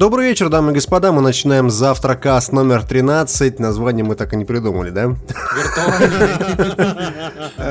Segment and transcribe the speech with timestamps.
[0.00, 1.12] Добрый вечер, дамы и господа.
[1.12, 3.58] Мы начинаем завтракаст номер 13.
[3.58, 5.14] Название мы так и не придумали, да?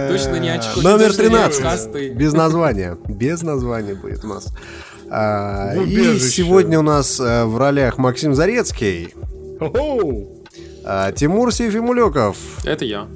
[0.09, 0.79] Точно не очко.
[0.81, 2.13] Номер 13.
[2.15, 2.99] Без названия.
[3.07, 4.53] Без названия будет у нас.
[5.09, 9.15] А, и сегодня у нас э, в ролях Максим Зарецкий.
[10.85, 12.37] А, Тимур Сефимулёков.
[12.63, 13.07] Это я.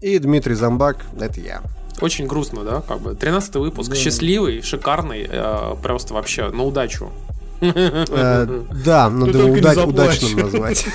[0.00, 1.04] И Дмитрий Замбак.
[1.20, 1.62] Это я.
[2.00, 2.80] Очень грустно, да?
[2.80, 3.94] Как бы 13 выпуск.
[3.94, 5.24] Счастливый, шикарный.
[5.30, 7.12] Э, просто вообще на удачу.
[7.60, 9.46] Э, да, надо
[9.84, 10.86] удачным назвать.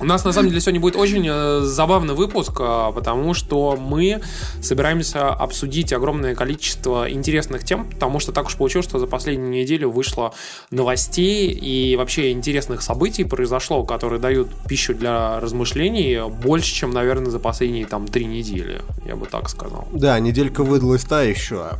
[0.00, 4.20] У нас на самом деле сегодня будет очень э, забавный выпуск, э, потому что мы
[4.62, 9.90] собираемся обсудить огромное количество интересных тем, потому что так уж получилось, что за последнюю неделю
[9.90, 10.34] вышло
[10.70, 17.40] новостей и вообще интересных событий произошло, которые дают пищу для размышлений больше, чем, наверное, за
[17.40, 19.88] последние там три недели, я бы так сказал.
[19.92, 21.70] Да, неделька выдалась та еще.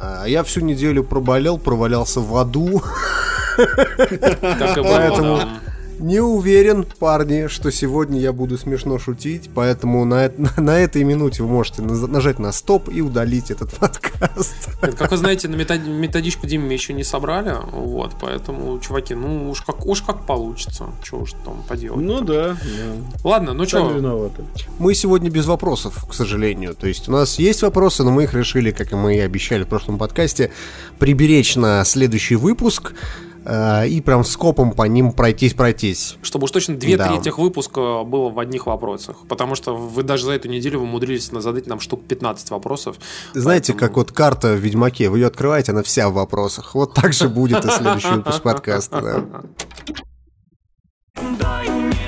[0.00, 2.82] А я всю неделю проболел, провалялся в аду.
[3.56, 5.40] Поэтому...
[5.98, 11.42] Не уверен, парни, что сегодня я буду смешно шутить, поэтому на, на, на этой минуте
[11.42, 14.70] вы можете нажать на стоп и удалить этот подкаст.
[14.80, 19.86] Как вы знаете, на методичку Диме еще не собрали, вот, поэтому, чуваки, ну уж как,
[19.86, 22.00] уж как получится, что уж там поделать.
[22.00, 23.18] Ну да, да.
[23.24, 24.30] Ладно, ну что?
[24.78, 28.34] Мы сегодня без вопросов, к сожалению, то есть у нас есть вопросы, но мы их
[28.34, 30.52] решили, как и мы и обещали в прошлом подкасте,
[30.98, 32.92] приберечь на следующий выпуск.
[33.46, 36.18] Э, и прям скопом по ним пройтись-пройтись.
[36.22, 37.08] Чтобы уж точно две да.
[37.08, 39.18] трети выпуска было в одних вопросах.
[39.28, 42.96] Потому что вы даже за эту неделю умудрились задать нам штук 15 вопросов.
[43.34, 43.88] Знаете, поэтому...
[43.88, 46.74] как вот карта в Ведьмаке, вы ее открываете, она вся в вопросах.
[46.74, 49.24] Вот так же будет и следующий выпуск подкаста.
[51.40, 52.05] Дай мне,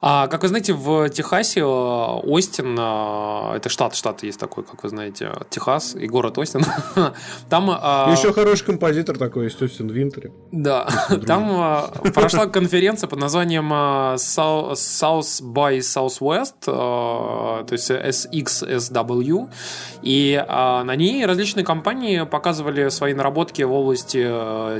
[0.00, 4.84] А, как вы знаете, в Техасе э, Остин, э, это штат, штат есть такой, как
[4.84, 6.64] вы знаете, Техас и город Остин.
[7.48, 7.68] Там...
[7.68, 10.30] Э, Еще хороший композитор такой есть, Остин Винтер.
[10.52, 10.88] Да,
[11.26, 19.50] там прошла конференция под названием South by Southwest, то есть SXSW,
[20.02, 24.22] и на ней различные компании показывали свои наработки в области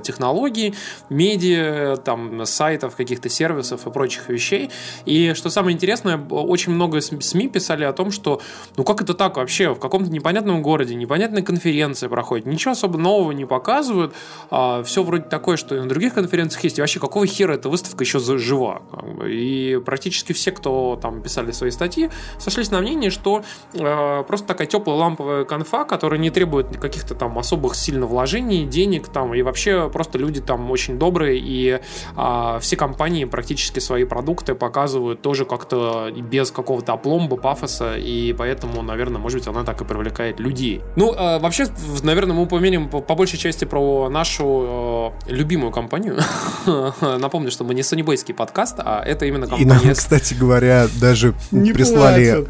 [0.00, 0.74] технологий,
[1.10, 4.70] медиа, там, сайтов, каких-то сервисов и прочих вещей.
[5.08, 8.42] И что самое интересное, очень много СМИ писали о том, что
[8.76, 13.32] ну как это так вообще, в каком-то непонятном городе, непонятная конференция проходит, ничего особо нового
[13.32, 14.12] не показывают,
[14.50, 17.70] а, все вроде такое, что и на других конференциях есть, и вообще какого хера эта
[17.70, 18.82] выставка еще жива?
[19.26, 23.42] И практически все, кто там писали свои статьи, сошлись на мнение, что
[23.72, 29.08] э, просто такая теплая ламповая конфа, которая не требует каких-то там особых сильно вложений, денег
[29.08, 31.80] там, и вообще просто люди там очень добрые, и
[32.14, 38.32] э, все компании практически свои продукты показывают показывают тоже как-то без какого-то опломба, пафоса, и
[38.32, 40.80] поэтому, наверное, может быть, она так и привлекает людей.
[40.96, 41.66] Ну, э, вообще,
[42.02, 46.18] наверное, мы упомянем по, по большей части про нашу э, любимую компанию.
[47.00, 49.80] Напомню, что мы не сонибейский подкаст, а это именно компания...
[49.80, 52.46] И нам, кстати говоря, даже прислали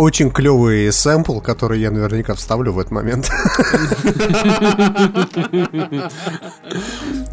[0.00, 3.30] очень клевый сэмпл, который я наверняка вставлю в этот момент.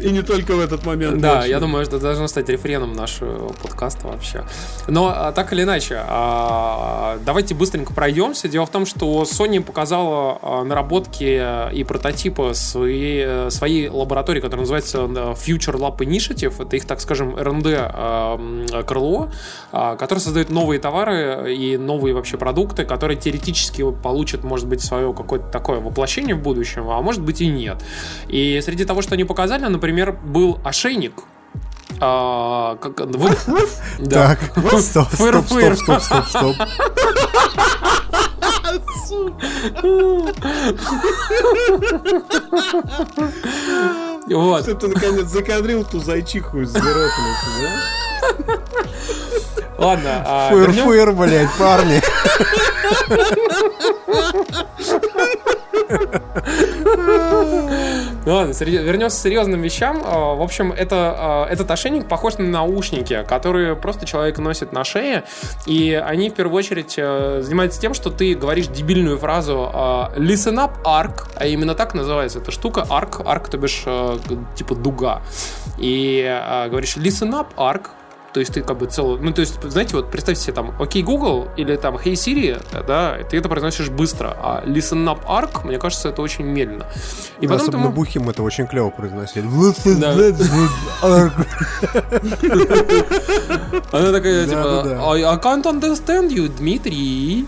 [0.00, 1.20] И не только в этот момент.
[1.20, 4.44] Да, я думаю, это должно стать рефреном нашего подкаста вообще.
[4.86, 8.48] Но а, так или иначе, а, давайте быстренько пройдемся.
[8.48, 14.98] Дело в том, что Sony показала а, наработки и прототипы своей, своей лаборатории, которая называется
[14.98, 16.62] Future Lab Initiative.
[16.62, 19.30] Это их, так скажем, R&D крыло,
[19.70, 25.12] которое создает новые товары и новые вообще продукты продукты, которые теоретически получат, может быть, свое
[25.12, 27.84] какое-то такое воплощение в будущем, а может быть и нет.
[28.28, 31.12] И среди того, что они показали, например, был ошейник,
[32.00, 33.30] а, как, вы...
[34.00, 34.36] да.
[34.36, 34.40] Так,
[34.80, 36.56] стоп, стоп, стоп, стоп, стоп, стоп.
[44.28, 44.80] Вот.
[44.80, 48.58] Ты наконец закадрил ту зайчиху из Зверополиса, да?
[49.78, 50.24] Ладно.
[50.26, 52.02] А, Фуэр-фуэр, блядь, парни.
[58.26, 60.02] Ладно, вернемся к серьезным вещам.
[60.04, 64.84] А, в общем, это, а, этот ошейник похож на наушники, которые просто человек носит на
[64.84, 65.24] шее,
[65.66, 70.56] и они в первую очередь э, занимаются тем, что ты говоришь дебильную фразу а, «listen
[70.56, 74.18] up, arc», а именно так называется эта штука, arc, arc, то бишь э,
[74.56, 75.22] типа дуга.
[75.78, 76.22] И
[76.68, 77.86] говоришь «listen up, arc»,
[78.32, 79.22] то есть ты как бы целую...
[79.22, 83.18] Ну, то есть, знаете, вот представьте себе там «Окей, Google» или там «Hey Siri», да,
[83.28, 86.86] ты это произносишь быстро, а «Listen Up Arc», мне кажется, это очень медленно.
[87.40, 87.94] И да, потом особенно ты...
[87.94, 89.44] Бухим это очень клево произносит.
[89.98, 90.12] Да.
[93.92, 97.46] Она такая, типа, I can't understand you, Дмитрий.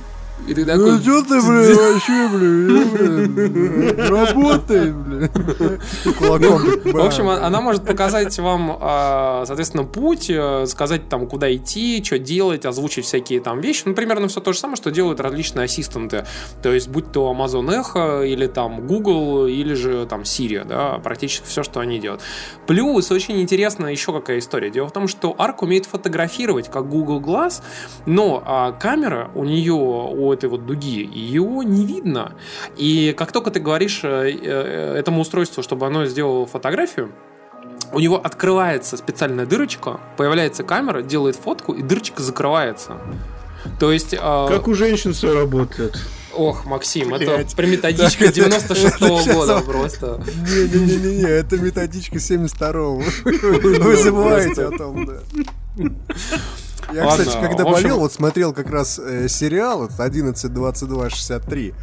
[0.48, 0.92] И ты такой...
[0.92, 5.30] Ну что ты, блин, вообще, блин, работай, блин.
[6.92, 12.18] В общем, она может показать вам, а, соответственно, путь, э, сказать там, куда идти, что
[12.18, 13.82] делать, озвучить всякие там вещи.
[13.84, 16.26] Ну, примерно все то же самое, что делают различные ассистенты.
[16.62, 21.46] То есть, будь то Amazon Echo, или там Google, или же там Siri, да, практически
[21.46, 22.22] все, что они делают.
[22.66, 24.70] Плюс, очень интересно еще какая история.
[24.70, 27.62] Дело в том, что Arc умеет фотографировать, как Google Glass,
[28.06, 32.32] но а, камера у нее, у этой вот дуги, ее не видно.
[32.76, 37.12] И как только ты говоришь э, э, этому устройству, чтобы оно сделало фотографию,
[37.92, 42.98] у него открывается специальная дырочка, появляется камера, делает фотку, и дырочка закрывается.
[43.78, 44.14] То есть...
[44.14, 44.46] Э...
[44.48, 45.98] Как у женщин все работает.
[46.32, 47.22] Ох, Максим, Блять.
[47.22, 50.22] это при методичка 96-го года просто.
[50.46, 53.02] Не-не-не, это методичка 72-го.
[53.84, 55.20] Вы забываете о том, да.
[56.92, 57.74] Я, Ладно, кстати, когда общем...
[57.74, 61.74] болел, вот смотрел как раз э, сериал 11.22.63,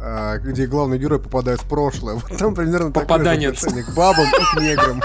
[0.00, 2.14] э, где главный герой попадает в прошлое.
[2.28, 3.60] Вот там примерно Попаданец.
[3.60, 5.02] такое же к бабам и к неграм.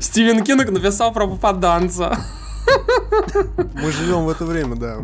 [0.00, 2.18] Стивен Кинг написал про попаданца.
[3.74, 4.98] Мы живем в это время, да.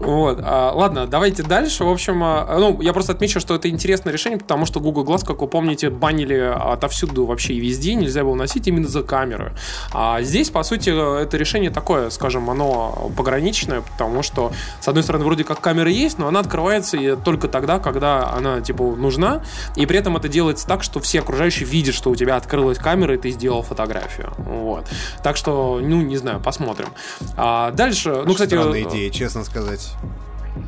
[0.00, 0.38] Вот.
[0.42, 1.84] А, ладно, давайте дальше.
[1.84, 5.26] В общем, а, ну, я просто отмечу, что это интересное решение, потому что Google Glass,
[5.26, 9.54] как вы помните, банили отовсюду вообще и везде, нельзя было носить именно за камеры.
[9.92, 15.24] А здесь, по сути, это решение такое, скажем, оно пограничное, потому что, с одной стороны,
[15.24, 19.42] вроде как камера есть, но она открывается только тогда, когда она, типа, нужна,
[19.76, 23.14] и при этом это делается так, что все окружающие видят, что у тебя открылась камера,
[23.14, 24.32] и ты сделал фотографию.
[24.38, 24.86] Вот.
[25.22, 26.88] Так что, ну, не знаю, посмотрим.
[27.36, 28.54] А дальше, ну, кстати...
[28.54, 29.94] Странная идея, честно сказать.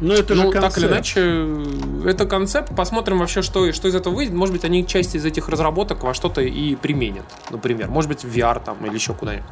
[0.00, 0.74] Ну, это же ну, концепт.
[0.74, 2.74] так или иначе, это концепт.
[2.74, 4.34] Посмотрим вообще, что, что из этого выйдет.
[4.34, 7.88] Может быть, они часть из этих разработок во что-то и применят, например.
[7.88, 9.46] Может быть, в VR там или еще куда-нибудь.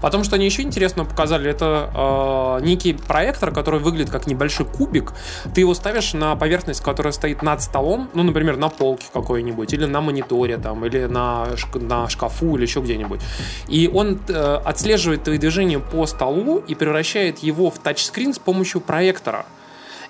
[0.00, 5.12] Потом, что они еще интересно показали, это э, некий проектор, который выглядит как небольшой кубик.
[5.54, 9.84] Ты его ставишь на поверхность, которая стоит над столом, ну, например, на полке какой-нибудь, или
[9.84, 13.20] на мониторе, там, или на, на шкафу, или еще где-нибудь.
[13.68, 18.80] И он э, отслеживает твои движения по столу и превращает его в тачскрин с помощью
[18.80, 19.46] проектора.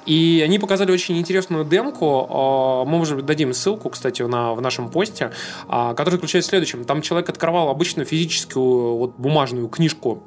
[0.07, 2.27] И они показали очень интересную демку.
[2.29, 5.33] А, мы, быть, дадим ссылку, кстати, на, в нашем посте,
[5.69, 6.85] а, который заключается в следующем.
[6.85, 10.23] Там человек открывал обычную физическую вот, бумажную книжку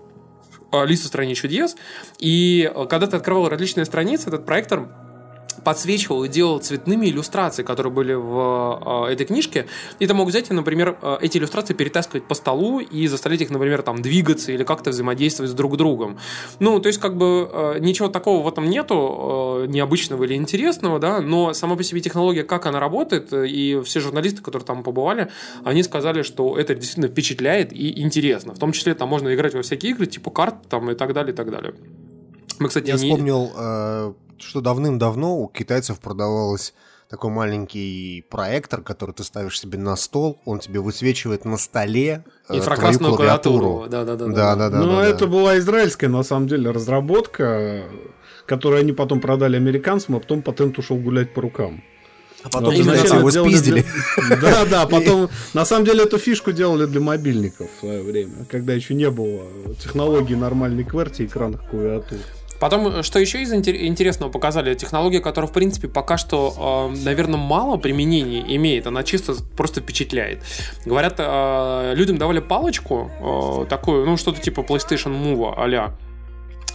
[0.72, 1.78] «Листа страниц чудес»,
[2.20, 4.90] и когда ты открывал различные страницы, этот проектор
[5.64, 9.68] подсвечивал и делал цветными иллюстрации, которые были в э, этой книжке.
[10.00, 13.50] И ты мог взять и, например, э, эти иллюстрации перетаскивать по столу и заставлять их,
[13.50, 16.18] например, там двигаться или как-то взаимодействовать с друг другом.
[16.60, 21.22] Ну, то есть, как бы э, ничего такого в этом нету, необычного или интересного, да,
[21.22, 25.30] но сама по себе технология, как она работает, и все журналисты, которые там побывали,
[25.64, 28.54] они сказали, что это действительно впечатляет и интересно.
[28.54, 31.34] В том числе там можно играть во всякие игры, типа карт там и так далее,
[31.34, 31.74] и так далее.
[32.60, 33.00] Мы, кстати, Я не...
[33.00, 36.74] вспомнил что давным-давно у китайцев продавалось
[37.10, 42.58] такой маленький проектор, который ты ставишь себе на стол, он тебе высвечивает на столе э,
[42.58, 43.88] Инфракрасную твою клавиатуру.
[43.90, 44.28] Да, да, да.
[44.28, 45.28] да, да, да Но да, это да.
[45.28, 47.84] была израильская, на самом деле, разработка,
[48.46, 51.82] которую они потом продали американцам, а потом патент ушел гулять по рукам.
[52.44, 53.86] А потом вначале его спиздили.
[54.42, 58.74] Да, да, потом на самом деле эту фишку делали для мобильников в свое время, когда
[58.74, 59.44] еще не было
[59.82, 62.20] технологии нормальной QWERTY экранных клавиатур.
[62.60, 67.78] Потом, что еще из интересного показали, технология, которая, в принципе, пока что, э, наверное, мало
[67.78, 70.44] применений имеет, она чисто просто впечатляет.
[70.86, 75.94] Говорят, э, людям давали палочку, э, такую, ну, что-то типа PlayStation Move а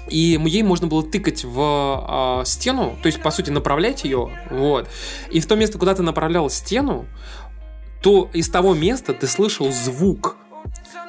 [0.08, 4.88] и ей можно было тыкать в э, стену, то есть, по сути, направлять ее, вот.
[5.30, 7.06] И в то место, куда ты направлял стену,
[8.02, 10.36] то из того места ты слышал звук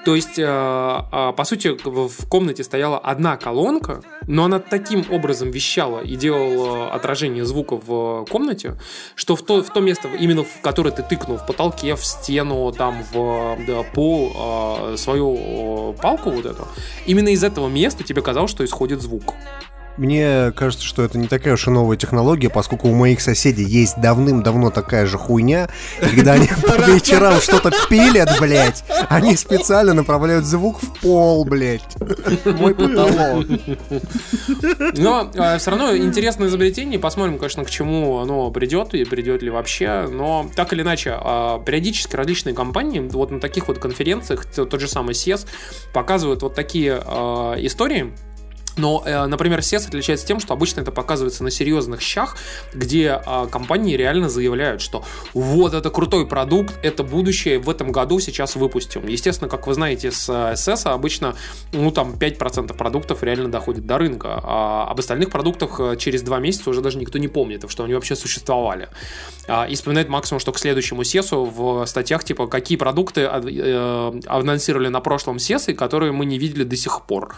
[0.06, 5.50] то есть, э, э, по сути, в комнате стояла одна колонка, но она таким образом
[5.50, 8.76] вещала и делала отражение звука в комнате,
[9.16, 12.72] что в то, в то место, именно в которое ты тыкнул, в потолке, в стену,
[12.72, 16.68] там, в да, пол, э, свою палку вот эту,
[17.06, 19.34] именно из этого места тебе казалось, что исходит звук.
[19.98, 24.00] Мне кажется, что это не такая уж и новая технология, поскольку у моих соседей есть
[24.02, 25.70] давным-давно такая же хуйня.
[26.02, 31.84] И когда они по вечерам что-то пилят, блядь, они специально направляют звук в пол, блядь.
[32.46, 33.46] Мой потолок.
[34.98, 37.00] Но э, все равно интересное изобретение.
[37.00, 40.08] Посмотрим, конечно, к чему оно придет и придет ли вообще.
[40.10, 44.88] Но так или иначе, э, периодически различные компании вот на таких вот конференциях, тот же
[44.88, 45.46] самый CES,
[45.94, 48.14] показывают вот такие э, истории,
[48.78, 52.38] но, э, например, SES отличается тем, что обычно это показывается на серьезных щах,
[52.74, 55.04] где э, компании реально заявляют, что
[55.34, 59.08] вот это крутой продукт, это будущее, в этом году сейчас выпустим.
[59.08, 61.36] Естественно, как вы знаете, с э, SS обычно,
[61.72, 66.40] ну, там 5% продуктов реально доходит до рынка, а об остальных продуктах э, через 2
[66.40, 68.90] месяца уже даже никто не помнит, что они вообще существовали.
[69.48, 74.88] А, И вспоминает максимум, что к следующему SES в статьях, типа, какие продукты э, анонсировали
[74.88, 77.36] на прошлом SES, которые мы не видели до сих пор.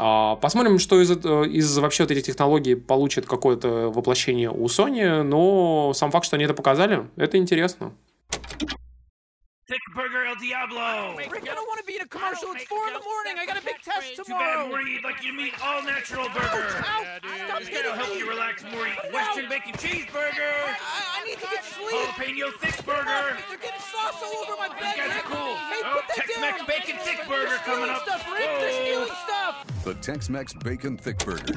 [0.00, 5.22] А, Посмотрим, что из, это- из вообще вот этих технологий получит какое-то воплощение у Sony,
[5.22, 7.92] но сам факт, что они это показали, это интересно.
[9.68, 11.12] Thick Burger El Diablo.
[11.18, 12.52] Rick, I don't want to be in a commercial.
[12.56, 13.36] It's four in the morning.
[13.36, 14.68] I got a big test Too bad, tomorrow.
[14.68, 14.92] Morty.
[14.92, 16.72] You'd like you to meet all natural burger.
[16.88, 17.04] Ow!
[17.44, 18.92] Stop It's hitting gonna help you relax, Morty.
[19.12, 20.56] Western bacon cheeseburger.
[20.72, 22.00] I, I need to get sleep.
[22.16, 23.36] Jalapeno thick burger.
[23.52, 24.96] They're getting sauce all over my bed.
[24.96, 25.52] These guys are cool.
[25.68, 26.66] Hey, Oh, put that Tex-Mex down.
[26.66, 28.02] bacon thick burger They're coming up.
[28.08, 28.48] Stuff, Rick.
[28.64, 29.84] They're stealing stuff.
[29.84, 31.54] The Tex-Mex Bacon Thick Burger.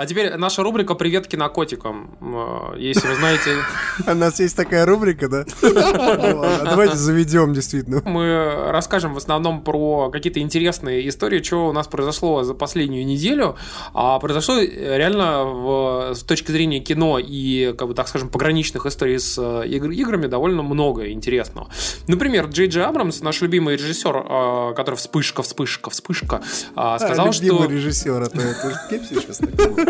[0.00, 2.16] А теперь наша рубрика «Привет кинокотикам».
[2.22, 3.50] Э, Если вы знаете,
[4.10, 5.44] У нас есть такая рубрика, да?
[5.60, 8.00] Ладно, Давайте заведем, действительно.
[8.06, 13.56] мы расскажем в основном про какие-то интересные истории, что у нас произошло за последнюю неделю.
[13.92, 19.18] А произошло реально в- с точки зрения кино и, как бы, так скажем, пограничных историй
[19.18, 21.68] с э, игр- играми довольно много интересного.
[22.06, 26.40] Например, Джей Джей Абрамс, наш любимый режиссер, э, который вспышка, вспышка, вспышка,
[26.74, 27.44] э, сказал, что...
[27.44, 29.89] Любимый режиссер, это это ж кем сейчас такого?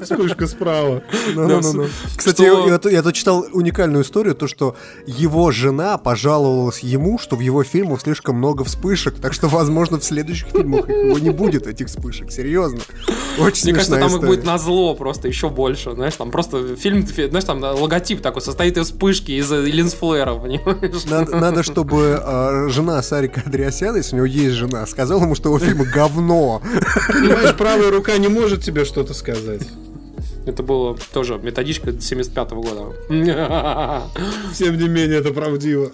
[0.04, 1.02] Вспышка справа.
[2.16, 2.42] Кстати,
[2.90, 4.76] я, тут читал уникальную историю, то, что
[5.06, 10.04] его жена пожаловалась ему, что в его фильмах слишком много вспышек, так что, возможно, в
[10.04, 12.80] следующих фильмах его не будет, этих вспышек, серьезно.
[13.38, 15.92] Очень Мне кажется, там их будет на зло просто еще больше.
[15.92, 20.34] Знаешь, там просто фильм, фи- знаешь, там логотип такой состоит из вспышки, из э, линзфлера,
[20.34, 21.04] понимаешь?
[21.04, 25.48] Надо, надо, чтобы э, жена Сарика Андреасяна, если у него есть жена, сказала ему, что
[25.48, 26.60] его фильмы говно.
[27.08, 29.62] Понимаешь, правая рука не может тебе что-то сказать.
[30.50, 32.94] Это было тоже методичка 75 года.
[34.56, 35.90] Тем не менее, это правдиво.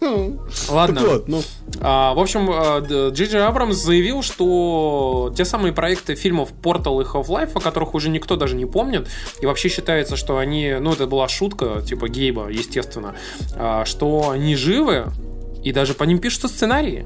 [0.68, 1.00] Ладно.
[1.00, 1.42] Так вот, ну,
[1.80, 2.46] А, в общем,
[2.86, 7.94] Д- Джей Джей Абрамс заявил, что те самые проекты фильмов Portal и Half-Life, о которых
[7.94, 9.08] уже никто даже не помнит,
[9.40, 13.14] и вообще считается, что они, ну, это была шутка, типа Гейба, естественно,
[13.56, 15.06] а, что они живы,
[15.64, 17.04] и даже по ним пишутся сценарии.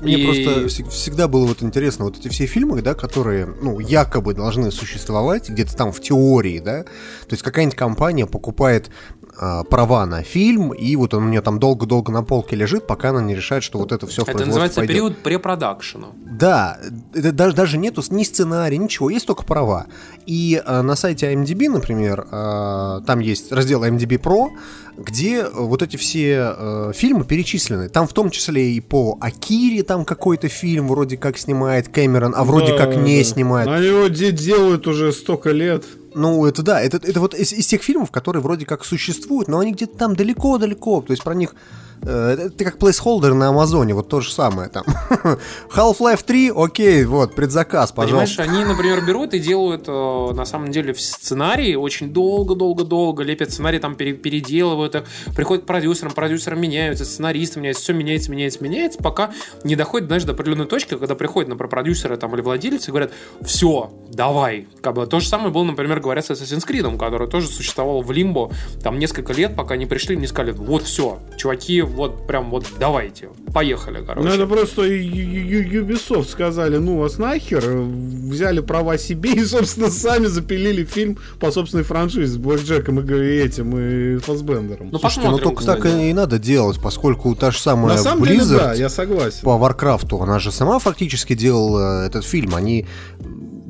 [0.00, 3.78] Мне И- просто всег- всегда было вот интересно, вот эти все фильмы, да, которые, ну,
[3.78, 8.90] якобы должны существовать, где-то там в теории, да, то есть какая-нибудь компания покупает
[9.36, 13.10] а, права на фильм, и вот он у нее там долго-долго на полке лежит, пока
[13.10, 14.94] она не решает, что вот это все в Это называется пойдет.
[14.94, 16.08] период препродакшена.
[16.24, 16.78] Да,
[17.12, 19.86] это даже, даже нету ни сценария, ничего, есть только права.
[20.26, 24.50] И э, на сайте IMDb, например, э, там есть раздел IMDb Pro,
[24.96, 27.88] где э, вот эти все э, фильмы перечислены.
[27.88, 32.44] Там в том числе и по Акире там какой-то фильм вроде как снимает Кэмерон, а
[32.44, 33.24] вроде да, как не да.
[33.24, 33.68] снимает.
[33.68, 35.84] Они его де- делают уже столько лет.
[36.14, 39.58] Ну, это да, это, это вот из, из тех фильмов, которые вроде как существуют, но
[39.58, 41.02] они где-то там далеко-далеко.
[41.02, 41.54] То есть про них
[42.02, 44.84] э, это как плейсхолдер на Амазоне, вот то же самое там.
[45.74, 48.42] Half-Life 3, окей, вот, предзаказ, Понимаешь, пожалуйста.
[48.42, 53.96] они, например, берут и делают э, на самом деле сценарии очень долго-долго-долго, лепят сценарий, там
[53.96, 59.30] пере- переделывают их, приходят к продюсерам, продюсеры меняются, сценаристы меняются, все меняется, меняется, меняется, пока
[59.64, 63.12] не доходит, знаешь, до определенной точки, когда приходят, например, продюсеры там или владельцы и говорят,
[63.42, 64.68] все, давай.
[64.80, 68.12] Как бы то же самое было, например, говорят с Assassin's Creed, который тоже существовал в
[68.12, 68.50] Лимбо
[68.82, 73.28] там несколько лет, пока они пришли не сказали, вот все, чуваки, вот прям вот давайте,
[73.52, 74.28] поехали, короче.
[74.28, 80.84] Ну, это просто Ubisoft сказали, ну, вас нахер, взяли права себе и, собственно, сами запилили
[80.84, 84.90] фильм по собственной франшизе с Блэк Джеком и этим, и Фассбендером.
[84.90, 88.40] Ну, Слушайте, ну только так и надо делать, поскольку та же самая На самом деле,
[88.40, 89.40] Blizzard да, я согласен.
[89.42, 92.54] по Варкрафту, она же сама фактически делала этот фильм.
[92.54, 92.86] Они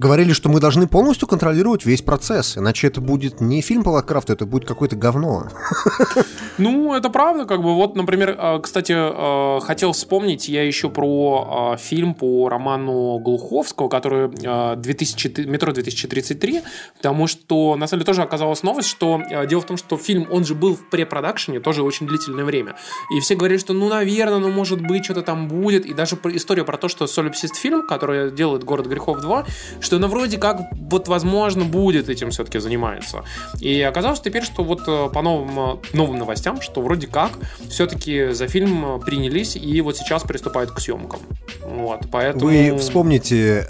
[0.05, 4.35] говорили, что мы должны полностью контролировать весь процесс, иначе это будет не фильм по Варкрафту,
[4.35, 5.49] это будет какое-то говно.
[6.57, 7.75] Ну, это правда, как бы.
[7.75, 13.89] Вот, например, э, кстати, э, хотел вспомнить я еще про э, фильм по роману Глуховского,
[13.89, 16.63] который э, 2000, «Метро 2033»,
[16.97, 20.45] потому что, на самом деле, тоже оказалась новость, что дело в том, что фильм, он
[20.45, 22.77] же был в препродакшене тоже очень длительное время.
[23.17, 25.85] И все говорили, что, ну, наверное, ну, может быть, что-то там будет.
[25.87, 29.45] И даже история про то, что Солипсист фильм, который делает «Город грехов 2»,
[29.81, 33.25] что она вроде как, вот, возможно, будет этим все-таки занимается.
[33.61, 37.33] И оказалось теперь, что вот э, по новым, э, новым новостям, что вроде как
[37.69, 41.21] все-таки за фильм э, принялись и вот сейчас приступают к съемкам.
[41.63, 42.47] Вот, поэтому...
[42.47, 43.67] Вы вспомните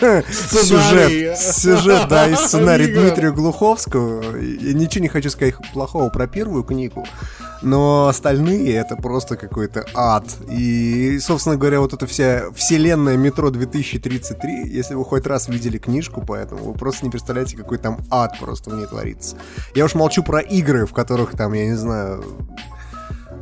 [0.30, 2.92] сюжет, сюжет, да, и сценарий.
[2.92, 4.36] Дмитрия Глуховского.
[4.36, 7.06] Я ничего не хочу сказать плохого про первую книгу,
[7.62, 10.24] но остальные это просто какой-то ад.
[10.48, 16.22] И, собственно говоря, вот эта вся вселенная метро 2033, если вы хоть раз видели книжку,
[16.26, 19.36] поэтому вы просто не представляете, какой там ад просто в ней творится.
[19.74, 22.24] Я уж молчу про игры, в которых там, я не знаю,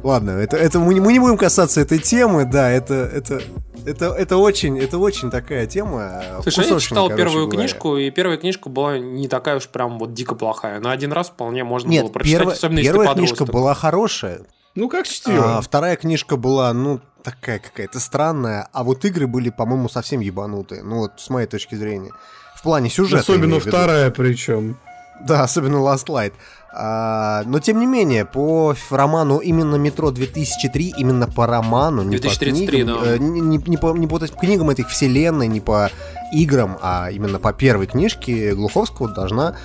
[0.03, 3.43] Ладно, это, это мы, не, мы не будем касаться этой темы, да, это, это,
[3.85, 6.23] это, это очень, это очень такая тема.
[6.43, 7.59] Слушай, я читал короче первую говоря.
[7.69, 10.81] книжку, и первая книжка была не такая уж прям вот дико плохая.
[10.81, 13.55] На один раз вполне можно было Нет, прочитать, первая, особенно если первая книжка подросток.
[13.55, 14.41] была хорошая,
[14.75, 15.59] Ну, как чтиво.
[15.59, 20.83] а вторая книжка была, ну, такая какая-то странная, а вот игры были, по-моему, совсем ебанутые,
[20.83, 22.13] ну вот с моей точки зрения.
[22.57, 23.21] В плане сюжета.
[23.23, 24.79] Особенно вторая причем.
[25.27, 26.33] Да, особенно Last Light.
[26.73, 32.67] А, но тем не менее, по роману именно Метро 2003, именно по роману, не 2033,
[32.67, 33.15] по книгам, да.
[33.15, 35.91] э, не, не- не по, не по книгам этих вселенной, не по
[36.33, 39.57] играм, а именно по первой книжке Глуховского должна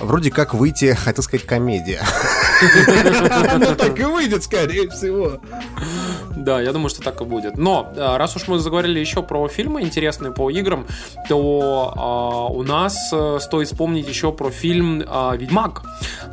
[0.00, 2.02] вроде как выйти, хотел сказать, комедия.
[3.58, 5.40] Ну, так и выйдет, скорее всего.
[6.36, 7.56] Да, я думаю, что так и будет.
[7.56, 10.86] Но э, раз уж мы заговорили еще про фильмы интересные по играм,
[11.28, 15.82] то а, у нас э, стоит вспомнить еще про фильм а, «Ведьмак»,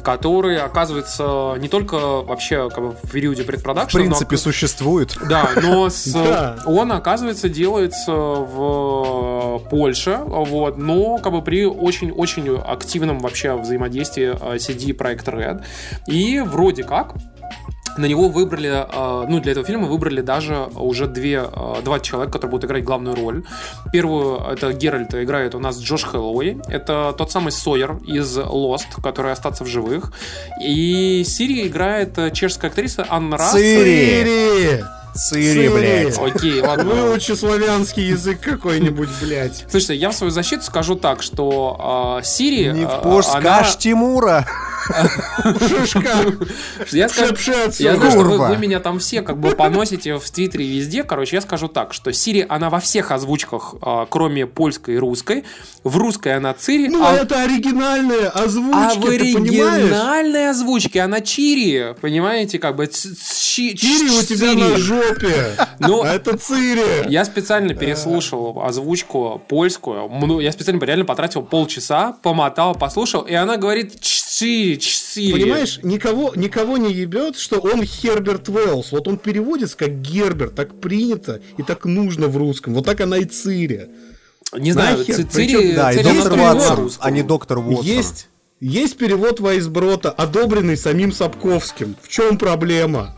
[0.03, 5.17] который, оказывается, не только вообще как бы, в периоде В предпродакшена, но принципе, существует.
[5.29, 6.57] Да, но с- Да.
[6.65, 14.57] он, оказывается, делается в Польше, вот, но как бы при очень-очень активном вообще взаимодействии э,
[14.57, 15.63] CD Projekt Red.
[16.07, 17.13] И вроде как
[17.97, 22.33] на него выбрали, э, ну, для этого фильма выбрали даже уже две, э, два человека,
[22.33, 23.43] которые будут играть главную роль.
[23.91, 26.61] Первую, это Геральта, играет у нас Джош Хэллоуэй.
[26.67, 30.11] Это тот самый Сойер из Lost, который остаться в живых.
[30.61, 33.53] И Сири играет э, чешская актриса Анна Рас.
[33.53, 34.83] Цири!
[35.15, 35.67] Цири!
[35.69, 36.17] Блядь.
[36.17, 36.85] Окей, ладно.
[36.85, 39.65] Выучи славянский язык какой-нибудь, блядь.
[39.69, 42.71] Слушайте, я в свою защиту скажу так, что э, Сири...
[42.71, 44.45] Не э, в пуш, она- Тимура.
[45.67, 46.01] Шишка!
[46.91, 47.89] Я скажу, Шепши отсюда.
[47.91, 51.03] я знаю, что вы, меня там все как бы поносите в Твиттере везде.
[51.03, 55.45] Короче, я скажу так, что Сири, она во всех озвучках, э, кроме польской и русской.
[55.83, 59.83] В русской она Цири, Ну, а, это оригинальные озвучки, а в ты понимаешь?
[59.83, 61.95] оригинальной озвучке она Чири.
[62.01, 62.87] Понимаете, как бы...
[62.87, 65.02] Цири у тебя на жопе.
[65.79, 67.09] Ну, А это Цири.
[67.09, 70.39] Я специально переслушал озвучку польскую.
[70.41, 75.31] Я специально реально потратил полчаса, помотал, послушал, и она говорит чси, чси.
[75.31, 78.91] Понимаешь, никого, никого не ебет, что он Херберт Уэллс.
[78.91, 82.73] Вот он переводится как Герберт, так принято и так нужно в русском.
[82.73, 83.89] Вот так она и Цири.
[84.55, 85.15] Не знаю, Нахер?
[85.15, 87.85] Ци- Цири, Причем- Да, и Цири доктор она Ватсон, а не доктор Уотсон.
[87.85, 88.27] Есть,
[88.59, 91.95] есть перевод Вайсброта, одобренный самим Сапковским.
[92.01, 93.15] В чем проблема?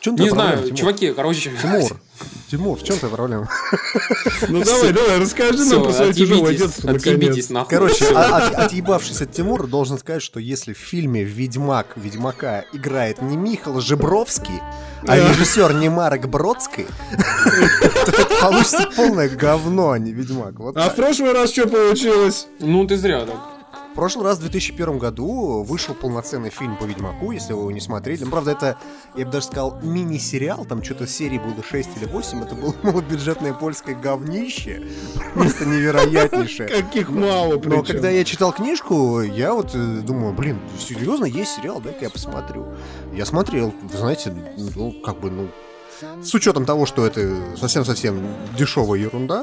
[0.00, 0.78] Чем Не проблема, знаю, Тимур?
[0.78, 1.52] чуваки, короче...
[1.60, 1.96] Тимур,
[2.50, 3.48] Тимур, в чем твоя проблема?
[4.48, 7.48] Ну давай, давай, расскажи нам про свое тяжелое детство, наконец.
[7.68, 13.20] Короче, а- от- отъебавшись от Тимура, должен сказать, что если в фильме «Ведьмак» Ведьмака играет
[13.22, 14.60] не Михаил Жебровский,
[15.06, 16.86] а режиссер не Марек Бродский,
[18.06, 20.54] то это получится полное говно, а не Ведьмак.
[20.76, 22.46] А в прошлый раз что получилось?
[22.60, 23.57] Ну, ты зря так.
[23.98, 27.80] В прошлый раз, в 2001 году, вышел полноценный фильм по Ведьмаку, если вы его не
[27.80, 28.22] смотрели.
[28.22, 28.78] Ну, правда, это,
[29.16, 33.54] я бы даже сказал, мини-сериал, там что-то серий было 6 или 8, это было малобюджетное
[33.54, 34.86] польское говнище,
[35.34, 36.68] просто невероятнейшее.
[36.68, 41.80] Каких мало Но когда я читал книжку, я вот э, думаю, блин, серьезно, есть сериал,
[41.80, 42.68] дай-ка я посмотрю.
[43.12, 44.32] Я смотрел, вы знаете,
[44.76, 45.48] ну, как бы, ну,
[46.22, 48.24] с учетом того, что это совсем-совсем
[48.56, 49.42] дешевая ерунда,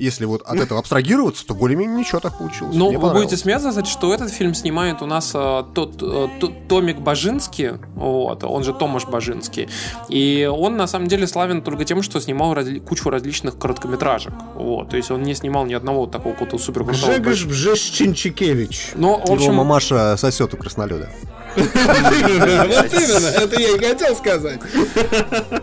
[0.00, 2.74] если вот от этого абстрагироваться, то более-менее ничего так получилось.
[2.74, 6.98] Ну, вы будете смеяться, что этот фильм снимает у нас э, тот, э, т- Томик
[6.98, 9.68] Бажинский, вот, он же Томаш Бажинский.
[10.08, 14.32] И он, на самом деле, славен только тем, что снимал разли- кучу различных короткометражек.
[14.54, 17.12] Вот, то есть он не снимал ни одного вот такого какого-то супер крутого.
[17.12, 18.92] Жегаш Бжещенчикевич.
[18.94, 21.08] Но, в Его общем, мамаша сосет у краснолюда.
[21.56, 21.64] Вот
[22.94, 24.60] именно, это я и хотел сказать.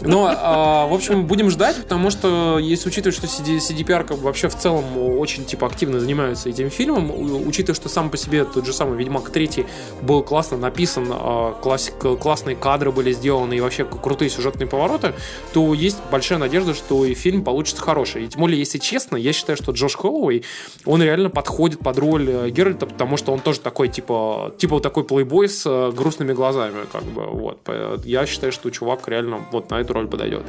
[0.02, 4.27] Но, а, в общем, будем ждать, потому что, если учитывать, что CD, CDPR как бы
[4.28, 7.12] вообще в целом очень типа активно занимаются этим фильмом,
[7.48, 9.66] учитывая, что сам по себе тот же самый Ведьмак 3
[10.02, 15.14] был классно написан, а, классик, классные кадры были сделаны и вообще крутые сюжетные повороты,
[15.54, 18.26] то есть большая надежда, что и фильм получится хороший.
[18.26, 20.44] И тем более, если честно, я считаю, что Джош Холлоуэй,
[20.86, 24.84] он реально подходит под роль э, Геральта, потому что он тоже такой, типа, типа вот
[24.84, 27.60] такой плейбой с э, грустными глазами, как бы, вот.
[28.04, 30.44] Я считаю, что чувак реально вот на эту роль подойдет.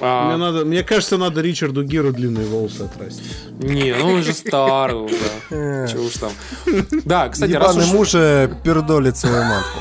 [0.00, 3.24] А, Мне, надо, мне кажется, надо Ричарду Гиру длинные волосы отрастить.
[3.58, 5.16] не, ну он же старый уже.
[5.90, 6.32] Чего уж там.
[7.04, 7.86] Да, кстати, раз уж...
[7.92, 9.78] муж э, пердолит свою матку.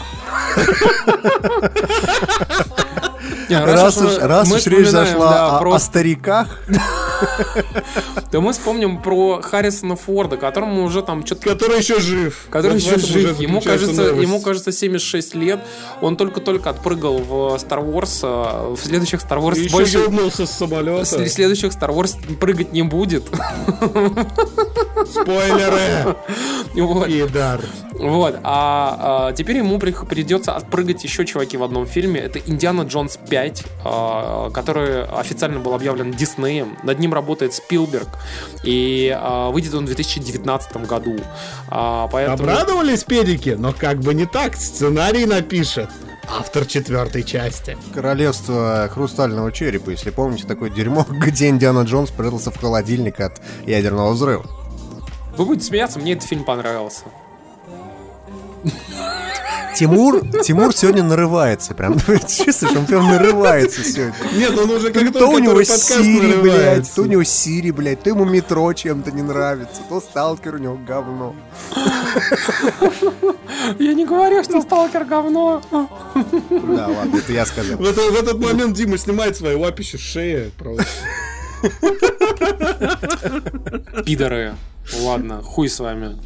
[3.49, 6.59] Раз уж раз уж речь зашла о- стариках,
[8.31, 12.47] то мы вспомним про Харрисона Форда, которому уже там что-то Который еще жив.
[12.49, 13.39] который еще жив.
[13.39, 15.59] Ему кажется, ему кажется 76 лет.
[16.01, 18.19] Он только-только отпрыгал в Star Wars.
[18.23, 19.97] а В следующих Star Wars И еще больше...
[19.99, 21.03] ёбнулся с самолета.
[21.03, 23.23] В следующих Star Wars прыгать не будет.
[25.11, 26.15] Спойлеры!
[26.75, 27.05] Вот.
[27.05, 27.61] Пидар.
[27.99, 28.39] Вот.
[28.41, 32.19] А, а, теперь ему при- придется отпрыгать еще чуваки в одном фильме.
[32.19, 36.77] Это Индиана Джонс 5, а, который официально был объявлен Диснеем.
[36.83, 38.07] Над ним работает Спилберг.
[38.63, 41.17] И а, выйдет он в 2019 году.
[41.67, 42.51] А, поэтому...
[42.51, 44.55] Обрадовались педики, но как бы не так.
[44.55, 45.89] Сценарий напишет
[46.29, 47.75] автор четвертой части.
[47.91, 54.13] королевство хрустального черепа, если помните, такое дерьмо, где Индиана Джонс прятался в холодильник от ядерного
[54.13, 54.45] взрыва.
[55.37, 57.05] Вы будете смеяться, мне этот фильм понравился.
[59.75, 64.13] Тимур, Тимур сегодня нарывается, прям, чувствуешь, он прям нарывается сегодня.
[64.35, 68.09] Нет, он уже как То у него Сири, блядь, то у него Сири, блядь, то
[68.09, 71.35] ему метро чем-то не нравится, то сталкер у него говно.
[73.79, 75.61] Я не говорю, что Сталкер говно.
[75.71, 77.77] Да, ладно, это я сказал.
[77.77, 80.51] В, это- в этот момент Дима снимает свои лапищи с шеи.
[80.57, 80.85] Просто.
[84.05, 84.53] Пидоры.
[85.01, 86.17] Ладно, хуй с вами.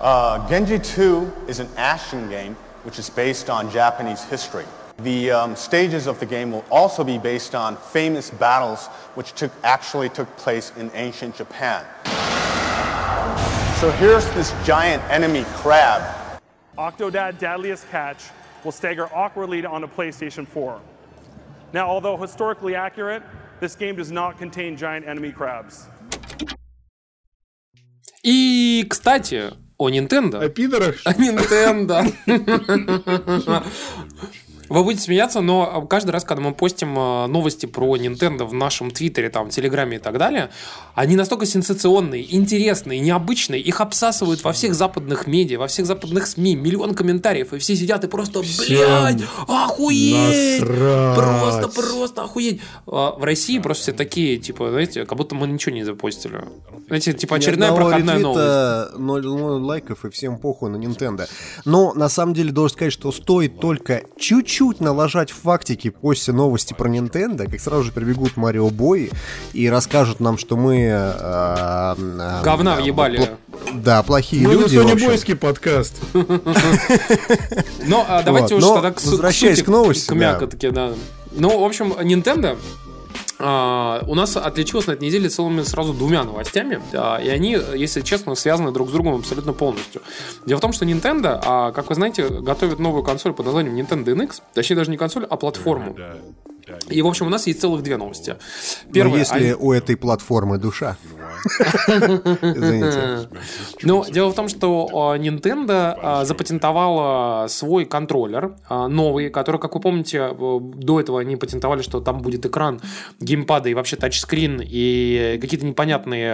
[0.00, 4.64] Uh, Genji 2 is an action game which is based on Japanese history.
[4.98, 9.52] The um, stages of the game will also be based on famous battles which took,
[9.62, 11.84] actually took place in ancient Japan.
[13.76, 16.02] So here's this giant enemy crab.
[16.78, 18.30] Octodad Dadliest Catch
[18.64, 20.80] will stagger awkwardly onto PlayStation 4.
[21.72, 23.22] Now, although historically accurate,
[23.60, 25.88] this game does not contain giant enemy crabs.
[28.24, 30.43] И, кстати, о Nintendo.
[30.43, 30.95] О пидорах?
[31.05, 32.03] О Nintendo.
[34.69, 38.91] Вы будете смеяться, но каждый раз, когда мы постим э, новости про Nintendo в нашем
[38.91, 40.49] Твиттере, там, Телеграме и так далее,
[40.97, 46.55] они настолько сенсационные, интересные, необычные, их обсасывают во всех западных медиа, во всех западных СМИ,
[46.55, 50.59] миллион комментариев, и все сидят и просто, блядь, охуеть!
[50.59, 51.15] насрать.
[51.15, 52.61] Просто, просто охуеть!
[52.87, 56.43] А В России просто все такие, типа, знаете, как будто мы ничего не запостили.
[56.87, 58.97] Знаете, типа очередная проходная новость.
[58.97, 61.29] ноль, ноль лайков и всем похуй на Nintendo.
[61.63, 66.89] Но на самом деле должен сказать, что стоит только чуть-чуть налажать фактики после новости про
[66.89, 69.09] Nintendo, как сразу же прибегут Марио Бои
[69.53, 70.86] и расскажут нам, что мы...
[70.89, 73.19] э, э, Говна э, въебали.
[73.19, 74.97] пл- Да, плохие на люди, в общем.
[74.99, 75.95] Сонебойский подкаст.
[77.85, 80.91] Ну, а давайте уже но тогда к, возвращаясь к новости, к мякотке, да.
[81.31, 82.57] Ну, в общем, Nintendo
[83.39, 88.01] а, у нас отличилась на этой неделе целыми сразу двумя новостями, а, и они, если
[88.01, 90.01] честно, связаны друг с другом абсолютно полностью.
[90.45, 94.41] Дело в том, что Nintendo, как вы знаете, готовит новую консоль под названием Nintendo NX,
[94.53, 95.95] точнее даже не консоль, а платформу.
[96.89, 98.35] И, в общем, у нас есть целых две новости.
[98.87, 100.97] Но Первая, если они- у этой платформы душа.
[101.87, 103.29] Извините.
[103.83, 109.75] Ну, дело в том, что э, Nintendo э, запатентовала свой контроллер э, новый, который, как
[109.75, 112.81] вы помните, э, до этого они патентовали, что там будет экран
[113.19, 116.27] геймпада и вообще тачскрин и какие-то непонятные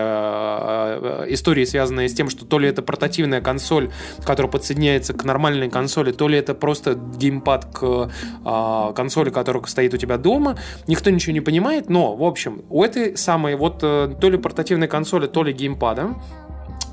[1.33, 3.91] истории, связанные с тем, что то ли это портативная консоль,
[4.25, 8.11] которая подсоединяется к нормальной консоли, то ли это просто геймпад к
[8.95, 10.57] консоли, которая стоит у тебя дома.
[10.87, 14.87] Никто ничего не понимает, но, в общем, у этой самой вот э, то ли портативной
[14.93, 16.13] консоли, то ли геймпада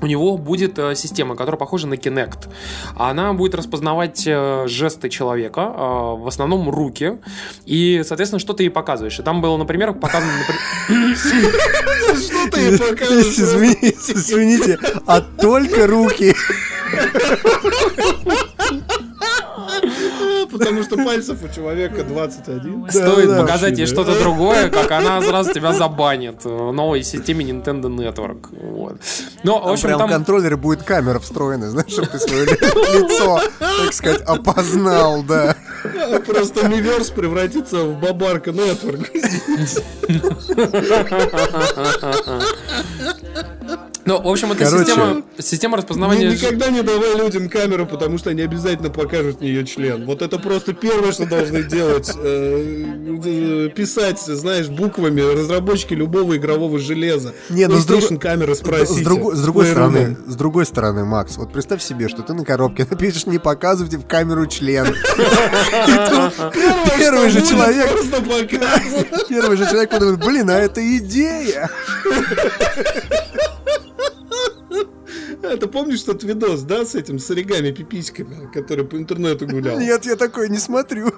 [0.01, 2.49] у него будет э, система, которая похожа на Kinect.
[2.97, 5.73] Она будет распознавать э, жесты человека, э,
[6.23, 7.19] в основном руки,
[7.65, 9.19] и, соответственно, что ты ей показываешь.
[9.19, 10.31] И там было, например, показано...
[10.89, 13.37] Что ты покажешь?
[13.37, 16.33] Извините, извините, а только руки.
[20.61, 22.89] потому что пальцев у человека 21.
[22.89, 27.83] Стоит да, показать ей что-то другое, как она сразу тебя забанит в новой системе Nintendo
[27.83, 28.47] Network.
[28.51, 28.97] Вот.
[29.43, 30.09] Но, в общем, прям в там...
[30.09, 35.55] контроллере будет камера встроена, знаешь, чтобы ты свое ли- лицо, так сказать, опознал, да.
[36.25, 39.09] Просто Миверс превратится в Бабарка Нетворк.
[44.05, 46.31] Ну, в общем, это Короче, система, система распознавания...
[46.31, 50.05] ж- Никогда не давай людям камеру, потому что они обязательно покажут в нее член.
[50.05, 52.11] Вот это просто первое, что должны делать.
[52.15, 57.33] Э, Писать, знаешь, буквами разработчики любого игрового железа.
[57.49, 59.01] Не, ну, с друг- камеры спросите.
[59.01, 62.43] С, другой- с другой стороны, с другой стороны, Макс, вот представь себе, что ты на
[62.43, 64.85] коробке напишешь «Не показывайте в камеру член».
[66.97, 67.89] Первый же человек,
[69.29, 71.69] первый же человек подумает, блин, а это идея.
[75.43, 79.79] Это помнишь тот видос, да, с этим, с оригами пиписьками, который по интернету гулял?
[79.79, 81.11] Нет, я такой не смотрю.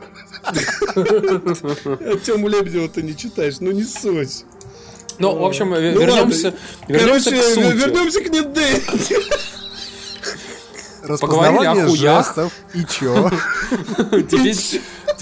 [2.25, 4.45] Тему Лебедева ты не читаешь, ну не суть.
[5.19, 6.53] Ну, в общем, Ну вернемся,
[6.88, 7.77] вернемся Короче, к сути.
[7.77, 9.19] вернемся к Ниденте.
[11.03, 12.25] Распознавание о хуях.
[12.25, 12.53] жестов.
[12.73, 13.29] И чё?
[14.31, 14.55] Теперь,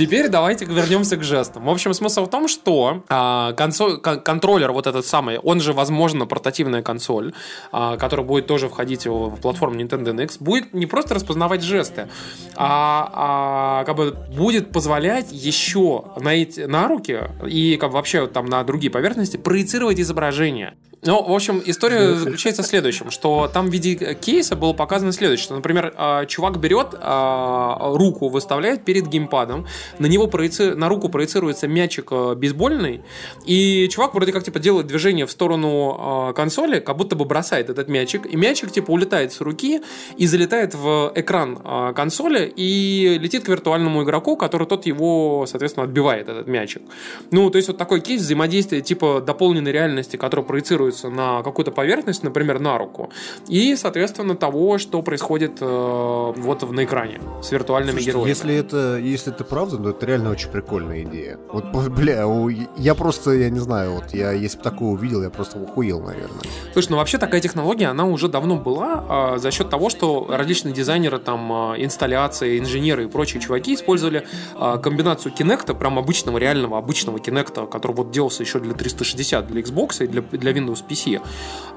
[0.01, 1.65] теперь давайте вернемся к жестам.
[1.65, 5.73] В общем, смысл в том, что а, консоль, кон- контроллер вот этот самый, он же,
[5.73, 7.33] возможно, портативная консоль,
[7.71, 12.07] а, которая будет тоже входить в, в платформу Nintendo NX, будет не просто распознавать жесты,
[12.55, 18.27] а, а, как бы будет позволять еще на, эти, на руки и как бы вообще
[18.27, 20.73] там на другие поверхности проецировать изображение.
[21.03, 25.45] Ну, в общем, история заключается в следующем, что там в виде кейса было показано следующее,
[25.45, 29.65] что, например, а, чувак берет, а, руку выставляет перед геймпадом,
[29.97, 33.01] на него проеци- на руку проецируется мячик а, бейсбольный,
[33.45, 37.87] и чувак вроде как типа делает движение в сторону консоли, как будто бы бросает этот
[37.87, 39.81] мячик, и мячик типа улетает с руки
[40.17, 46.29] и залетает в экран консоли и летит к виртуальному игроку, который тот его, соответственно, отбивает
[46.29, 46.83] этот мячик.
[47.31, 50.43] Ну, то есть вот такой кейс взаимодействия типа дополненной реальности, который
[50.91, 53.09] проецируется на какую-то поверхность, например, на руку,
[53.47, 58.29] и, соответственно, того, что происходит э, вот на экране с виртуальными героями.
[58.29, 61.37] Если это, если это правда, то это реально очень прикольная идея.
[61.51, 62.25] Вот, бля,
[62.77, 66.41] я просто, я не знаю, вот я, если бы такое увидел, я просто ухуел, наверное.
[66.73, 70.73] Слушай, ну вообще такая технология, она уже давно была а, за счет того, что различные
[70.73, 76.77] дизайнеры, там, а, инсталляции, инженеры и прочие чуваки использовали а, комбинацию Kinect, прям обычного, реального,
[76.77, 81.21] обычного Kinect, который вот делался еще для 360, для Xbox и для, для Windows PC,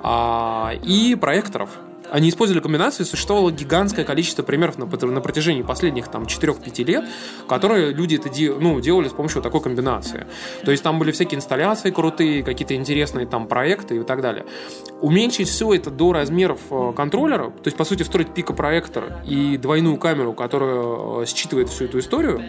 [0.03, 1.71] а, и проекторов.
[2.11, 7.05] Они использовали комбинацию, существовало гигантское количество примеров на, на протяжении последних там 4-5 лет,
[7.49, 10.27] которые люди это де- ну, делали с помощью такой комбинации.
[10.65, 14.45] То есть там были всякие инсталляции крутые, какие-то интересные там проекты и так далее.
[15.01, 19.97] Уменьшить все это до размеров э, контроллера, то есть, по сути, встроить пикопроектор и двойную
[19.97, 22.45] камеру, которая э, считывает всю эту историю,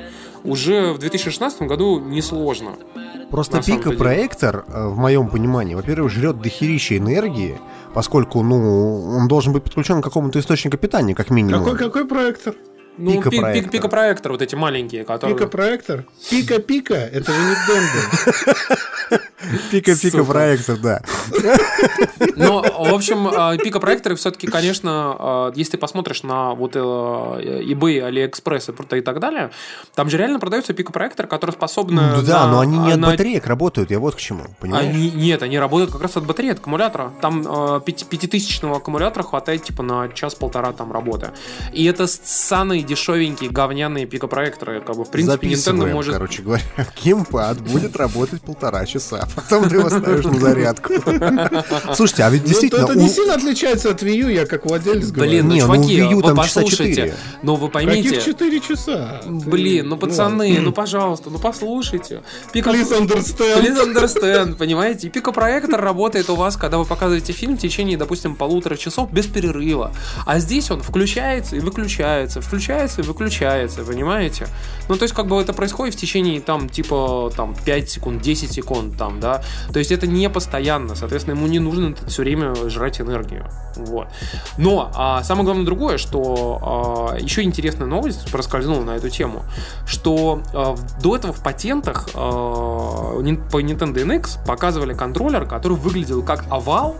[0.45, 2.75] уже в 2016 году несложно.
[3.29, 7.59] Просто пикопроектор, э, в моем понимании, во-первых, жрет дохерища энергии,
[7.93, 11.63] поскольку, ну, он должен быть подключен к какому-то источнику питания, как минимум.
[11.63, 12.55] Какой, какой проектор?
[12.97, 13.63] Ну, пик- Пикопроектор.
[13.63, 15.35] пик- пикопроектор, вот эти маленькие, которые...
[15.37, 16.05] Пика-проектор?
[16.29, 16.93] Пика-пика?
[16.95, 19.19] Это же не Денго.
[19.71, 21.01] Пика-пика-проектор, да.
[22.35, 28.09] Но, в общем, э, пикопроекторы все-таки, конечно, э, если ты посмотришь на вот э, eBay,
[28.09, 29.51] AliExpress и так далее,
[29.93, 32.01] там же реально продаются пикопроекторы, которые способны...
[32.15, 34.87] Ну да, на- но они не от батареек работают, я вот к чему, понимаешь?
[34.93, 37.11] Они, нет, они работают как раз от батареи, от аккумулятора.
[37.21, 37.43] Там
[37.81, 41.31] пяти- пятитысячного аккумулятора хватает типа на час-полтора там работы.
[41.73, 44.81] И это самые дешевенькие говняные пикопроекторы.
[44.81, 46.13] Как бы, в принципе, Nintendo может...
[46.13, 46.63] короче говоря.
[47.03, 50.93] Геймпад будет работать полтора часа, потом ты его ставишь на зарядку.
[51.95, 52.83] Слушайте, а ведь Ну, действительно...
[52.83, 55.31] это не сильно отличается от Wii U, я как владелец говорю.
[55.31, 56.95] Блин, ну, Не, ну, чуваки, вы там часа послушайте.
[56.95, 57.15] четыре.
[57.43, 58.09] Ну, вы поймите...
[58.09, 59.21] Каких 4 часа?
[59.25, 62.21] Блин, ну пацаны, ну пожалуйста, ну послушайте.
[62.53, 63.61] Please understand.
[63.61, 65.07] Please understand, понимаете?
[65.07, 69.27] И пикопроектор работает у вас, когда вы показываете фильм в течение, допустим, полутора часов без
[69.27, 69.93] перерыва.
[70.25, 74.47] А здесь он включается и выключается, включается и выключается, понимаете?
[74.89, 78.51] Ну, то есть, как бы это происходит в течение, там, типа, там, 5 секунд, 10
[78.51, 79.41] секунд, там, да?
[79.71, 83.49] То есть, это не постоянно, соответственно, ему не нужно все время жрать энергию.
[83.75, 84.07] Вот.
[84.57, 89.43] Но а, самое главное другое, что а, еще интересная новость проскользнула на эту тему,
[89.85, 93.15] что а, до этого в патентах а,
[93.51, 96.97] по Nintendo NX показывали контроллер, который выглядел как овал,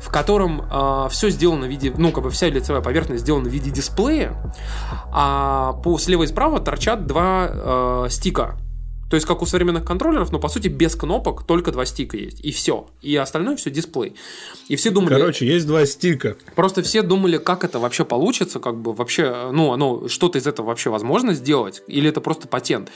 [0.00, 0.62] в котором
[1.10, 4.36] все сделано в виде, ну, как бы вся лицевая поверхность сделана в виде дисплея,
[5.12, 8.56] а по слева и справа торчат два э, стика.
[9.12, 12.40] То есть, как у современных контроллеров, но по сути без кнопок, только два стика есть.
[12.42, 12.86] И все.
[13.02, 14.14] И остальное все дисплей.
[14.68, 15.12] И все думали...
[15.12, 16.38] Короче, есть два стика.
[16.54, 20.68] Просто все думали, как это вообще получится, как бы вообще, ну, оно, что-то из этого
[20.68, 22.90] вообще возможно сделать, или это просто патент.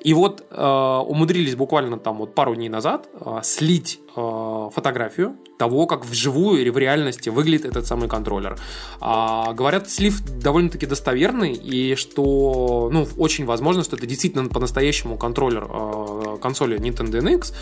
[0.00, 0.62] И вот э,
[1.06, 6.70] умудрились буквально там вот пару дней назад э, слить э, фотографию того, как вживую или
[6.70, 8.58] в реальности выглядит этот самый контроллер.
[9.00, 15.68] А, говорят, слив довольно-таки достоверный, и что, ну, очень возможно, что это действительно по-настоящему контроллер
[15.70, 17.54] э, консоли Nintendo NX.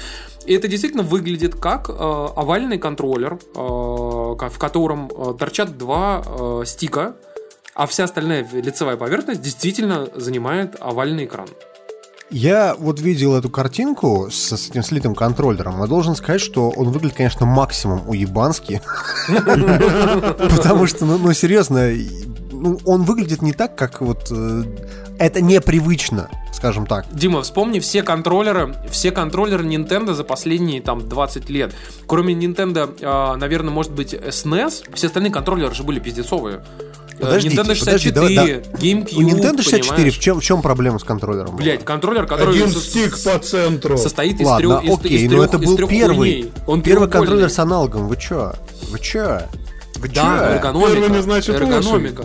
[0.47, 6.63] И это действительно выглядит как э, овальный контроллер, э, в котором э, торчат два э,
[6.65, 7.17] стика,
[7.75, 11.49] а вся остальная лицевая поверхность действительно занимает овальный экран.
[12.31, 16.90] Я вот видел эту картинку с, с этим слитым контроллером, и должен сказать, что он
[16.90, 18.81] выглядит, конечно, максимум уебански.
[19.29, 21.90] Потому что, ну, ну серьезно,
[22.53, 24.29] ну, он выглядит не так, как вот...
[24.31, 24.62] э,
[25.19, 27.07] Это непривычно, скажем так.
[27.11, 31.75] Дима, вспомни все контроллеры, все контроллеры Nintendo за последние там 20 лет.
[32.07, 36.62] Кроме Nintendo, э, наверное, может быть SNES, все остальные контроллеры же были пиздецовые.
[37.20, 38.42] Э, Подождите, Nintendo подожди, 64, давай, да.
[38.78, 40.16] GameCube, У Nintendo 64 понимаешь?
[40.16, 41.56] в чем, в чем проблема с контроллером?
[41.56, 43.98] Блять, контроллер, который Один со- стик по центру.
[43.98, 46.16] состоит из Ладно, трех, из, окей, из но трех- это был первый.
[46.16, 46.52] хуйней.
[46.66, 48.09] Он Первый контроллер с аналогом.
[48.09, 48.54] Вы чё?
[48.90, 49.42] Вы чё?
[49.96, 50.14] Вы чё?
[50.14, 50.92] Да, эргономика.
[50.94, 52.24] Первый не значит эргономика.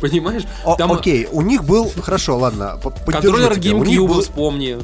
[0.00, 0.42] Понимаешь?
[0.64, 1.90] О, Там окей, у них был...
[2.02, 4.78] Хорошо, ладно, контроллер GameCube, был- вспомни.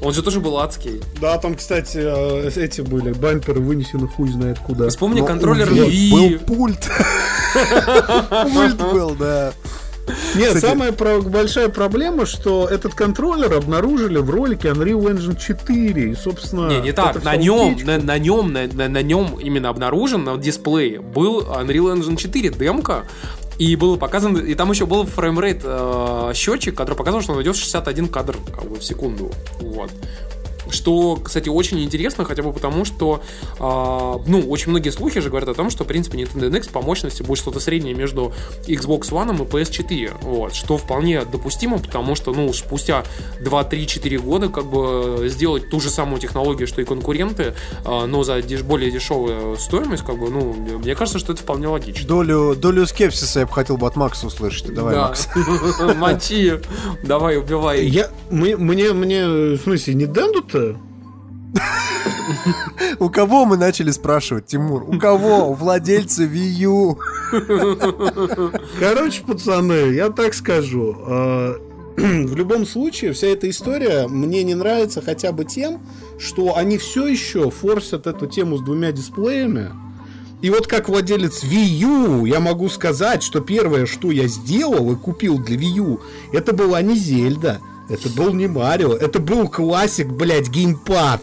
[0.00, 1.00] Он же тоже был адский.
[1.20, 4.88] Да, там, кстати, э, эти были, бамперы вынесены хуй знает куда.
[4.88, 6.10] Вспомни но контроллер Wii.
[6.10, 6.88] Был пульт.
[8.52, 9.52] Пульт был, да.
[10.36, 16.12] Нет, Кстати- самая про- большая проблема, что этот контроллер обнаружили в ролике Unreal Engine 4.
[16.12, 17.22] И, собственно, Не, не так.
[17.24, 21.94] На нем, на, на нем, на, на, на нем именно обнаружен на дисплее был Unreal
[21.98, 23.04] Engine 4 демка.
[23.58, 27.56] И было показано, и там еще был framerate э, счетчик, который показывал, что он идет
[27.56, 29.32] 61 кадр как бы, в секунду.
[29.58, 29.90] Вот.
[30.70, 33.22] Что, кстати, очень интересно, хотя бы потому, что,
[33.58, 36.80] а, ну, очень многие слухи же говорят о том, что, в принципе, Nintendo NX по
[36.82, 38.32] мощности будет что-то среднее между
[38.66, 43.04] Xbox One и PS4, вот, что вполне допустимо, потому что, ну, спустя
[43.40, 47.54] 2-3-4 года, как бы, сделать ту же самую технологию, что и конкуренты,
[47.84, 51.68] а, но за деш- более дешевую стоимость, как бы, ну, мне кажется, что это вполне
[51.68, 52.06] логично.
[52.06, 54.72] Долю, долю скепсиса я бы хотел бы от Макса услышать.
[54.74, 55.08] Давай, Да.
[55.08, 55.28] Макс.
[55.96, 56.54] Мочи,
[57.02, 57.86] давай, убивай.
[57.86, 60.57] Я, мне, мне, мне, в смысле, не Денду-то?
[63.00, 64.84] У кого мы начали спрашивать, Тимур?
[64.88, 65.50] У кого?
[65.50, 66.98] У владельца Wii U.
[68.78, 70.96] Короче, пацаны, я так скажу.
[71.06, 71.54] э,
[71.98, 75.80] В любом случае, вся эта история мне не нравится хотя бы тем,
[76.18, 79.70] что они все еще форсят эту тему с двумя дисплеями.
[80.40, 84.96] И вот как владелец Wii U, я могу сказать, что первое, что я сделал и
[84.96, 86.00] купил для Wii U,
[86.32, 91.20] это была не Зельда, это был не Марио, это был классик, блядь, геймпад.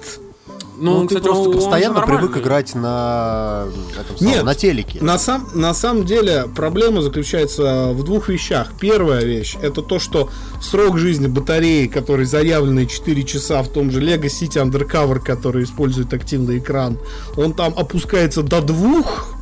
[0.77, 3.65] Ну, Ну, ты кстати, просто он- он постоянно же привык играть на,
[3.97, 4.43] этом самом, Нет.
[4.43, 4.99] на телеке.
[5.01, 8.73] На, сам, на самом деле проблема заключается в двух вещах.
[8.77, 10.29] Первая вещь это то, что
[10.61, 16.13] срок жизни батареи, который заявленный 4 часа в том же Lego City Undercover, который использует
[16.13, 16.97] активный экран,
[17.37, 19.33] он там опускается до двух,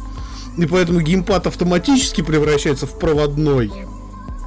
[0.56, 3.72] и поэтому геймпад автоматически превращается в проводной.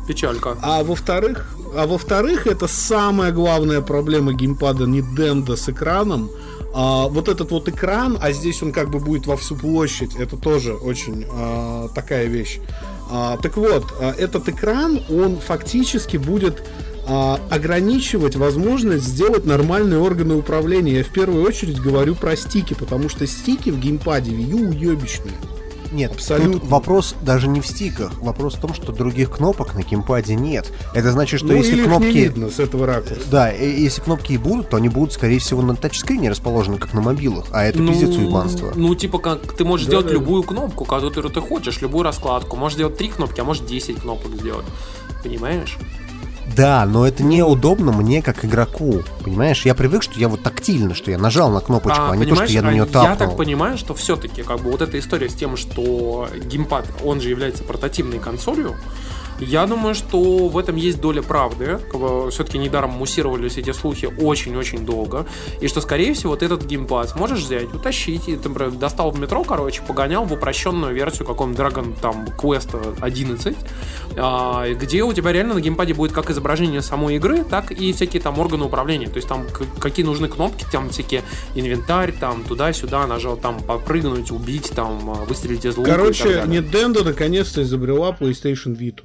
[0.07, 0.57] Печалька.
[0.63, 6.31] А во-вторых, а во-вторых, это самая главная проблема геймпада Nintendo с экраном.
[6.75, 10.37] А, вот этот вот экран, а здесь он как бы будет во всю площадь, это
[10.37, 12.61] тоже очень а, такая вещь.
[13.11, 16.63] А, так вот, а, этот экран, он фактически будет
[17.09, 20.99] а, ограничивать возможность сделать нормальные органы управления.
[20.99, 25.35] Я в первую очередь говорю про стики, потому что стики в геймпаде Wii U уебищные.
[25.97, 26.61] Нет, Абсолютно.
[26.61, 28.13] тут вопрос даже не в стиках.
[28.21, 30.71] Вопрос в том, что других кнопок на геймпаде нет.
[30.95, 32.05] Это значит, что ну, если кнопки...
[32.07, 33.23] не видно с этого ракурса.
[33.31, 36.93] Да, и- если кнопки и будут, то они будут, скорее всего, на тачскрине расположены, как
[36.93, 37.47] на мобилах.
[37.53, 38.73] А это пиздец уебанство.
[38.75, 40.13] Ну, типа, как ты можешь Да, сделать да.
[40.13, 42.57] любую кнопку, которую ты хочешь, любую раскладку.
[42.57, 44.67] Можешь сделать три кнопки, а можешь 10 кнопок сделать.
[45.23, 45.79] Понимаешь?
[46.55, 49.03] Да, но это неудобно мне как игроку.
[49.25, 52.37] Понимаешь, я привык, что я вот тактильно, что я нажал на кнопочку, а, не то,
[52.37, 53.17] что я на а нее я тапнул.
[53.29, 57.31] так понимаю, что все-таки как бы вот эта история с тем, что геймпад, он же
[57.31, 58.77] является портативной консолью,
[59.41, 61.79] я думаю, что в этом есть доля правды.
[62.31, 65.27] Все-таки недаром муссировались эти слухи очень-очень долго.
[65.61, 68.29] И что, скорее всего, вот этот геймпад сможешь взять, утащить.
[68.29, 73.57] И, например, достал в метро, короче, погонял в упрощенную версию какого-нибудь Dragon там, Quest 11,
[74.17, 78.23] а, где у тебя реально на геймпаде будет как изображение самой игры, так и всякие
[78.23, 79.09] там органы управления.
[79.09, 79.47] То есть там
[79.79, 81.23] какие нужны кнопки, там всякие
[81.55, 85.91] инвентарь, там туда-сюда, нажал там попрыгнуть, убить, там выстрелить из лука.
[85.91, 86.45] Короче.
[86.47, 89.05] Nintendo наконец-то изобрела PlayStation Vita.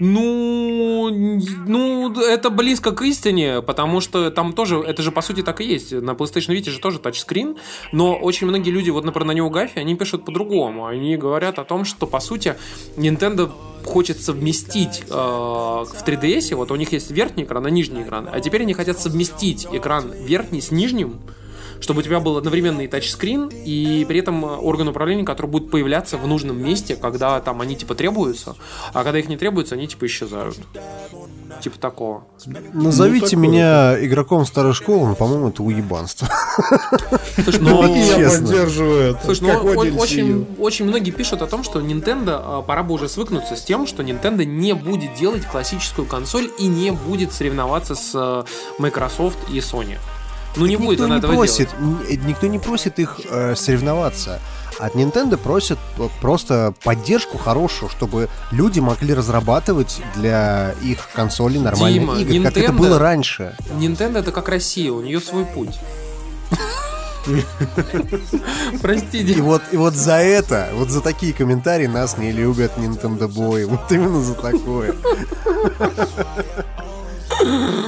[0.00, 5.60] Ну, ну, это близко к истине, потому что там тоже, это же по сути так
[5.60, 5.92] и есть.
[5.92, 7.56] На PlayStation Vita же тоже тачскрин,
[7.92, 10.86] но очень многие люди, вот, например, на него Гафи, они пишут по-другому.
[10.86, 12.56] Они говорят о том, что, по сути,
[12.96, 13.50] Nintendo
[13.84, 18.40] хочет совместить э, в 3DS, вот у них есть верхний экран и нижний экран, а
[18.40, 21.20] теперь они хотят совместить экран верхний с нижним,
[21.80, 26.16] чтобы у тебя был одновременно и тачскрин, и при этом орган управления, который будет появляться
[26.16, 28.56] в нужном месте, когда там они типа требуются,
[28.92, 30.58] а когда их не требуется, они типа исчезают.
[31.60, 32.24] Типа такого.
[32.72, 36.28] Назовите меня игроком старой школы, но, по-моему, это уебанство.
[37.42, 38.46] Слушай, Ну, ну, я честно.
[38.46, 39.24] поддерживаю это.
[39.24, 43.56] Слушай, Как ну, очень многие пишут о том, что Nintendo а, пора бы уже свыкнуться
[43.56, 48.44] с тем, что Nintendo не будет делать классическую консоль и не будет соревноваться с э,
[48.78, 49.98] Microsoft и Sony.
[50.56, 52.10] Ну не будет она не этого просит, делать.
[52.10, 54.40] н- никто не просит их э, соревноваться.
[54.78, 62.00] От Nintendo просят п- просто поддержку хорошую, чтобы люди могли разрабатывать для их консолей нормальные
[62.00, 63.56] Дима, игры, как это Nintendo- было раньше.
[63.78, 65.74] Nintendo это как Россия, у нее свой путь.
[68.80, 69.32] Простите.
[69.32, 73.66] И вот, и вот за это, вот за такие комментарии нас не любят Nintendo Boy.
[73.66, 74.94] Вот именно за такое.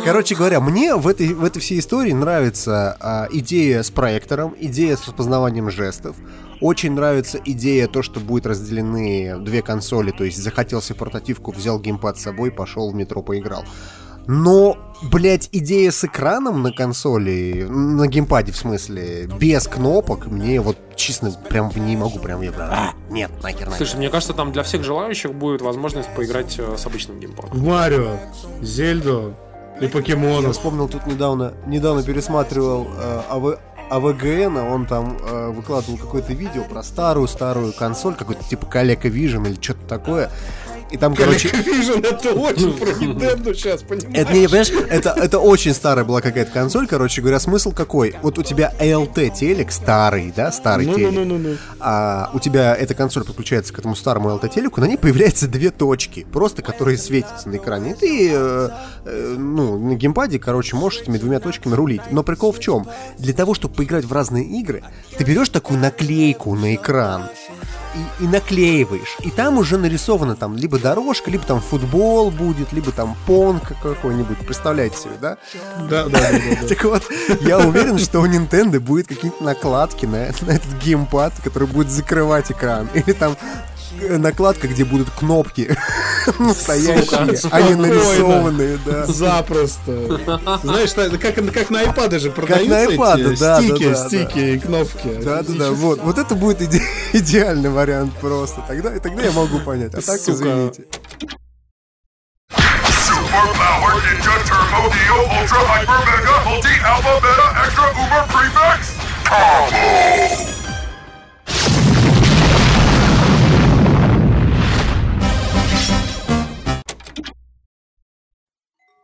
[0.05, 4.97] Короче говоря, мне в этой, в этой всей истории нравится а, идея с проектором, идея
[4.97, 6.17] с распознаванием жестов.
[6.61, 11.81] Очень нравится идея то, что будет разделены две консоли, то есть захотел себе портативку, взял
[11.81, 13.65] геймпад с собой, пошел в метро, поиграл.
[14.27, 20.77] Но, блядь, идея с экраном на консоли, на геймпаде в смысле, без кнопок, мне вот
[20.97, 23.77] честно прям не могу, прям я прям, «А, нет, нахер, нахер.
[23.79, 27.51] Слушай, мне кажется, там для всех желающих будет возможность поиграть э, с обычным геймпадом.
[27.59, 28.19] В Марио,
[28.61, 29.35] Зельду
[29.81, 30.53] и Я покемонов.
[30.53, 33.59] вспомнил тут недавно, недавно пересматривал э, АВ,
[33.91, 39.49] АВГН, а он там э, выкладывал какое-то видео про старую-старую консоль, какой-то типа Калека Vision
[39.49, 40.31] или что-то такое.
[40.91, 44.15] И там, короче, это очень про Nintendo сейчас, понимаешь?
[44.15, 48.17] Это, не, понимаешь, это, это очень старая была какая-то консоль, короче говоря, смысл какой?
[48.23, 53.73] Вот у тебя ALT телек старый, да, старый телек, а у тебя эта консоль подключается
[53.73, 57.93] к этому старому LT телеку, на ней появляются две точки, просто которые светятся на экране.
[57.93, 58.69] И ты, э,
[59.05, 62.03] э, ну, на геймпаде, короче, можешь этими двумя точками рулить.
[62.11, 62.87] Но прикол в чем?
[63.19, 64.83] Для того, чтобы поиграть в разные игры,
[65.17, 67.29] ты берешь такую наклейку на экран,
[67.95, 69.17] и, и наклеиваешь.
[69.21, 74.39] И там уже нарисована там либо дорожка, либо там футбол будет, либо там понг какой-нибудь.
[74.39, 75.39] Представляете себе, да?
[75.89, 76.69] Да, да, да, да, да.
[76.69, 77.03] Так вот,
[77.41, 82.51] я уверен, что у Nintendo будет какие-то накладки на, на этот геймпад, который будет закрывать
[82.51, 82.89] экран.
[82.95, 83.37] Или там
[83.99, 85.77] накладка, где будут кнопки
[86.39, 89.07] настоящие, а не нарисованные, да.
[89.07, 90.19] Запросто.
[90.63, 94.09] Знаешь, на- как, как на iPad же на продаются iPad, эти да, стики, да, да,
[94.09, 95.09] стики и кнопки.
[95.23, 96.83] Да, да, да, вот, вот это будет иде-
[97.13, 98.63] идеальный вариант просто.
[98.69, 99.95] Тогда, тогда я могу понять.
[99.95, 100.33] А так, Сука.
[100.33, 100.85] извините.
[105.41, 110.60] Ultra Hyper Mega Multi Alpha Beta Extra Uber Prefix Combo!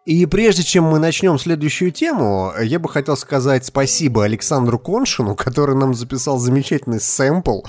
[0.07, 5.75] И прежде чем мы начнем следующую тему, я бы хотел сказать спасибо Александру Коншину, который
[5.75, 7.63] нам записал замечательный сэмпл.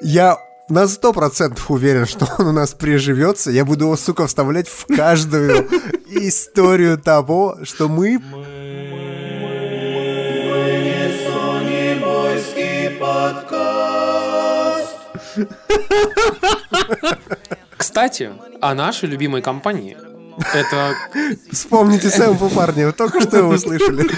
[0.00, 3.50] Я на сто процентов уверен, что он у нас приживется.
[3.50, 5.68] Я буду его, сука, вставлять в каждую
[6.08, 8.22] историю того, что мы...
[17.76, 18.30] Кстати,
[18.60, 20.11] о нашей любимой компании.
[20.54, 20.94] Это,
[21.50, 24.08] Вспомните сэмпл, парни, вы только что его услышали.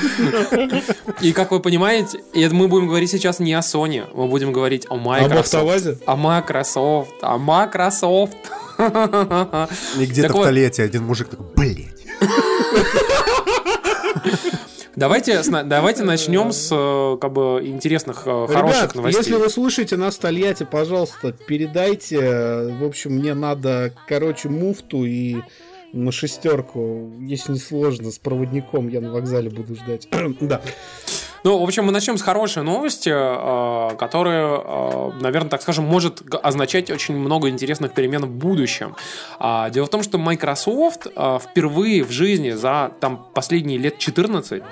[1.20, 2.20] и как вы понимаете,
[2.52, 6.02] мы будем говорить сейчас не о Sony, мы будем говорить о Microsoft.
[6.06, 8.36] О Microsoft, о Microsoft.
[9.98, 10.42] И где-то Так в вот.
[10.44, 11.94] туалете один мужик такой, блядь.
[14.96, 19.22] Давайте, давайте начнем с э, как бы интересных, э, хороших Ребят, новостей.
[19.24, 22.18] если вы слушаете нас в Тольятти, пожалуйста, передайте.
[22.22, 25.38] э, В общем, мне надо, короче, муфту и
[25.94, 30.08] на шестерку, если не сложно, с проводником я на вокзале буду ждать.
[30.40, 30.60] да.
[31.44, 36.90] Ну, в общем, мы начнем с хорошей новости, э, которая, наверное, так скажем, может означать
[36.90, 38.96] очень много интересных перемен в будущем.
[39.38, 44.62] А, Дело в том, что Microsoft э, впервые в жизни за там, последние лет 14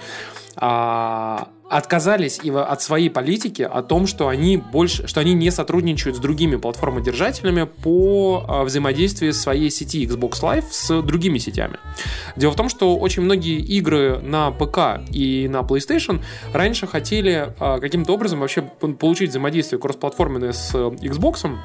[0.57, 6.17] а, отказались и от своей политики о том, что они больше, что они не сотрудничают
[6.17, 11.79] с другими платформодержателями по а, взаимодействию своей сети Xbox Live с другими сетями.
[12.37, 17.81] Дело в том, что очень многие игры на ПК и на PlayStation раньше хотели а,
[17.81, 18.63] каким-то образом вообще
[18.99, 21.57] получить взаимодействие кроссплатформенное с э, Xbox,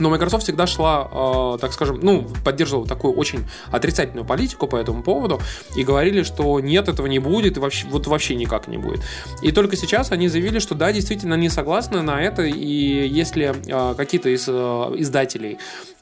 [0.00, 5.02] Но Microsoft всегда шла, э, так скажем, ну, поддерживала такую очень отрицательную политику по этому
[5.02, 5.40] поводу
[5.76, 9.00] и говорили, что нет, этого не будет, и вообще, вот вообще никак не будет.
[9.42, 13.94] И только сейчас они заявили, что да, действительно, они согласны на это, и если э,
[13.94, 14.52] какие-то из э,
[14.96, 15.58] издателей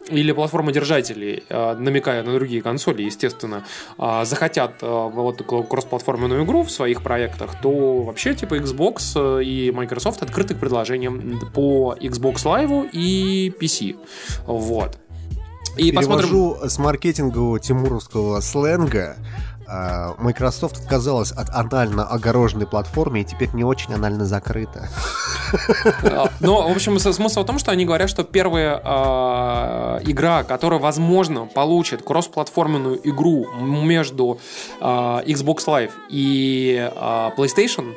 [0.08, 3.64] или платформодержателей, э, намекая на другие консоли, естественно,
[3.98, 10.22] э, захотят э, вот кроссплатформенную игру в своих проектах, то вообще типа Xbox и Microsoft
[10.22, 13.96] открыты к предложениям по Xbox Live и PC.
[14.46, 14.98] Вот.
[15.76, 16.28] И посмотрим.
[16.28, 19.16] Перевожу с маркетингового тимуровского сленга.
[19.68, 24.88] А, Microsoft отказалась от анально огороженной платформы и теперь не очень анально закрыта.
[26.02, 30.78] А, Но, в общем, смысл в том, что они говорят, что первая а, игра, которая,
[30.78, 34.40] возможно, получит кроссплатформенную игру между
[34.80, 36.90] а, Xbox Live и
[37.36, 37.94] PlayStation,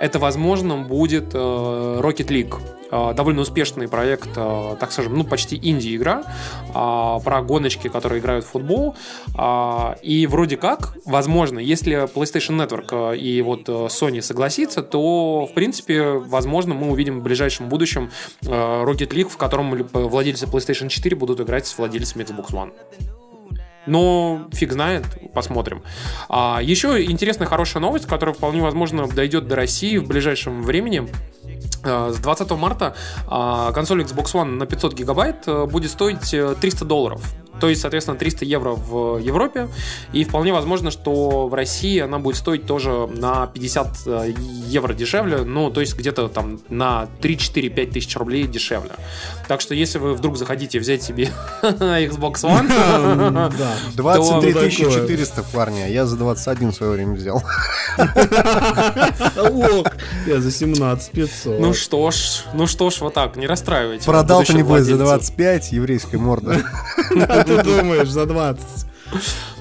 [0.00, 2.58] это, возможно, будет э, Rocket League.
[2.90, 6.24] Э, довольно успешный проект, э, так скажем, ну, почти инди-игра
[6.68, 8.96] э, про гоночки, которые играют в футбол.
[9.36, 16.12] А, И вроде как, возможно, если PlayStation Network и вот Sony согласится, то, в принципе,
[16.12, 18.10] возможно, мы увидим в ближайшем будущем
[18.42, 22.72] Rocket League, в котором владельцы PlayStation 4 будут играть с владельцами Xbox One.
[23.86, 25.04] Но фиг знает,
[25.34, 25.82] посмотрим.
[26.28, 31.08] А, еще интересная хорошая новость, которая вполне возможно дойдет до России в ближайшем времени.
[31.84, 32.94] А, С 20 марта
[33.26, 37.22] а, консоль Xbox One на 500 гигабайт э, будет стоить э, 300 долларов.
[37.60, 39.68] То есть, соответственно, 300 евро в Европе.
[40.12, 44.34] И вполне возможно, что в России она будет стоить тоже на 50 э,
[44.66, 45.38] евро дешевле.
[45.38, 48.92] Ну, то есть где-то там на 3-4-5 тысяч рублей дешевле.
[49.50, 51.28] Так что, если вы вдруг захотите взять себе
[51.62, 52.68] Xbox One,
[53.58, 53.72] Да.
[53.96, 54.70] 23 такое.
[54.70, 57.42] 400, парни, а я за 21 в свое время взял.
[60.28, 61.58] Я за 17 500.
[61.58, 64.04] Ну что ж, ну что ж, вот так, не расстраивайте.
[64.04, 65.34] Продал-то небось за владельцев.
[65.34, 66.62] 25, еврейская морда.
[67.16, 68.62] А ты думаешь, за 20.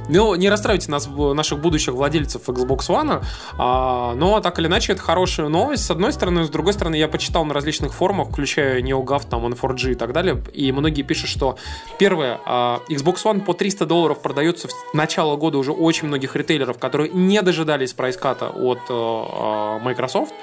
[0.09, 3.23] Ну, не расстраивайте нас, наших будущих владельцев Xbox One,
[3.59, 7.07] а, но так или иначе это хорошая новость, с одной стороны, с другой стороны, я
[7.07, 11.57] почитал на различных форумах, включая NeoGAF, там, N4G и так далее, и многие пишут, что
[11.99, 16.79] первое, а, Xbox One по 300 долларов продается в начало года уже очень многих ритейлеров,
[16.79, 20.33] которые не дожидались прайската от э, э, Microsoft,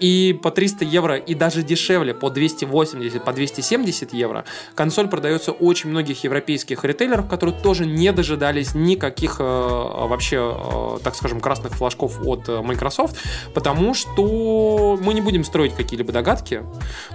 [0.00, 4.44] и по 300 евро, и даже дешевле, по 280, по 270 евро,
[4.74, 11.14] консоль продается очень многих европейских ритейлеров, которые тоже не дожидались никаких э, вообще, э, так
[11.14, 13.16] скажем, красных флажков от э, Microsoft,
[13.54, 16.62] потому что мы не будем строить какие-либо догадки,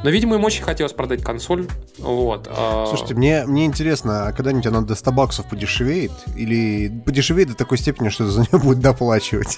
[0.04, 1.68] но, видимо, им очень хотелось продать консоль.
[2.00, 2.48] Вот.
[2.50, 6.12] э, Слушайте, мне, мне интересно, а когда-нибудь она до 100 баксов подешевеет?
[6.36, 9.58] Или подешевеет до такой степени, что за нее будет доплачивать?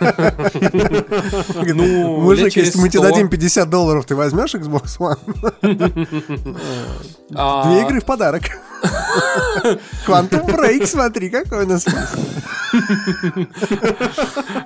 [1.78, 3.10] Ну, Мужик, если мы тебе 100.
[3.10, 5.18] дадим 50 долларов, ты возьмешь Xbox One?
[7.34, 8.42] а, Две игры в подарок.
[10.06, 11.84] Quantum Break, смотри, какой у нас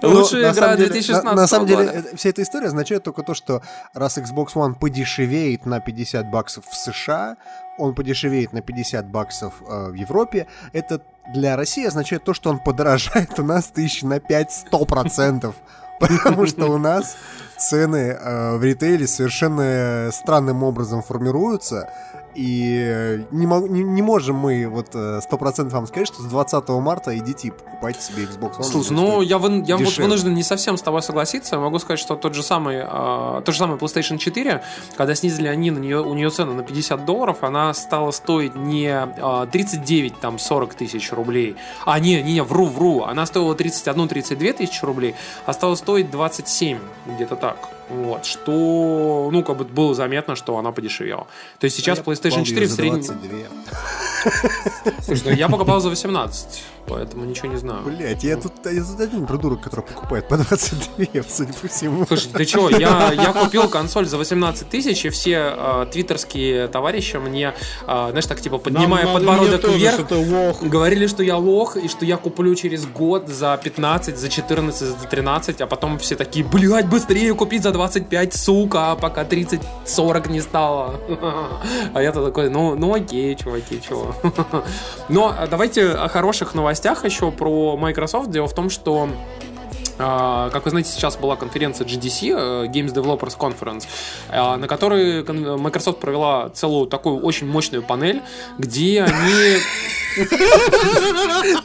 [0.02, 3.02] Лучшая Ну, на игра самом деле- 2016 на- На самом деле, вся эта история означает
[3.02, 3.62] только то, что
[3.94, 7.36] раз Xbox One подешевеет на 50 баксов в США,
[7.78, 11.00] он подешевеет на 50 баксов э, в Европе, это
[11.32, 15.54] для России означает то, что он подорожает у нас тысяч на 5-100%.
[16.00, 17.16] Потому что у нас
[17.58, 21.88] цены э, в ритейле совершенно странным образом формируются.
[22.34, 26.24] И э, не, мог- не, не можем мы вот э, 100% вам сказать, что с
[26.24, 28.62] 20 марта идите и покупайте себе Xbox One.
[28.62, 31.58] Слушай, ну я, вын- я вот вынужден не совсем с тобой согласиться.
[31.58, 34.62] Могу сказать, что тот же самый, э, тот же самый PlayStation 4,
[34.96, 38.86] когда снизили они на нее, у нее цену на 50 долларов, она стала стоить не
[38.88, 41.56] э, 39, там 40 тысяч рублей.
[41.84, 43.02] А, не, не, не, вру, вру.
[43.04, 45.14] Она стоила 31-32 тысячи рублей,
[45.44, 47.56] а стала стоить 27, где-то так.
[47.92, 51.26] Вот, что, ну, как бы было заметно, что она подешевела.
[51.58, 53.02] То есть сейчас Я PlayStation покупал 4 её в среднем...
[53.02, 54.92] 22.
[55.02, 57.82] Слушай, ну, я покупал за 18, поэтому ничего не знаю.
[57.84, 62.06] Блять, я тут, я один придурок, который покупает по 22, судя по всему.
[62.06, 67.16] Слушай, ты чё, я, я купил консоль за 18 тысяч, и все э, твиттерские товарищи
[67.16, 67.54] мне,
[67.86, 72.04] э, знаешь, так типа поднимая Нам- подбородок вверх, что говорили, что я лох, и что
[72.04, 76.88] я куплю через год за 15, за 14, за 13, а потом все такие, блядь,
[76.88, 80.94] быстрее купить за 25, сука, пока 30-40 не стало.
[81.94, 84.14] А я-то такой, ну, ну окей, чуваки, чего.
[85.08, 86.71] Но а, давайте о хороших новостях
[87.04, 88.30] еще про Microsoft.
[88.30, 89.08] Дело в том, что
[89.98, 93.84] а, Как вы знаете, сейчас была конференция GDC, э, Games Developers Conference,
[94.30, 98.22] а, на которой Microsoft провела целую такую очень мощную панель,
[98.58, 99.58] где они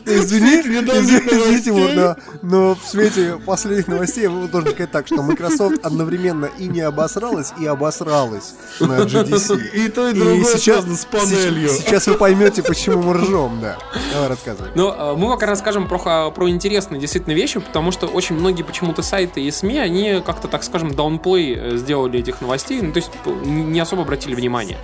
[0.06, 5.86] Извини, извините, вот, но, но в свете последних новостей я должен сказать так, что Microsoft
[5.86, 9.72] одновременно и не обосралась, и обосралась на GDC.
[9.74, 11.70] И то, и другое связано с панелью.
[11.70, 13.78] Сейчас, сейчас вы поймете, почему мы ржем, да.
[14.14, 14.72] Давай рассказывай.
[14.76, 19.02] Ну, э, мы пока расскажем про, про интересные действительно вещи, потому что очень многие почему-то
[19.02, 23.12] сайты и СМИ, они как-то, так скажем, даунплей э, сделали этих новостей, ну, то есть
[23.46, 24.78] не особо обратили внимание.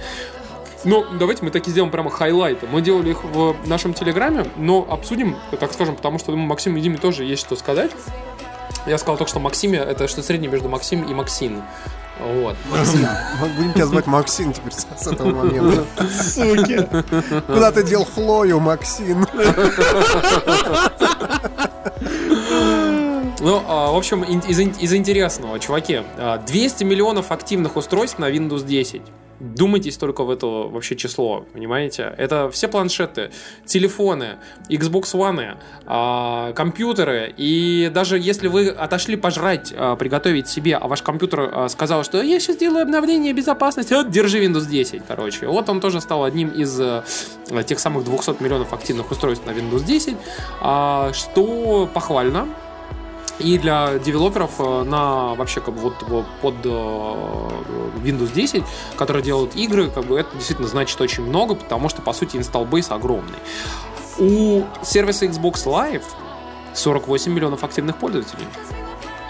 [0.86, 2.68] Ну, давайте мы таки сделаем прямо хайлайты.
[2.68, 6.82] Мы делали их в нашем телеграме, но обсудим, так скажем, потому что думаю, Максим и
[6.82, 7.92] Диме тоже есть что сказать.
[8.86, 11.62] Я сказал только, что Максиме это что среднее между Максим и Максин.
[12.20, 12.56] Вот.
[13.58, 15.86] Будем тебя звать Максим теперь с с этого момента.
[16.22, 16.88] Суки.
[17.48, 19.26] Куда ты дел Флою, Максим?
[23.40, 28.66] Ну, а, в общем, из, из интересного, чуваки, а, 200 миллионов активных устройств на Windows
[28.66, 29.02] 10.
[29.40, 32.14] Думайтесь только в это вообще число, понимаете?
[32.18, 33.32] Это все планшеты,
[33.66, 34.38] телефоны,
[34.70, 37.34] Xbox One, а, компьютеры.
[37.36, 42.22] И даже если вы отошли пожрать, а, приготовить себе, а ваш компьютер а, сказал, что
[42.22, 45.48] я сейчас делаю обновление безопасности, вот, держи Windows 10, короче.
[45.48, 47.04] Вот он тоже стал одним из э,
[47.66, 50.16] тех самых 200 миллионов активных устройств на Windows 10,
[50.62, 52.48] а, что похвально.
[53.40, 56.70] И для девелоперов э, на вообще как бы вот под э,
[58.04, 58.64] Windows 10,
[58.96, 62.94] которые делают игры, как бы это действительно значит очень много, потому что по сути base
[62.94, 63.40] огромный.
[64.20, 66.04] У сервиса Xbox Live
[66.76, 68.46] 48 миллионов активных пользователей.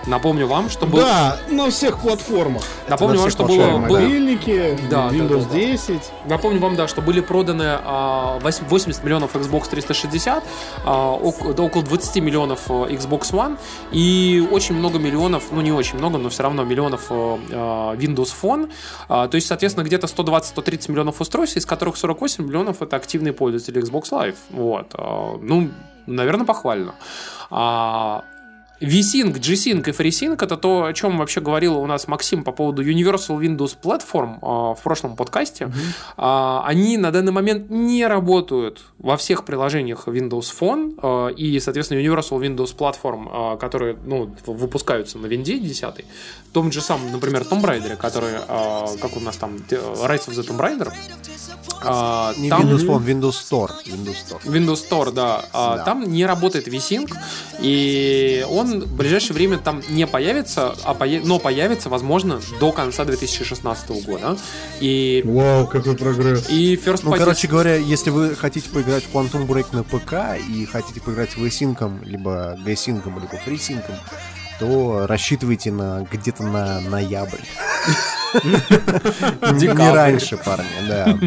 [0.06, 1.00] Напомню вам, что был...
[1.00, 2.64] Да, на всех платформах.
[2.90, 5.56] Напомню на вам, всех что было, Мобильники, Да, Windows да, да.
[5.56, 6.02] 10.
[6.26, 10.44] Напомню вам, да, что были проданы а, вось- 80 миллионов Xbox 360,
[10.86, 13.58] а, около 20 миллионов а, Xbox One
[13.92, 18.34] и очень много миллионов, ну не очень много, но все равно миллионов а, а, Windows
[18.42, 18.70] Phone.
[19.08, 23.82] А, то есть, соответственно, где-то 120-130 миллионов устройств, из которых 48 миллионов это активные пользователи
[23.82, 24.36] Xbox Live.
[24.50, 24.88] Вот.
[24.96, 25.70] А, ну,
[26.08, 26.94] наверное, похвально.
[27.50, 28.24] А,
[28.82, 32.84] VSync, G-Sync и FreeSync это то, о чем вообще говорил у нас Максим по поводу
[32.84, 35.72] Universal Windows Platform а, в прошлом подкасте.
[36.18, 42.00] А, Они на данный момент не работают во всех приложениях Windows Phone а, и, соответственно,
[42.00, 45.84] Universal Windows Platform, которые ну, выпускаются на Винде 10.
[46.50, 48.34] В том же самом, например, Tomb Raider, который,
[49.00, 50.92] как у нас там, Rise of the Tomb Raider.
[52.40, 53.72] Не там- Windows Phone, Windows Store.
[53.86, 54.42] Windows Store.
[54.46, 55.46] Windows Store, да.
[55.52, 55.84] Да.
[55.84, 57.12] Там не работает VSync,
[57.60, 63.06] и он в ближайшее время там не появится, а пое- но появится, возможно, до конца
[63.06, 64.38] 2016 года.
[64.80, 66.50] И, Вау, какой прогресс.
[66.50, 70.38] и First Ну, Party- короче говоря, если вы хотите поиграть в Quantum Break на ПК
[70.50, 73.84] и хотите поиграть в Async, либо G-Sync, либо FreeSync,
[74.60, 77.40] то рассчитывайте на где-то на ноябрь.
[79.52, 81.18] Не раньше, парни, да.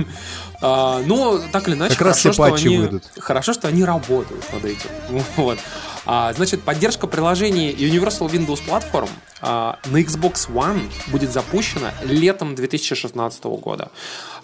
[0.62, 3.04] А, но так или иначе, Как раз хорошо, все что патчи они, выйдут.
[3.18, 4.88] хорошо, что они работают над этим.
[5.36, 5.58] Вот.
[6.06, 9.08] А, значит, поддержка приложений Universal Windows Platform
[9.42, 13.90] на Xbox One будет запущена летом 2016 года.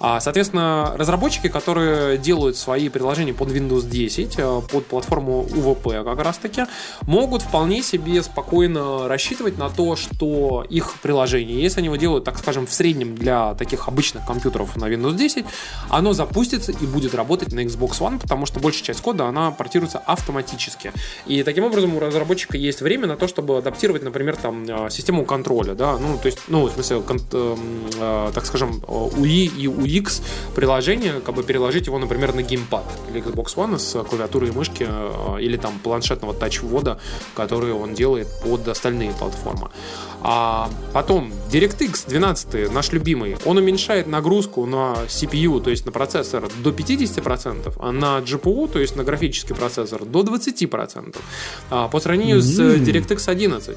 [0.04, 6.18] А, соответственно, разработчики, которые делают свои приложения под Windows 10, э, под платформу UVP как
[6.24, 6.64] раз таки,
[7.02, 12.36] могут вполне себе спокойно рассчитывать на то, что их приложение, если они его делают, так
[12.36, 15.44] скажем, в среднем для таких обычных компьютеров на Windows 10,
[15.88, 19.98] оно запустится и будет работать на Xbox One, потому что большая часть кода, она портируется
[19.98, 20.92] автоматически.
[21.26, 25.24] И таким образом у разработчика есть время на то, чтобы адаптировать, например, там, э, систему
[25.24, 27.58] контроля, да, ну, то есть, ну, в смысле, кон- эм,
[27.98, 30.22] э, так скажем, э, UI и UX
[30.54, 34.86] приложение, как бы переложить его, например, на геймпад или Xbox One с клавиатурой и мышки
[34.88, 36.98] э, или там планшетного тач-ввода,
[37.34, 39.70] который он делает под остальные платформы.
[40.24, 46.48] А потом DirectX 12, наш любимый, он уменьшает нагрузку на CPU, то есть на процессор,
[46.62, 51.16] до 50%, а на GPU, то есть на графический процессор, до 20%.
[51.70, 53.76] А, по сравнению с э, DirectX 11.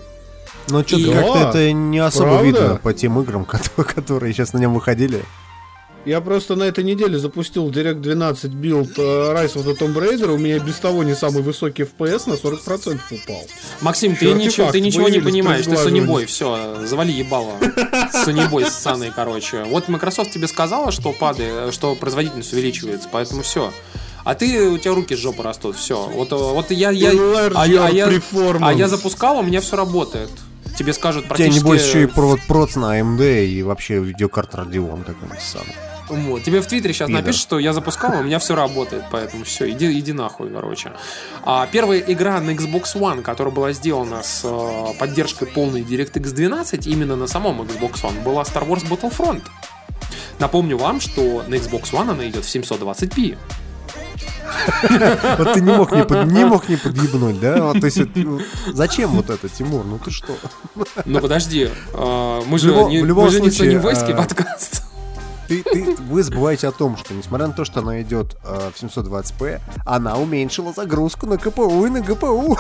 [0.69, 2.45] Но что-то И- как-то это не особо правда?
[2.45, 3.45] видно по тем играм,
[3.75, 5.23] которые, сейчас на нем выходили.
[6.05, 10.27] Я просто на этой неделе запустил Direct 12 build э, Rise of the Tomb Raider,
[10.31, 13.43] у меня без того не самый высокий FPS на 40% упал.
[13.81, 15.75] Максим, ты ничего, ты ничего не понимаешь, ты.
[15.75, 17.53] Сонибой, все, завали ебало.
[18.11, 19.63] Сонибой ссаный, короче.
[19.63, 23.73] Вот Microsoft тебе сказала, что падает, что производительность увеличивается, поэтому все.
[24.23, 26.07] А ты, у тебя руки с жопы растут, все.
[26.07, 28.21] Вот, э, вот я, я, Enlarge а, я- а я,
[28.61, 30.29] а я запускал, у меня все работает.
[30.77, 31.63] Тебе скажут У тебя, практически...
[31.63, 35.73] небось, еще и провод проц на AMD и вообще видеокарта Radeon какой-нибудь самый.
[36.09, 36.43] Вот.
[36.43, 37.21] Тебе в Твиттере сейчас Пидор.
[37.23, 40.91] напишут, что я запускал, у меня все работает, поэтому все, иди, иди нахуй, короче.
[41.43, 46.87] А первая игра на Xbox One, которая была сделана с э, поддержкой полной DirectX 12,
[46.87, 49.43] именно на самом Xbox One, была Star Wars Battlefront.
[50.39, 53.37] Напомню вам, что на Xbox One она идет в 720p.
[55.37, 57.63] Вот ты не мог не, под, не мог не подъебнуть, да?
[57.63, 58.41] Вот, то есть, вот,
[58.73, 59.85] зачем вот это, Тимур?
[59.85, 60.35] Ну ты что?
[61.05, 64.17] Ну подожди, а, мы же любом- не, в любом мы же не случае, соневойский а,
[64.17, 64.83] подкаст.
[65.47, 68.81] Ты, ты- вы забываете о том, что несмотря на то, что она идет э, в
[68.83, 72.57] 720p, она уменьшила загрузку на КПУ и на ГПУ.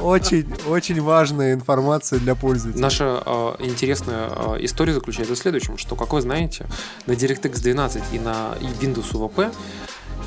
[0.00, 2.80] Очень, очень важная информация для пользователя.
[2.80, 6.66] Наша э, интересная э, история заключается в следующем, что, как вы знаете,
[7.06, 9.52] на DirectX 12 и на Windows UWP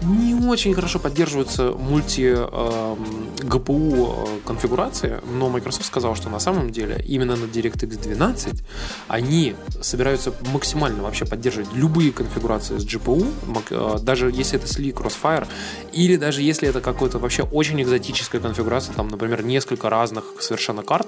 [0.02, 7.04] не очень хорошо поддерживаются мульти эм, э, конфигурации, но Microsoft сказал, что на самом деле
[7.08, 8.64] именно на DirectX 12
[9.08, 13.28] они собираются максимально вообще поддерживать любые конфигурации с GPU,
[13.70, 15.48] э, даже если это Sli Crossfire,
[15.92, 21.08] или даже если это какая-то вообще очень экзотическая конфигурация, там, например, несколько разных совершенно карт,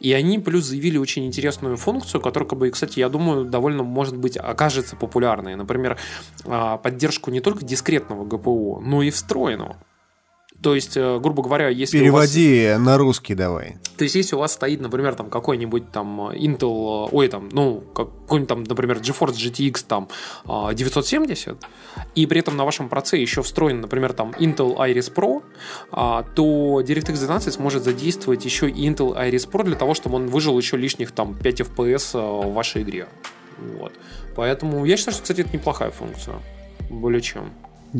[0.00, 4.16] и они плюс заявили очень интересную функцию, которая, как бы, кстати, я думаю, довольно, может
[4.16, 5.56] быть, окажется популярной.
[5.56, 5.98] Например,
[6.44, 9.76] а, поддержку не только дискретного GPU, но и встроенного.
[10.62, 13.76] То есть, э, грубо говоря, если у вас- Переводи на русский давай.
[13.98, 17.82] то есть, если у вас стоит, например, там какой-нибудь там Intel, э, ой, там, ну,
[17.94, 20.08] какой-нибудь там, например, GeForce GTX там
[20.46, 21.62] а, 970,
[22.14, 25.42] и при этом на вашем проце еще встроен, например, там Intel Iris Pro,
[25.92, 30.28] а, то DirectX 12 сможет задействовать еще и Intel Iris Pro для того, чтобы он
[30.28, 33.08] выжил еще лишних там 5 FPS э, в вашей игре.
[33.78, 33.92] Вот.
[34.34, 36.36] Поэтому я считаю, что, кстати, это неплохая функция.
[36.88, 37.52] Более чем.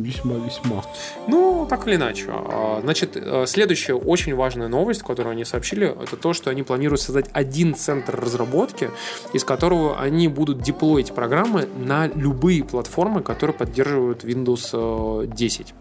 [0.02, 0.84] Весьма-весьма.
[1.26, 2.26] Ну, так или иначе.
[2.28, 7.00] А, Значит, э, следующая очень важная новость, которую они сообщили, это то, что они планируют
[7.00, 8.90] создать один центр разработки,
[9.32, 15.74] из которого они будут деплоить программы на любые платформы, которые поддерживают Windows э, 10.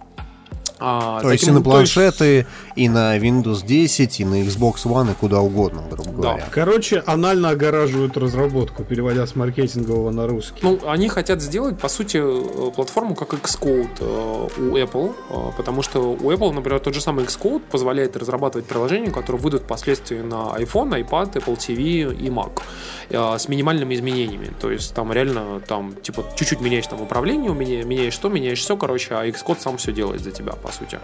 [0.79, 2.45] А, То есть и на планшеты,
[2.75, 6.47] и на Windows 10, и на Xbox One, и куда угодно, грубо говоря.
[6.51, 10.59] Короче, анально огораживают разработку, переводя с маркетингового на русский.
[10.61, 15.81] Ну, они хотят сделать, по сути, э, платформу как Xcode э, у Apple, э, потому
[15.81, 20.53] что у Apple, например, тот же самый Xcode позволяет разрабатывать приложения, которые выйдут впоследствии на
[20.57, 22.61] iPhone, iPad, Apple TV и Mac
[23.09, 24.51] э, с минимальными изменениями.
[24.59, 28.75] То есть там реально там типа чуть-чуть меняешь там управление, меня- меняешь то, меняешь все,
[28.75, 30.99] короче, а Xcode сам все делает за тебя, по сути.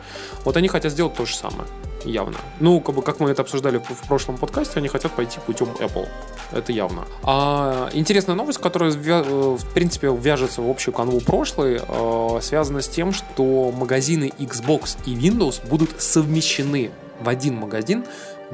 [0.45, 1.65] Вот они хотят сделать то же самое,
[2.03, 2.37] явно.
[2.59, 6.07] Ну, как бы, как мы это обсуждали в прошлом подкасте, они хотят пойти путем Apple.
[6.51, 7.05] Это явно.
[7.23, 9.21] А, интересная новость, которая, э,
[9.57, 15.13] в принципе, вяжется в общую канву прошлой, э, связана с тем, что магазины Xbox и
[15.15, 16.91] Windows будут совмещены
[17.21, 18.03] в один магазин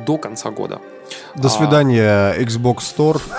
[0.05, 0.80] до конца года.
[1.36, 3.22] До А, свидания, Xbox Store.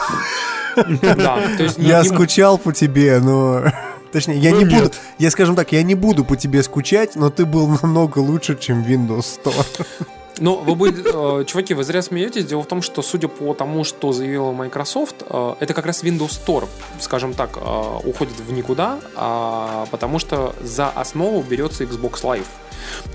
[1.03, 3.65] Да, то есть не- Я скучал по тебе, но...
[4.13, 4.83] Точнее, я Ну, не нет.
[4.83, 8.57] буду, я скажем так, я не буду по тебе скучать, но ты был намного лучше,
[8.59, 9.67] чем Windows Store.
[10.41, 12.45] Ну, вы будете, э, чуваки, вы зря смеетесь.
[12.45, 16.39] Дело в том, что, судя по тому, что заявила Microsoft, э, это как раз Windows
[16.47, 16.69] Store,
[17.01, 22.47] скажем так, э, уходит в никуда, а, потому что за основу берется Xbox Live.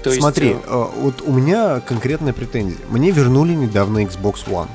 [0.04, 2.80] То есть, Смотри, э, э, вот у меня конкретная претензия.
[2.90, 4.68] Мне вернули недавно Xbox One.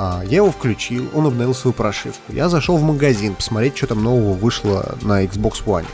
[0.00, 2.32] А, Я его включил, он обновил свою прошивку.
[2.32, 5.86] Я зашел в магазин посмотреть, что там нового вышло на Xbox One.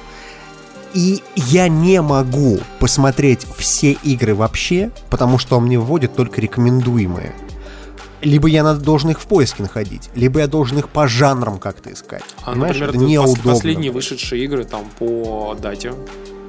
[0.92, 7.34] И я не могу посмотреть все игры вообще, потому что он мне вводит только рекомендуемые.
[8.20, 11.92] Либо я надо, должен их в поиске находить, либо я должен их по жанрам как-то
[11.92, 12.22] искать.
[12.42, 13.52] а, Понимаешь, например, это неудобно.
[13.52, 15.94] последние вышедшие игры там по дате.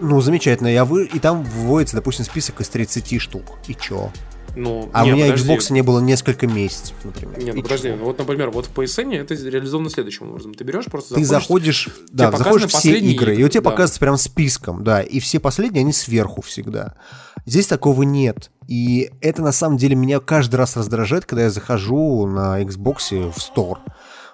[0.01, 0.67] Ну, замечательно.
[0.67, 1.05] Я вы...
[1.05, 3.57] И там вводится, допустим, список из 30 штук.
[3.67, 4.11] И чё?
[4.55, 5.53] Ну, А не, у меня подожди.
[5.53, 7.37] Xbox не было несколько месяцев, например.
[7.39, 10.53] Не, ну подожди, ну вот, например, вот в PSN это реализовано следующим образом.
[10.53, 13.61] Ты берешь просто Ты заходишь, да, показаны заходишь все последние игры, и игры, у тебя
[13.61, 13.69] да.
[13.71, 16.95] показывается прям списком, да, и все последние, они сверху всегда.
[17.45, 18.49] Здесь такого нет.
[18.67, 23.37] И это на самом деле меня каждый раз раздражает, когда я захожу на Xbox в
[23.37, 23.77] Store.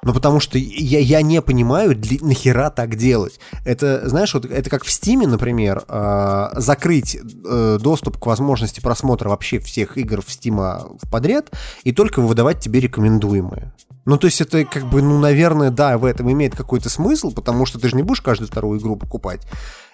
[0.04, 3.40] Ну, потому что я, я не понимаю, для, нахера так делать.
[3.66, 9.30] Это, знаешь, вот это как в Steam, например, э, закрыть э, доступ к возможности просмотра
[9.30, 11.52] вообще всех игр в Steam подряд
[11.84, 13.74] и только выдавать тебе рекомендуемые.
[14.06, 17.68] Ну, то есть это как бы, ну, наверное, да, в этом имеет какой-то смысл, потому
[17.68, 19.42] что ты же не будешь каждую вторую игру покупать.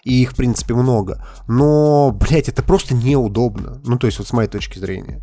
[0.06, 1.26] И их, в принципе, много.
[1.50, 3.82] Но, блядь, это просто неудобно.
[3.84, 5.22] Ну, то есть вот с моей точки зрения.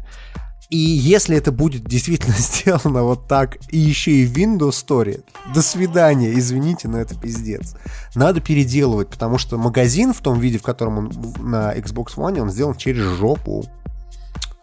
[0.70, 5.22] И если это будет действительно сделано вот так, и еще и в Windows Store,
[5.54, 7.76] до свидания, извините, но это пиздец.
[8.14, 12.50] Надо переделывать, потому что магазин в том виде, в котором он на Xbox One, он
[12.50, 13.64] сделан через жопу.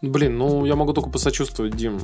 [0.01, 1.99] Блин, ну я могу только посочувствовать, Дим.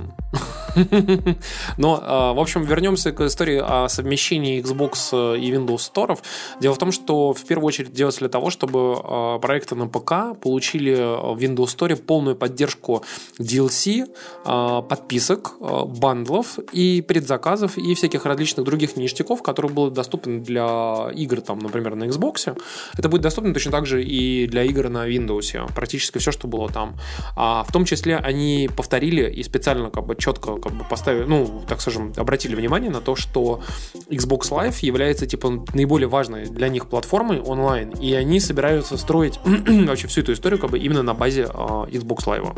[1.78, 6.20] Но, а, в общем, вернемся к истории о совмещении Xbox и Windows Store.
[6.62, 10.40] Дело в том, что в первую очередь делается для того, чтобы а, проекты на ПК
[10.40, 13.04] получили в Windows Store полную поддержку
[13.40, 14.08] DLC,
[14.46, 21.42] а, подписок, бандлов и предзаказов и всяких различных других ништяков, которые были доступны для игр,
[21.42, 22.56] там, например, на Xbox.
[22.96, 25.74] Это будет доступно точно так же и для игр на Windows.
[25.74, 26.96] Практически все, что было там.
[27.36, 31.64] А в том числе они повторили и специально как бы четко как бы поставили, ну,
[31.68, 33.62] так скажем, обратили внимание на то, что
[34.10, 40.08] Xbox Live является типа наиболее важной для них платформой онлайн, и они собираются строить вообще
[40.08, 42.56] всю эту историю как бы именно на базе э, Xbox Live.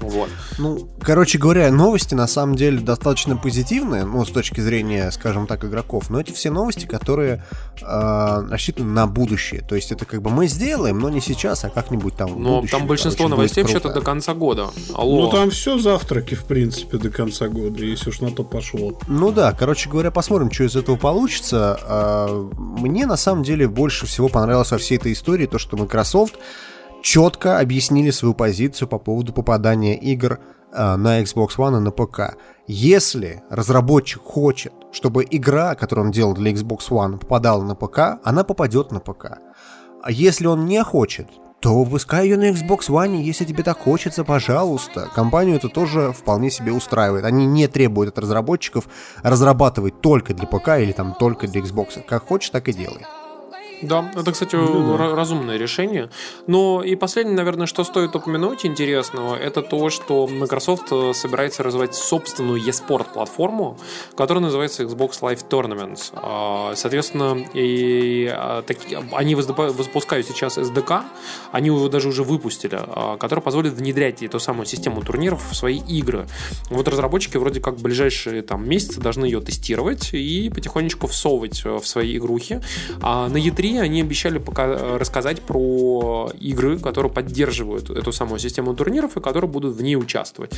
[0.00, 0.30] Вот.
[0.58, 5.64] Ну, короче говоря, новости на самом деле достаточно позитивные, ну, с точки зрения, скажем так,
[5.64, 6.10] игроков.
[6.10, 7.44] Но эти все новости, которые
[7.80, 9.62] э, рассчитаны на будущее.
[9.62, 12.42] То есть это как бы мы сделаем, но не сейчас, а как-нибудь там.
[12.42, 14.70] Но будущем, там большинство короче, новостей вообще-то до конца года.
[14.94, 15.22] Алло.
[15.22, 18.98] Ну там все завтраки, в принципе, до конца года, если уж на то пошло.
[19.06, 21.78] Ну да, короче говоря, посмотрим, что из этого получится.
[21.82, 26.34] А, Мне на самом деле больше всего понравилось во всей этой истории то, что Microsoft
[27.02, 30.38] четко объяснили свою позицию по поводу попадания игр
[30.72, 32.36] а, на Xbox One и на ПК.
[32.66, 38.44] Если разработчик хочет, чтобы игра, которую он делал для Xbox One, попадала на ПК, она
[38.44, 39.38] попадет на ПК.
[40.02, 41.28] А если он не хочет,
[41.60, 45.10] то выпускай ее на Xbox One, если тебе так хочется, пожалуйста.
[45.14, 47.24] Компанию это тоже вполне себе устраивает.
[47.24, 48.88] Они не требуют от разработчиков
[49.22, 52.02] разрабатывать только для ПК или там только для Xbox.
[52.06, 53.04] Как хочешь, так и делай.
[53.82, 56.10] Да, это, кстати, Ну ра- разумное решение.
[56.46, 61.94] Но и последнее, наверное, что стоит упомянуть интересного, это то, что Microsoft э, собирается развивать
[61.94, 63.78] собственную eSport платформу,
[64.16, 66.12] которая называется Xbox Live Tournaments.
[66.14, 71.02] А, Соответственно, и а, таки- они запускают сейчас SDK,
[71.52, 75.78] они его даже уже выпустили, а, который позволит внедрять эту самую систему турниров в свои
[75.78, 76.26] игры.
[76.68, 81.76] Вот разработчики вроде как в ближайшие там месяцы должны ее тестировать и потихонечку всовывать э,
[81.78, 82.60] в свои игрухи.
[83.02, 89.16] А на E3 они обещали пока рассказать про игры, которые поддерживают эту самую систему турниров
[89.16, 90.52] и которые будут в ней участвовать.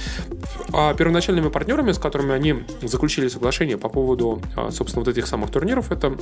[0.73, 5.51] А первоначальными партнерами, с которыми они заключили соглашение по поводу, а, собственно, вот этих самых
[5.51, 6.17] турниров, это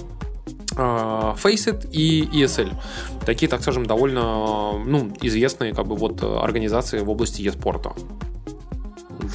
[0.76, 2.72] а, Faceit и ESL.
[3.26, 7.92] Такие, так скажем, довольно ну, известные как бы, вот, организации в области e-спорта.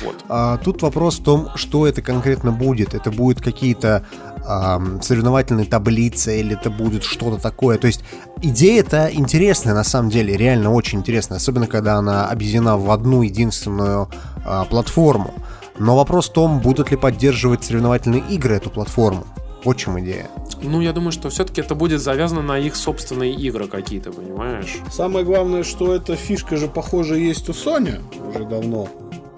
[0.03, 0.23] Вот.
[0.29, 2.93] А, тут вопрос в том, что это конкретно будет.
[2.93, 4.05] Это будут какие-то
[4.45, 7.77] ам, соревновательные таблицы или это будет что-то такое.
[7.77, 8.03] То есть
[8.41, 14.09] идея-то интересная на самом деле, реально очень интересная, особенно когда она объединена в одну единственную
[14.45, 15.33] а, платформу.
[15.77, 19.25] Но вопрос в том, будут ли поддерживать соревновательные игры эту платформу.
[19.63, 20.29] Вот в чем идея.
[20.61, 24.77] Ну, я думаю, что все-таки это будет завязано на их собственные игры какие-то, понимаешь?
[24.91, 28.87] Самое главное, что эта фишка же, похоже, есть у Sony уже давно.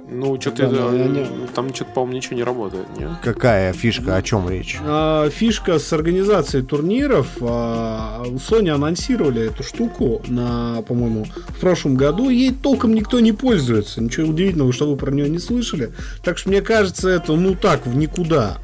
[0.10, 3.10] Ну, что-то Да, да, они- там что-то, по-моему, ничего не работает, нет?
[3.22, 4.78] Какая фишка, о чем речь?
[4.82, 7.28] А, фишка с организацией турниров.
[7.41, 12.30] а, Sony анонсировали эту штуку на, по-моему, в прошлом году.
[12.30, 14.01] Ей толком никто не пользуется.
[14.01, 15.91] Ничего удивительного, что вы про нее не слышали.
[16.24, 18.58] Так что мне кажется, это ну так, в никуда.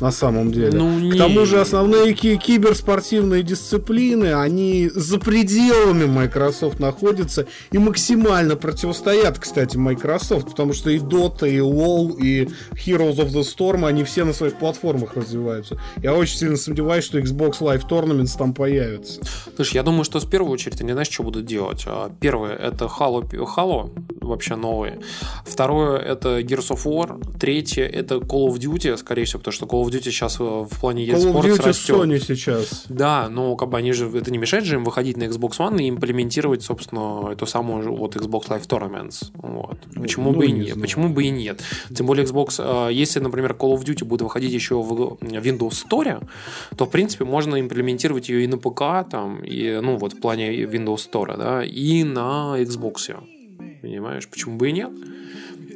[0.00, 0.78] На самом деле.
[0.78, 1.18] Ну, К не.
[1.18, 9.76] тому же основные ки- киберспортивные дисциплины, они за пределами Microsoft находятся и максимально противостоят, кстати,
[9.76, 14.32] Microsoft, потому что и Dota, и LoL, и Heroes of the Storm, они все на
[14.32, 15.78] своих платформах развиваются.
[16.02, 19.20] Я очень сильно сомневаюсь, что Xbox Live Tournaments там появится.
[19.56, 21.82] Слушай, я думаю, что с первой очереди они знаешь, что будут делать.
[21.86, 25.00] А, Первое это Halo, Halo вообще новые.
[25.44, 27.38] Второе это Gears of War.
[27.38, 30.80] Третье это Call of Duty, скорее всего, потому что Call of Duty сейчас э, в
[30.80, 31.96] плане Call of eSports Duty растет.
[31.96, 32.84] Sony сейчас.
[32.88, 35.80] Да, но как бы они же, это не мешает же им выходить на Xbox One
[35.80, 39.30] и имплементировать, собственно, эту самую вот Xbox Live Tournaments.
[39.34, 39.78] Вот.
[39.94, 40.66] Почему ну, бы и не нет?
[40.72, 40.80] знаю.
[40.80, 41.62] Почему бы и нет?
[41.94, 46.26] Тем более Xbox, э, если, например, Call of Duty будет выходить еще в Windows Store,
[46.76, 50.64] то, в принципе, можно имплементировать ее и на ПК, там, и, ну, вот в плане
[50.64, 53.14] Windows Store, да, и на Xbox.
[53.82, 54.28] Понимаешь?
[54.28, 54.90] Почему бы и нет?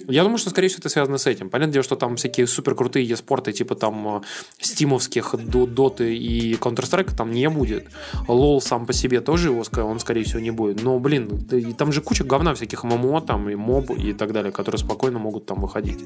[0.09, 1.51] Я думаю, что, скорее всего, это связано с этим.
[1.51, 4.21] Понятное дело, что там всякие супер крутые e-спорты, типа там э,
[4.59, 7.87] стимовских до- доты и Counter-Strike там не будет.
[8.29, 10.83] Лол сам по себе тоже его, он, скорее всего, не будет.
[10.83, 11.47] Но, блин,
[11.79, 15.47] там же куча говна всяких ММО там и моб и так далее, которые спокойно могут
[15.47, 15.99] там выходить.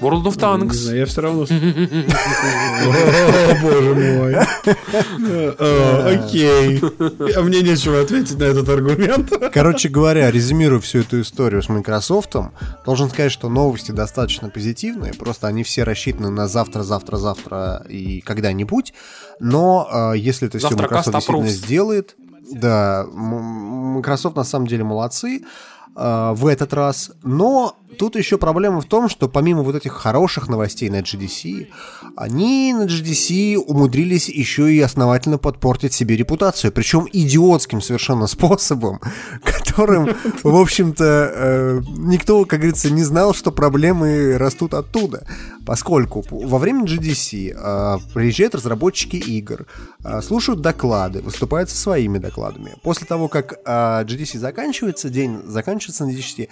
[0.00, 0.72] World of Tanks.
[0.74, 1.42] знаю, я все равно...
[2.88, 4.36] О, боже мой.
[5.58, 6.80] Э, Окей.
[7.36, 9.32] А мне нечего ответить на этот аргумент.
[9.52, 12.34] Короче говоря, резюмируя всю эту историю с Microsoft,
[12.84, 18.20] должен сказать, что новости достаточно позитивные, просто они все рассчитаны на завтра, завтра, завтра и
[18.20, 18.92] когда-нибудь.
[19.40, 22.16] Но э, если это все Microsoft действительно сделает,
[22.52, 25.42] да, Microsoft на самом деле молодцы.
[25.98, 27.10] Э, в этот раз.
[27.22, 31.66] Но тут еще проблема в том, что помимо вот этих хороших новостей на GDC,
[32.16, 36.72] они на GDC умудрились еще и основательно подпортить себе репутацию.
[36.72, 39.00] Причем идиотским совершенно способом,
[39.78, 40.08] которым,
[40.42, 45.24] в общем-то, э, никто, как говорится, не знал, что проблемы растут оттуда.
[45.64, 49.66] Поскольку во время GDC э, приезжают разработчики игр,
[50.02, 52.74] э, слушают доклады, выступают со своими докладами.
[52.82, 56.48] После того, как э, GDC заканчивается, день заканчивается на GDC,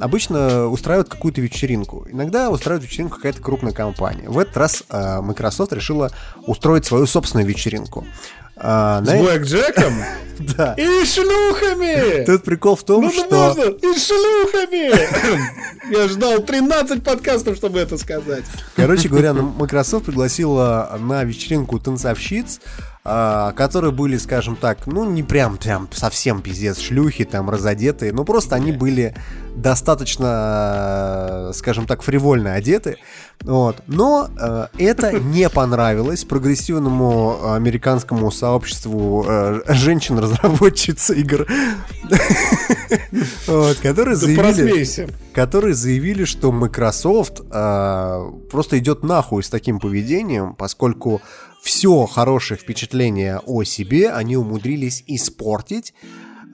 [0.00, 2.06] обычно устраивают какую-то вечеринку.
[2.08, 4.28] Иногда устраивает вечеринку какая-то крупная компания.
[4.28, 6.10] В этот раз Microsoft решила
[6.46, 8.06] устроить свою собственную вечеринку.
[8.56, 9.94] А, С на- Блэк Джеком?
[10.38, 10.74] Да.
[10.76, 12.24] И шлюхами!
[12.26, 13.24] Тут прикол в том, Ну, что...
[13.30, 14.92] можно, и шлюхами!
[15.90, 18.44] Я ждал 13 подкастов, чтобы это сказать.
[18.76, 22.60] Короче говоря, Microsoft пригласила на вечеринку танцовщиц,
[23.56, 28.56] которые были, скажем так, ну не прям прям совсем пиздец шлюхи, там разодетые, но просто
[28.56, 29.14] они были
[29.56, 32.98] достаточно, э, скажем так, фривольно одеты.
[33.42, 33.82] Вот.
[33.86, 41.46] Но э, это не понравилось прогрессивному американскому сообществу э, женщин-разработчиц игр,
[43.82, 44.84] которые заявили
[45.36, 51.20] которые заявили, что Microsoft э, просто идет нахуй с таким поведением, поскольку
[51.66, 55.94] все хорошее впечатление о себе они умудрились испортить.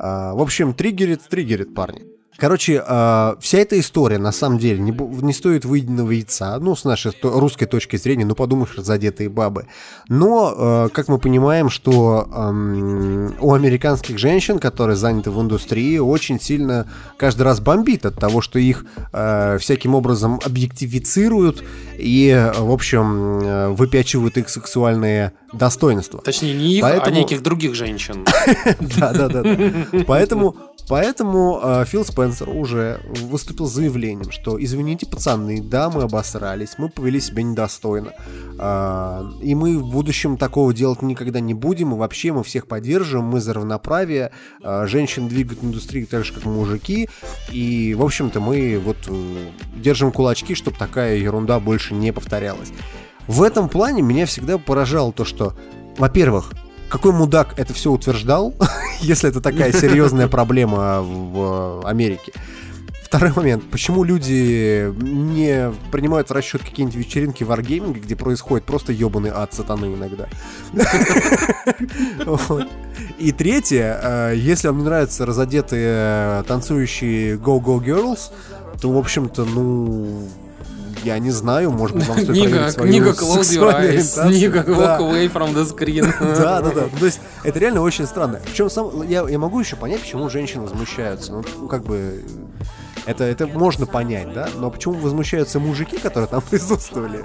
[0.01, 2.12] Э, в общем, триггерит, триггерит, парни.
[2.39, 6.59] Короче, э, вся эта история, на самом деле, не, не стоит выеденного яйца.
[6.59, 9.67] Ну, с нашей то- русской точки зрения, ну, подумаешь, задетые бабы.
[10.09, 16.41] Но, э, как мы понимаем, что эм, у американских женщин, которые заняты в индустрии, очень
[16.41, 21.63] сильно каждый раз бомбит от того, что их э, всяким образом объектифицируют
[21.99, 26.21] и, э, в общем, э, выпячивают их сексуальные достоинства.
[26.23, 28.25] Точнее, не их, Поэтому- а неких других женщин.
[28.99, 29.43] Да, да, да.
[29.43, 29.59] да.
[30.07, 30.57] Поэтому,
[30.93, 36.91] поэтому э, Фил Спенсер уже выступил с заявлением, что извините, пацаны, да, мы обосрались, мы
[36.91, 38.13] повели себя недостойно.
[38.59, 41.95] А, и мы в будущем такого делать никогда не будем.
[41.95, 44.33] И вообще мы всех поддерживаем, мы за равноправие.
[44.63, 47.09] А, женщин двигают индустрию так же, как мужики.
[47.51, 49.37] И, в общем-то, мы вот э,
[49.75, 52.71] держим кулачки, чтобы такая ерунда больше не повторялась.
[53.27, 55.55] В этом плане меня всегда поражало то, что,
[55.97, 56.53] во-первых,
[56.93, 58.55] какой мудак это все утверждал,
[59.01, 62.33] если это такая серьезная проблема в Америке.
[63.03, 63.65] Второй момент.
[63.71, 69.95] Почему люди не принимают в расчет какие-нибудь вечеринки варгейминга, где происходит просто ебаный ад сатаны
[69.95, 70.29] иногда?
[73.19, 73.99] И третье.
[74.03, 78.31] э, Если вам не нравятся разодетые э, танцующие Go-Go Girls,
[78.81, 80.29] то, в общем-то, ну...
[81.03, 84.73] Я не знаю, может быть, вам стоит Книга, свою книга Close Your Eyes, книга Да.
[84.73, 86.13] Walk Away from the Screen.
[86.43, 86.89] Да, да, да.
[86.99, 88.41] То есть это реально очень странно.
[88.45, 91.33] Причем сам, я, я могу еще понять, почему женщины возмущаются.
[91.33, 92.23] Ну, как бы
[93.05, 94.49] это, это можно понять, да?
[94.57, 97.25] Но почему возмущаются мужики, которые там присутствовали?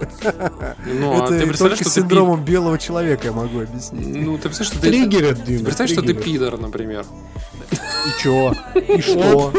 [0.86, 4.16] Ну, а это ты представляешь, только что ты синдромом белого человека я могу объяснить.
[4.16, 4.88] Ну, ты представляешь, что ты...
[4.90, 7.06] Триггерят, Дима, Ты представляешь, что ты пидор, например.
[7.72, 8.54] И чё?
[8.76, 9.54] И что?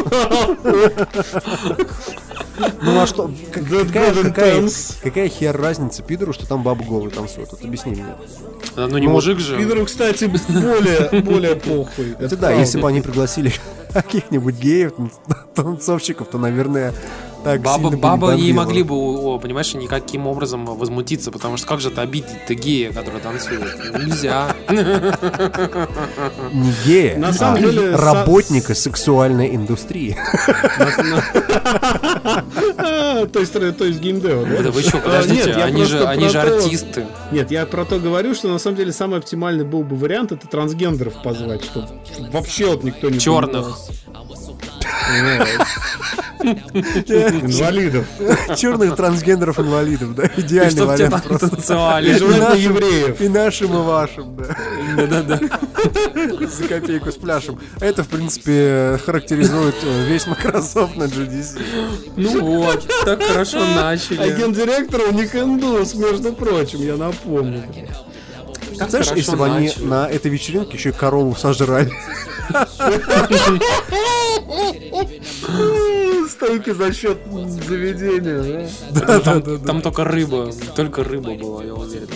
[2.81, 3.31] Ну а что?
[3.51, 4.69] Какая, какая,
[5.03, 7.51] какая хер разница пидору, что там бабы голые танцуют?
[7.51, 8.05] Вот объясни мне.
[8.75, 9.57] Ну, не Ну, мужик же.
[9.57, 12.15] Пидору, кстати, более, более похуй.
[12.19, 13.53] Это да, если бы они пригласили
[13.93, 14.93] каких-нибудь геев,
[15.55, 16.93] танцовщиков, то, наверное,
[17.43, 21.89] так Баба, баба не могли бы, о, понимаешь, никаким образом возмутиться, потому что как же
[21.89, 23.61] ты обидеть-то гея, который танцует?
[23.93, 24.55] Нельзя.
[26.53, 30.17] Не гея, На а самом деле, работника сексуальной индустрии.
[32.77, 34.71] А, То есть, то есть геймдева, да?
[34.71, 37.07] Вы что, А, подождите, нет, я они же, они же артисты.
[37.31, 40.47] Нет, я про то говорю, что на самом деле самый оптимальный был бы вариант это
[40.47, 41.87] трансгендеров позвать, чтобы
[42.31, 43.77] вообще вот никто не Черных.
[46.41, 48.05] Инвалидов.
[48.57, 50.29] Черных трансгендеров инвалидов, да?
[50.37, 51.49] Идеальный вариант просто.
[51.49, 52.09] танцевали.
[52.09, 53.21] И евреев.
[53.21, 54.55] И нашим, и вашим, да.
[54.95, 55.39] Да-да-да.
[56.47, 57.59] За копейку с пляшем.
[57.79, 61.61] Это, в принципе, характеризует э, весь Microsoft на GDC.
[62.15, 64.21] Ну вот, так хорошо начали.
[64.21, 67.63] Агент директора не индус, между прочим, я напомню.
[68.77, 71.91] Так Знаешь, если бы они на этой вечеринке еще и корову сожрали.
[76.29, 77.17] Стойки за счет
[77.59, 78.69] заведения,
[79.23, 82.07] Там, там только рыба, только рыба была, я уверен.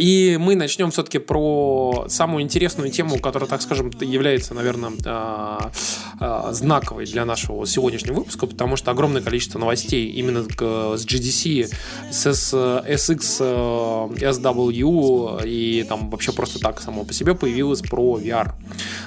[0.00, 5.70] И мы начнем все-таки про самую интересную тему, которая, так скажем, является, наверное, а,
[6.18, 11.68] а, знаковой для нашего сегодняшнего выпуска, потому что огромное количество новостей именно с GDC,
[12.10, 18.52] с SX, э, SW и там вообще просто так само по себе появилось про VR.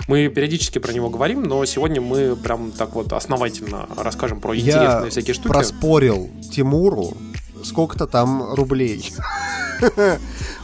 [0.08, 5.06] Мы периодически про него говорим, но сегодня мы прям так вот основательно расскажем про интересные
[5.06, 5.48] Я всякие штуки.
[5.48, 7.18] проспорил Тимуру
[7.64, 9.12] сколько-то там рублей.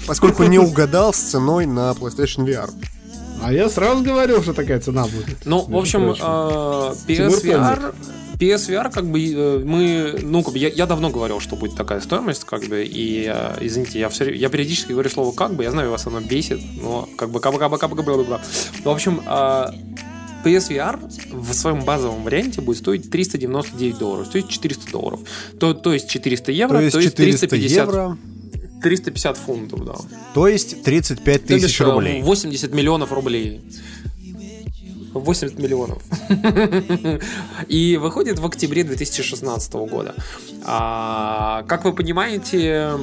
[0.07, 2.69] Поскольку не угадал с ценой на PlayStation VR.
[3.41, 5.45] А я сразу говорил, что такая цена будет.
[5.45, 7.95] Ну, в общем, Тимур PSVR,
[8.39, 11.99] PSVR, как бы э, мы, ну, как бы я, я давно говорил, что будет такая
[11.99, 15.71] стоимость, как бы, и э, извините, я все, я периодически говорю слово как бы, я
[15.71, 18.23] знаю, вас оно бесит, но как бы, как бы, как бы, как бы, бла, бла,
[18.23, 18.41] бла.
[18.83, 19.65] В общем, э,
[20.45, 20.99] PSVR
[21.31, 25.19] в своем базовом варианте будет стоить 399 долларов, то есть 400 долларов.
[25.59, 28.17] То, то есть 400 евро, То есть 400 350, евро,
[28.81, 29.95] 350 фунтов, да.
[30.33, 32.21] то есть 35 То бишь, тысяч э, рублей.
[32.21, 33.61] 80 миллионов рублей.
[35.13, 36.01] 80 миллионов.
[37.67, 40.15] И выходит в октябре 2016 года.
[40.63, 42.97] А, как вы понимаете,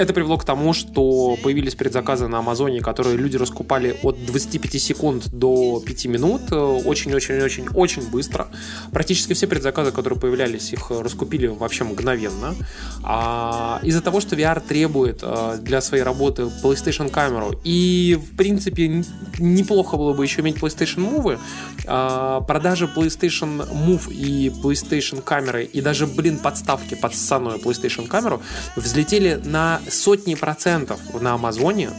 [0.00, 5.28] это привело к тому, что появились предзаказы на Амазоне, которые люди раскупали от 25 секунд
[5.28, 6.52] до 5 минут.
[6.52, 8.48] Очень-очень-очень-очень быстро.
[8.92, 12.54] Практически все предзаказы, которые появлялись, их раскупили вообще мгновенно.
[13.02, 19.04] А, из-за того, что VR требует э, для своей работы PlayStation камеру, и, в принципе,
[19.38, 21.38] неплохо было бы еще иметь PlayStation Move,
[21.84, 28.42] продажи PlayStation Move и PlayStation камеры, и даже, блин, подставки под ссаную PlayStation камеру
[28.76, 31.90] взлетели на сотни процентов на Амазоне.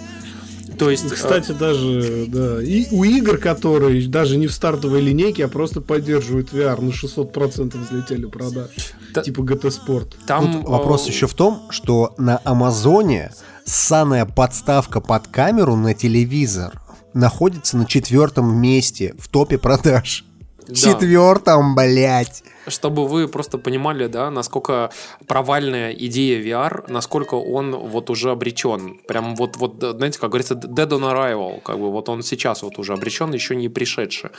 [0.78, 5.46] То есть, э, Кстати, даже, да, и у игр, которые даже не в стартовой линейке,
[5.46, 8.70] а просто поддерживают VR, на 600% взлетели продаж.
[9.14, 10.14] Та- Типа GT Sport.
[10.26, 13.32] там Тут вопрос э, еще в том, что на Амазоне
[13.66, 16.81] ссаная подставка под камеру на телевизор
[17.14, 20.26] находится на четвертом месте в топе продаж.
[20.68, 20.74] Да.
[20.74, 22.44] Четвертом, блять.
[22.68, 24.92] Чтобы вы просто понимали, да, насколько
[25.28, 29.00] провальная идея VR, насколько он вот уже обречен.
[29.08, 32.78] Прям вот, вот, знаете, как говорится, dead on arrival, как бы вот он сейчас вот
[32.80, 34.32] уже обречен, еще не пришедший.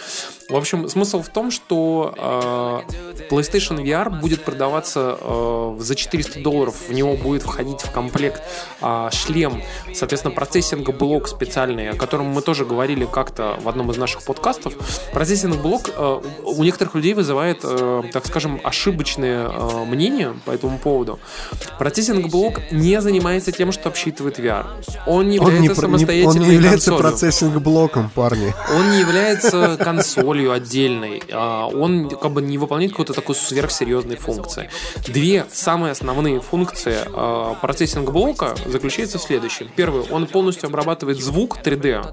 [0.49, 6.89] В общем, смысл в том, что э, PlayStation VR будет продаваться э, за 400 долларов,
[6.89, 8.43] в него будет входить в комплект
[8.81, 9.63] э, шлем,
[9.95, 14.75] соответственно, процессинг-блок специальный, о котором мы тоже говорили как-то в одном из наших подкастов.
[15.13, 21.19] Процессинг-блок э, у некоторых людей вызывает, э, так скажем, ошибочные э, мнения по этому поводу.
[21.79, 24.67] Процессинг-блок не занимается тем, что обсчитывает VR.
[25.07, 27.11] Он не Он является про- не- самостоятельной он не является консолью.
[27.13, 28.55] процессинг-блоком, парни.
[28.77, 31.23] Он не является консолью отдельной.
[31.33, 34.71] а, Он как бы не выполняет какой-то такой сверхсерьезной функции.
[35.09, 39.69] Две самые основные функции а, процессинг-блока заключаются в следующем.
[39.75, 42.05] Первый, он полностью обрабатывает звук 3D,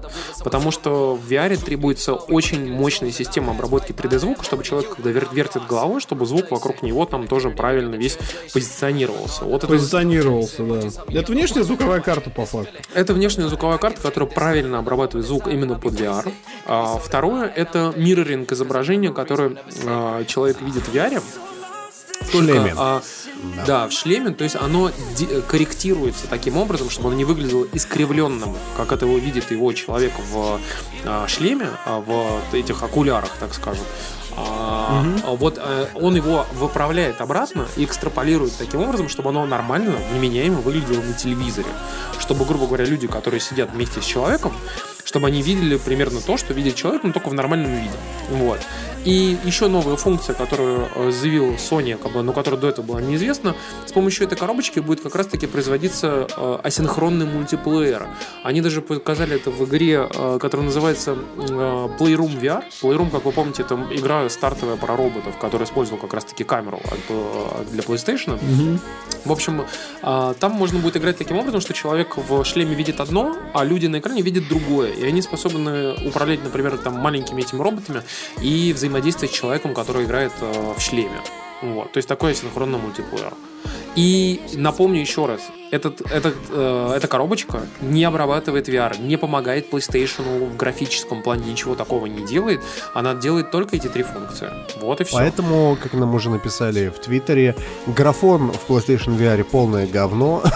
[0.42, 5.62] потому что в VR требуется очень мощная система обработки 3D-звука, чтобы человек, когда вер- вертит
[5.90, 8.18] головой, чтобы звук вокруг него там тоже правильно весь
[8.52, 9.44] позиционировался.
[9.44, 10.80] Вот это Позиционировался, да.
[11.12, 12.72] Это внешняя звуковая карта, по факту.
[12.94, 16.32] это внешняя звуковая карта, которая правильно обрабатывает звук именно под VR.
[16.66, 21.22] А второе— это мирроринг изображения, которое а, человек видит в VR.
[22.20, 22.74] В шлеме.
[22.76, 23.02] а,
[23.66, 23.88] да.
[23.88, 24.90] в шлеме, то есть оно
[25.48, 30.60] корректируется таким образом, чтобы оно не выглядело искривленным, как это его видит его человек в
[31.04, 33.84] а, шлеме, а, в этих окулярах, так скажем.
[34.36, 39.96] А, а Вот э, он его выправляет обратно и экстраполирует таким образом, чтобы оно нормально,
[40.12, 41.68] вменяемо выглядело на телевизоре.
[42.18, 44.52] Чтобы, грубо говоря, люди, которые сидят вместе с человеком,
[45.10, 47.96] чтобы они видели примерно то, что видит человек, но только в нормальном виде.
[48.30, 48.60] Вот.
[49.04, 53.00] И еще новая функция, которую э, заявил Sony, как бы, но которая до этого была
[53.00, 53.56] неизвестна,
[53.86, 58.06] с помощью этой коробочки будет как раз-таки производиться э, асинхронный мультиплеер.
[58.44, 62.62] Они даже показали это в игре, э, которая называется Playroom VR.
[62.80, 66.80] Playroom, как вы помните, это игра стартовая про роботов, которая использовала как раз-таки камеру
[67.72, 68.38] для PlayStation.
[69.24, 69.64] В общем,
[70.02, 73.98] там можно будет играть таким образом, что человек в шлеме видит одно, а люди на
[73.98, 74.92] экране видят другое.
[75.00, 78.02] И они способны управлять, например, там маленькими этими роботами
[78.40, 81.20] и взаимодействовать с человеком, который играет э, в шлеме.
[81.62, 81.92] Вот.
[81.92, 83.32] То есть такой синхронный мультиплеер.
[83.96, 85.40] И напомню еще раз,
[85.70, 91.74] этот, этот, э, эта коробочка не обрабатывает VR, не помогает PlayStation в графическом плане, ничего
[91.74, 92.60] такого не делает.
[92.94, 94.48] Она делает только эти три функции.
[94.80, 95.16] Вот и все.
[95.16, 100.42] Поэтому, как нам уже написали в Твиттере, графон в PlayStation VR полное говно.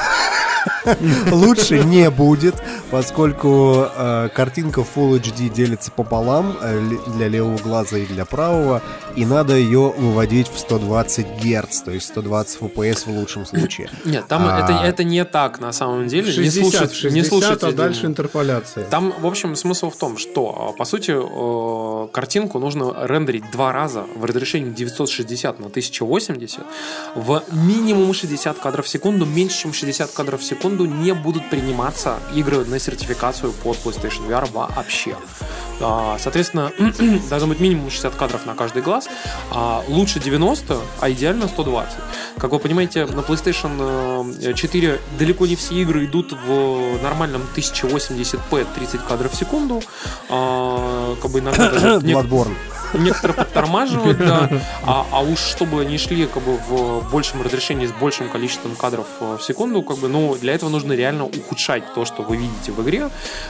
[1.33, 2.55] лучше не будет,
[2.91, 6.81] поскольку э, картинка Full HD делится пополам э,
[7.17, 8.83] для левого глаза и для правого,
[9.17, 13.89] и надо ее выводить в 120 Гц, то есть 120 FPS в лучшем случае.
[14.05, 14.61] Нет, там А.
[14.61, 16.31] это, это не так на самом деле.
[16.31, 18.85] 60, не слушайте, 60, не слушайте а дальше интерполяция.
[18.85, 23.73] Там, в общем, смысл в том, что, э, по сути, э, картинку нужно рендерить два
[23.73, 26.65] раза в разрешении 960 на 1080
[27.15, 29.25] в минимум 60 кадров в секунду.
[29.27, 34.51] Меньше, чем 60 кадров в секунду не будут приниматься игры на сертификацию под PlayStation VR
[34.53, 35.17] вообще.
[35.81, 36.73] А, Соответственно,
[37.31, 39.09] должно быть минимум 60 кадров на каждый глаз.
[39.51, 41.93] а Лучше 90, а идеально 120.
[42.39, 48.67] Как вы понимаете, на PlayStation э, 4 далеко не все игры идут в нормальном 1080p
[48.75, 49.83] 30 кадров в секунду.
[50.31, 52.01] А, Как бы иногда даже.
[52.99, 54.51] Некоторые подтормаживают, да.
[54.87, 59.07] А, а уж чтобы они шли как бы в большем разрешении с большим количеством кадров
[59.21, 62.73] э, в секунду, как бы, ну, для этого нужно реально ухудшать то, что вы видите
[62.73, 63.09] в игре.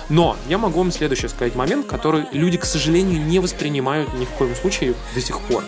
[0.08, 4.30] Но я могу вам следующий сказать момент, который люди, к сожалению, не воспринимают ни в
[4.30, 5.64] коем случае до сих пор.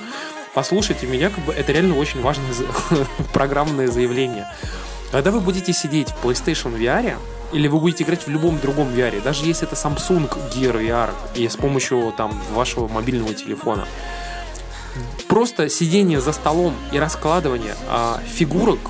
[0.55, 2.47] Послушайте меня, как бы это реально очень важное
[3.33, 4.47] программное заявление.
[5.13, 7.17] Когда вы будете сидеть в PlayStation VR,
[7.53, 11.49] или вы будете играть в любом другом VR, даже если это Samsung Gear VR, и
[11.49, 13.87] с помощью там вашего мобильного телефона,
[15.29, 18.81] просто сидение за столом и раскладывание а, фигурок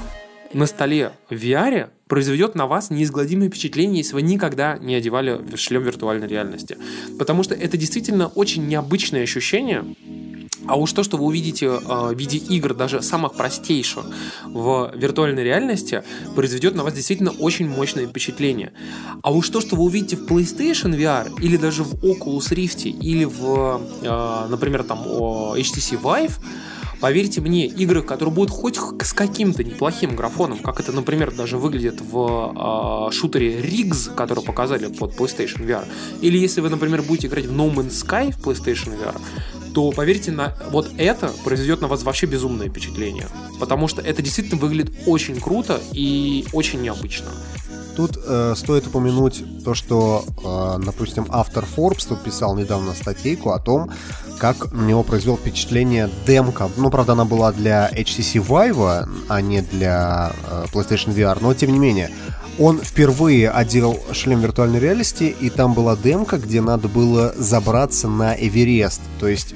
[0.53, 5.83] на столе в VR произведет на вас неизгладимое впечатление, если вы никогда не одевали шлем
[5.83, 6.79] виртуальной реальности.
[7.19, 9.85] Потому что это действительно очень необычное ощущение,
[10.69, 14.05] а уж то, что вы увидите э, в виде игр, даже самых простейших
[14.45, 16.03] в виртуальной реальности,
[16.35, 18.73] произведет на вас действительно очень мощное впечатление.
[19.23, 23.25] А уж то, что вы увидите в PlayStation VR или даже в Oculus Rift или
[23.25, 26.33] в, э, например, там HTC Vive,
[27.01, 32.01] Поверьте мне, игры, которые будут хоть с каким-то неплохим графоном, как это, например, даже выглядит
[32.01, 35.87] в э, шутере Riggs, который показали под PlayStation VR,
[36.23, 39.17] или если вы, например, будете играть в No Man's Sky в PlayStation VR,
[39.77, 43.27] то поверьте, на вот это произведет на вас вообще безумное впечатление.
[43.61, 47.27] Потому что это действительно выглядит очень круто и очень необычно.
[47.95, 50.25] Тут э, стоит упомянуть то, что,
[50.79, 53.91] э, допустим, автор Forbes тут писал недавно статейку о том,
[54.39, 56.71] как на него произвел впечатление демка.
[56.79, 61.71] Ну, правда, она была для HTC Vive, а не для э, PlayStation VR, но тем
[61.71, 62.11] не менее.
[62.59, 68.35] Он впервые одел шлем виртуальной реальности, и там была демка, где надо было забраться на
[68.35, 69.01] Эверест.
[69.21, 69.55] То есть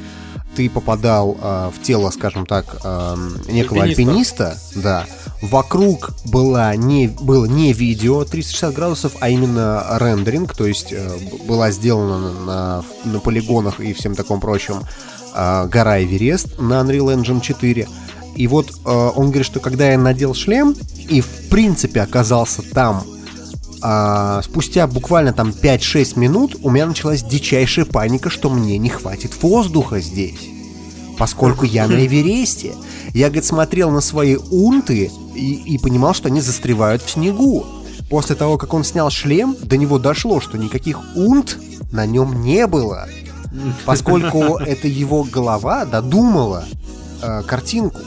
[0.55, 3.16] ты попадал э, в тело, скажем так, э,
[3.48, 4.51] некого Альпиниста.
[4.51, 5.06] альпиниста, да.
[5.43, 11.70] Вокруг была не, было не видео 360 градусов, а именно рендеринг, то есть э, была
[11.70, 14.82] сделана на, на, на полигонах и всем таком прочем
[15.35, 17.89] э, гора Эверест на Unreal Engine 4.
[18.36, 20.74] И вот э, он говорит, что когда я надел шлем
[21.09, 23.05] и в принципе оказался там
[23.82, 29.43] а, спустя буквально там 5-6 минут у меня началась дичайшая паника, что мне не хватит
[29.43, 30.48] воздуха здесь.
[31.19, 32.74] Поскольку я на Эвересте.
[33.15, 37.66] Я, говорит, смотрел на свои унты и, и понимал, что они застревают в снегу.
[38.09, 41.59] После того, как он снял шлем, до него дошло, что никаких унт
[41.90, 43.09] на нем не было.
[43.86, 46.65] Поскольку это его голова додумала
[47.23, 48.01] э, картинку.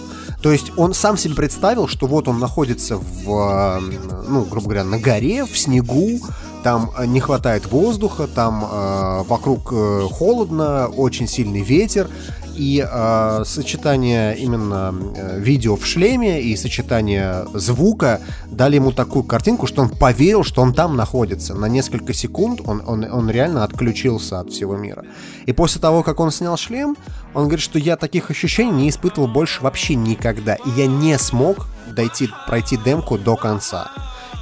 [0.43, 3.81] То есть он сам себе представил, что вот он находится в,
[4.27, 6.19] ну, грубо говоря, на горе, в снегу,
[6.63, 12.09] там э, не хватает воздуха, там э, вокруг э, холодно, очень сильный ветер,
[12.55, 19.67] и э, сочетание именно э, видео в шлеме и сочетание звука дали ему такую картинку,
[19.67, 21.55] что он поверил, что он там находится.
[21.55, 25.03] На несколько секунд он, он, он реально отключился от всего мира.
[25.45, 26.95] И после того, как он снял шлем,
[27.33, 30.55] он говорит, что я таких ощущений не испытывал больше вообще никогда.
[30.55, 33.91] И я не смог дойти, пройти демку до конца.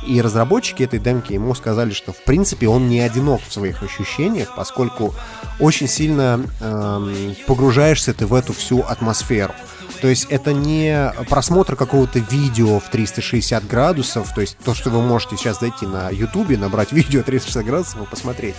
[0.05, 4.53] И разработчики этой демки ему сказали, что в принципе он не одинок в своих ощущениях,
[4.55, 5.13] поскольку
[5.59, 9.53] очень сильно эм, погружаешься ты в эту всю атмосферу.
[9.99, 15.01] То есть это не просмотр какого-то видео в 360 градусов, то есть то, что вы
[15.01, 18.55] можете сейчас зайти на ютубе, набрать видео 360 градусов и посмотреть.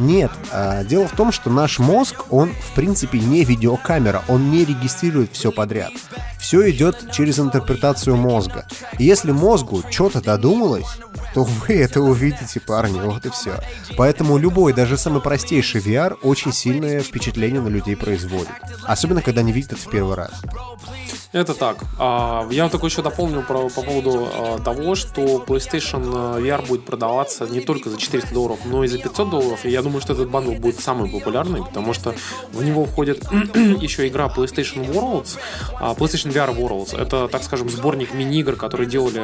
[0.00, 4.64] Нет, а, дело в том, что наш мозг, он в принципе не видеокамера, он не
[4.64, 5.92] регистрирует все подряд.
[6.38, 8.66] Все идет через интерпретацию мозга.
[8.98, 10.88] Если мозгу что-то додумалось,
[11.34, 13.60] то вы это увидите, парни, вот и все.
[13.96, 18.48] Поэтому любой, даже самый простейший VR очень сильное впечатление на людей производит.
[18.84, 20.32] Особенно, когда они видят это в первый раз.
[20.76, 21.29] Please.
[21.32, 21.78] Это так.
[21.98, 27.46] А, Я только еще дополню про, по поводу а, того, что PlayStation VR будет продаваться
[27.46, 29.64] не только за 400 долларов, но и за 500 долларов.
[29.64, 32.14] И я думаю, что этот бандл будет самый популярный, потому что
[32.52, 33.24] в него входит
[33.54, 35.38] еще игра PlayStation Worlds,
[35.78, 37.00] а, PlayStation VR Worlds.
[37.00, 39.20] Это, так скажем, сборник мини-игр, которые делали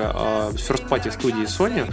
[0.53, 1.93] First Party студии Sony.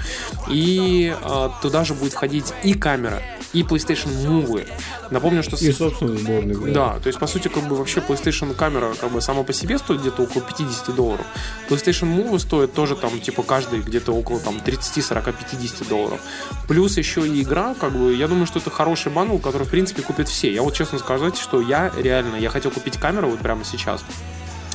[0.49, 1.15] И
[1.61, 3.21] туда же будет входить и камера,
[3.53, 4.67] и PlayStation Move.
[5.09, 5.55] Напомню, что...
[5.55, 6.71] И, собственно, сборник.
[6.71, 9.77] да, то есть, по сути, как бы вообще PlayStation камера как бы сама по себе
[9.77, 11.25] стоит где-то около 50 долларов.
[11.69, 16.21] PlayStation Move стоит тоже там, типа, каждый где-то около там 30, 40, 50 долларов.
[16.67, 20.01] Плюс еще и игра, как бы, я думаю, что это хороший bundle, который, в принципе,
[20.01, 20.53] купят все.
[20.53, 24.03] Я вот честно сказать, что я реально, я хотел купить камеру вот прямо сейчас.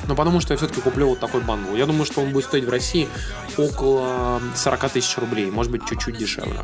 [0.09, 1.77] Но потому что я все-таки куплю вот такой bundle.
[1.77, 3.09] Я думаю, что он будет стоить в России
[3.57, 6.61] около 40 тысяч рублей, может быть, чуть-чуть дешевле.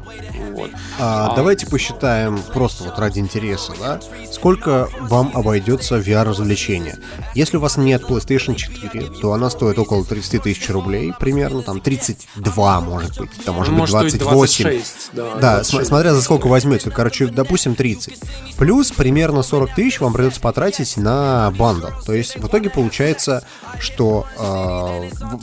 [0.52, 0.70] Вот.
[0.98, 1.36] А, А.
[1.36, 4.00] Давайте посчитаем просто вот ради интереса, да,
[4.32, 6.98] сколько вам обойдется VR-развлечение.
[7.34, 11.80] Если у вас нет PlayStation 4, то она стоит около 30 тысяч рублей примерно, там
[11.80, 14.64] 32 может быть, там может, Ну, быть может стоить 28.
[14.64, 15.70] 26, да, Да, 26.
[15.70, 18.18] см- смотря за сколько возьмете, короче, допустим 30.
[18.56, 21.88] Плюс примерно 40 тысяч вам придется потратить на бандл.
[22.06, 23.33] То есть в итоге получается,
[23.80, 24.40] что э,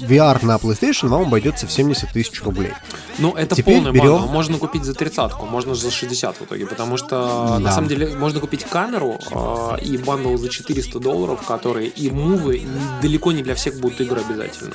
[0.06, 2.74] VR на PlayStation вам обойдется в 70 тысяч рублей.
[3.20, 4.28] Ну, это Теперь полный берем- bundle.
[4.32, 7.72] Можно купить за тридцатку, можно за 60 в итоге, потому что, на Да.
[7.72, 12.64] самом деле, можно купить камеру э, и bundle за 400 долларов, которые и мувы
[13.02, 14.74] далеко не для всех будут игры обязательно.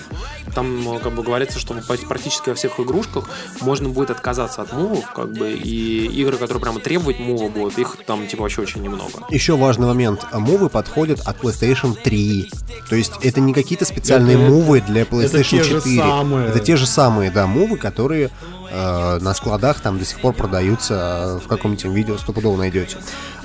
[0.54, 1.74] Там, э, как бы, говорится, что
[2.08, 3.28] практически во всех игрушках
[3.60, 7.96] можно будет отказаться от мувов, как бы, и игры, которые прямо требовать мува будут, их
[8.06, 9.12] там, типа, вообще очень немного.
[9.30, 10.24] Еще важный момент.
[10.32, 12.50] Мувы подходят от PlayStation 3.
[12.88, 15.98] То есть это не какие-то специальные Это- мувы для PlayStation же 4.
[15.98, 16.48] самые.
[16.48, 18.30] Это те же самые, да, мувы, которые
[18.70, 21.38] э, на складах там до сих пор продаются.
[21.38, 22.96] э, В каком-нибудь видео стопудово найдете.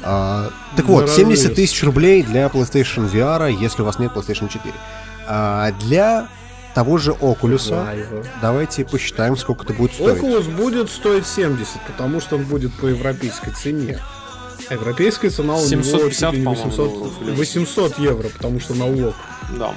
[0.04, 1.56] А, так вот, На 70 развес.
[1.56, 4.74] тысяч рублей для PlayStation VR, если у вас нет PlayStation 4.
[5.28, 6.28] А, для
[6.74, 7.94] того же Oculus, Да,
[8.42, 10.18] давайте посчитаем, сколько это будет стоить.
[10.24, 14.00] Oculus будет стоить 70, потому что он будет по европейской цене.
[14.72, 18.30] А Европейская цена у него 750, чуть ли не по-моему, 800, долларов или- 800 евро,
[18.30, 19.14] потому что налог.
[19.60, 19.76] Да.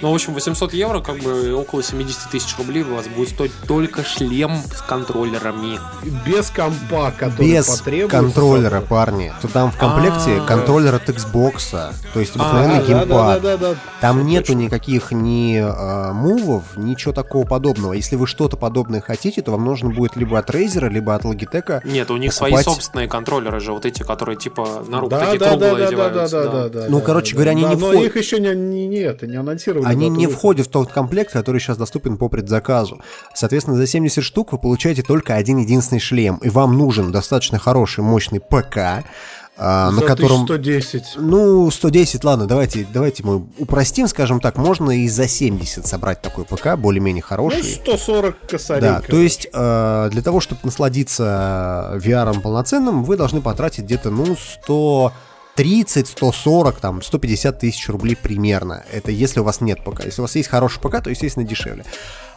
[0.00, 3.52] Ну, в общем, 800 евро, как бы около 70 тысяч рублей у вас будет стоить
[3.66, 5.78] только шлем с контроллерами.
[6.26, 8.16] Без компа, который Без потребуется.
[8.18, 8.88] контроллера, собой.
[8.88, 9.32] парни.
[9.42, 10.46] То там в комплекте А.
[10.46, 13.42] контроллер от Xbox, то есть А, обыкновенный да, да, геймпад.
[13.42, 13.74] да, да, да.
[14.00, 14.58] Там Всё нету точно.
[14.58, 17.92] никаких ни э, мувов, ничего такого подобного.
[17.92, 21.82] Если вы что-то подобное хотите, то вам нужно будет либо от Razer, либо от Logitech.
[21.84, 25.20] Нет, у них свои покупать- собственные контроллеры же, вот эти, которые типа на руку Да,
[25.20, 26.42] такие да, да, круглые да, да, да, одеваются.
[26.44, 26.86] да, да, да.
[26.88, 28.02] Ну, да, короче да, говоря, они да, не но входят.
[28.04, 29.71] их еще не, не, не, это, не анонсировали.
[29.84, 33.00] Они дату не входят в тот комплект, который сейчас доступен по предзаказу.
[33.34, 36.36] Соответственно, за 70 штук вы получаете только один единственный шлем.
[36.42, 39.04] И вам нужен достаточно хороший, мощный ПК,
[39.58, 40.42] а, на котором...
[40.44, 41.16] 1110.
[41.16, 46.44] Ну, 110, ладно, давайте, давайте мы упростим, скажем так, можно и за 70 собрать такой
[46.44, 47.62] ПК, более-менее Ну, хороший.
[47.62, 48.80] 140 косарей.
[48.80, 54.36] Да, то есть э, для того, чтобы насладиться VR полноценным, вы должны потратить где-то, ну,
[55.54, 58.84] 130, 140, там, 150 тысяч рублей примерно.
[58.90, 60.04] Это если у вас нет ПК.
[60.04, 61.84] Если у вас есть хороший ПК, то, естественно, дешевле.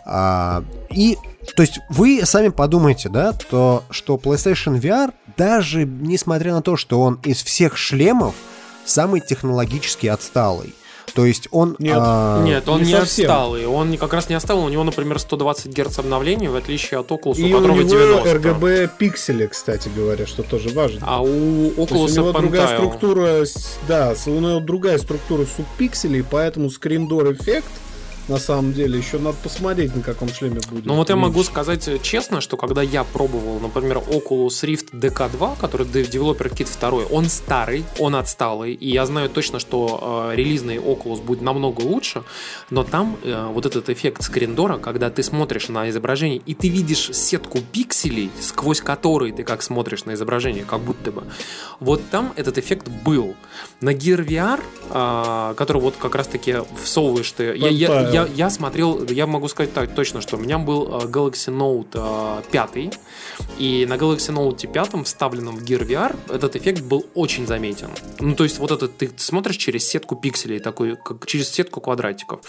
[0.05, 1.17] А, и,
[1.55, 7.01] то есть, вы сами подумайте, да, то, что PlayStation VR, даже несмотря на то, что
[7.01, 8.35] он из всех шлемов
[8.85, 10.75] самый технологически отсталый.
[11.15, 11.77] То есть он...
[11.79, 11.95] Нет.
[11.97, 13.25] а, Нет, он Не не, совсем.
[13.31, 13.65] отсталый.
[13.65, 14.59] Он не- как раз не отстал.
[14.61, 17.89] У него, например, 120 Гц обновления, в отличие от Oculus, И у у которого него
[17.89, 18.29] 90.
[18.35, 20.99] RGB пиксели, кстати говоря, что тоже важно.
[21.03, 23.45] А у То есть Oculus у него другая структура,
[23.87, 27.69] да, у него другая структура субпикселей, поэтому скриндор эффект
[28.27, 30.85] на самом деле еще надо посмотреть, на каком шлеме будет.
[30.85, 35.59] Ну вот я могу сказать э, честно, что когда я пробовал, например, Oculus Rift DK2,
[35.59, 40.35] который Dev- Developer Kit 2, он старый, он отсталый, и я знаю точно, что э,
[40.35, 42.23] релизный Oculus будет намного лучше,
[42.69, 47.09] но там э, вот этот эффект скриндора, когда ты смотришь на изображение, и ты видишь
[47.13, 51.23] сетку пикселей, сквозь которые ты как смотришь на изображение, как будто бы,
[51.79, 53.35] вот там этот эффект был.
[53.81, 57.55] На Gear VR, а, который вот как раз-таки всовываешь ты...
[57.55, 58.14] Я, я- Pentile.
[58.15, 61.93] Я- я смотрел, я могу сказать так точно, что у меня был э, Galaxy Note
[61.93, 62.99] э, 5,
[63.59, 67.89] и на Galaxy Note 5, вставленном в Gear VR, этот эффект был очень заметен.
[68.19, 72.41] Ну, то есть вот этот ты смотришь через сетку пикселей, такой, как через сетку квадратиков.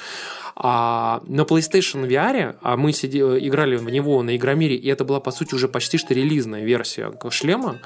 [0.54, 5.20] А на PlayStation VR, а мы сиди, играли в него на Игромире, и это была,
[5.20, 7.78] по сути, уже почти что релизная версия шлема,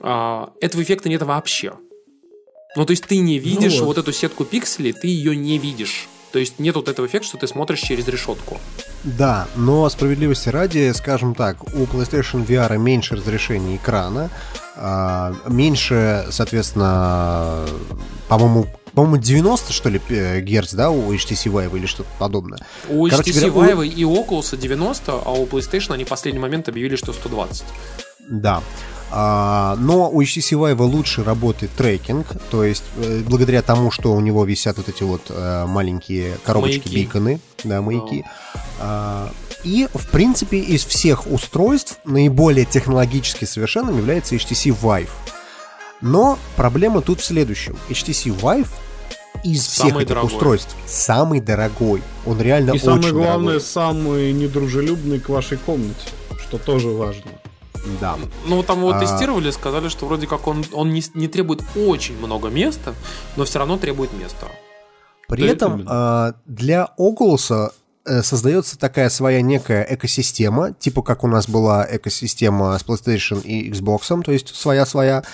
[0.00, 1.72] а, этого эффекта нет вообще.
[2.76, 3.86] Ну, то есть ты не видишь вот.
[3.86, 3.98] вот.
[3.98, 6.08] эту сетку пикселей, ты ее не видишь.
[6.34, 8.58] То есть нет вот этого эффекта, что ты смотришь через решетку.
[9.04, 14.30] Да, но справедливости ради, скажем так, у PlayStation VR меньше разрешения экрана,
[14.74, 17.64] а, меньше, соответственно,
[18.26, 20.00] по-моему, по-моему, 90, что ли,
[20.40, 22.58] герц, да, у HTC Vive или что-то подобное.
[22.88, 26.40] У Короче HTC говоря, у- Vive и Oculus 90, а у PlayStation они в последний
[26.40, 27.64] момент объявили, что 120.
[28.28, 28.62] Да.
[29.16, 34.20] А, но у HTC Vive лучше работает трекинг, то есть э, благодаря тому, что у
[34.20, 37.04] него висят вот эти вот э, маленькие коробочки Маяки.
[37.04, 38.24] биконы, да, маяки.
[38.80, 39.30] А,
[39.62, 45.10] и, в принципе, из всех устройств наиболее технологически совершенным является HTC Vive.
[46.00, 47.76] Но проблема тут в следующем.
[47.88, 48.68] HTC Vive
[49.44, 50.32] из всех Самый этих дорогой.
[50.32, 52.02] устройств самый дорогой.
[52.26, 53.60] Он реально И очень самое главное, дорогой.
[53.60, 56.08] самый недружелюбный к вашей комнате,
[56.48, 57.22] что тоже важно.
[58.00, 58.16] Да.
[58.46, 59.00] Ну, там его А.
[59.00, 62.94] тестировали, сказали, что вроде как он, он не, не требует очень много места,
[63.36, 64.46] но все равно требует места.
[65.28, 65.90] При Да, этом именно.
[65.90, 67.70] а, для Oculus
[68.06, 73.70] э, создается такая своя некая экосистема, типа как у нас была экосистема с PlayStation и
[73.70, 75.24] Xbox, то есть своя-своя.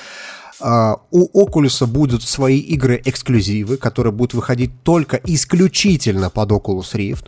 [0.61, 7.27] А, У Oculus будут свои игры-эксклюзивы, которые будут выходить только исключительно под Oculus Rift.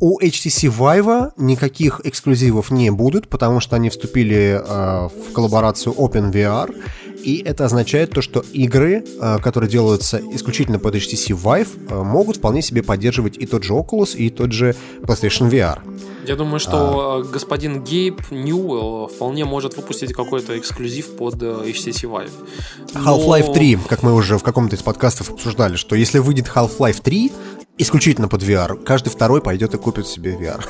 [0.00, 6.74] У HTC Vive никаких эксклюзивов не будут, потому что они вступили э, в коллаборацию OpenVR,
[7.22, 12.36] и это означает то, что игры, э, которые делаются исключительно под HTC Vive, э, могут
[12.36, 15.80] вполне себе поддерживать и тот же Oculus, и тот же PlayStation VR.
[16.26, 22.30] Я думаю, что э, господин Гейб Ньюэлл вполне может выпустить какой-то эксклюзив под HTC Vive.
[22.94, 27.00] Но- Half-Life 3, как мы уже в каком-то из подкастов обсуждали, что если выйдет Half-Life
[27.02, 27.32] 3
[27.78, 30.64] исключительно под VR, каждый второй пойдет и купит себе VR.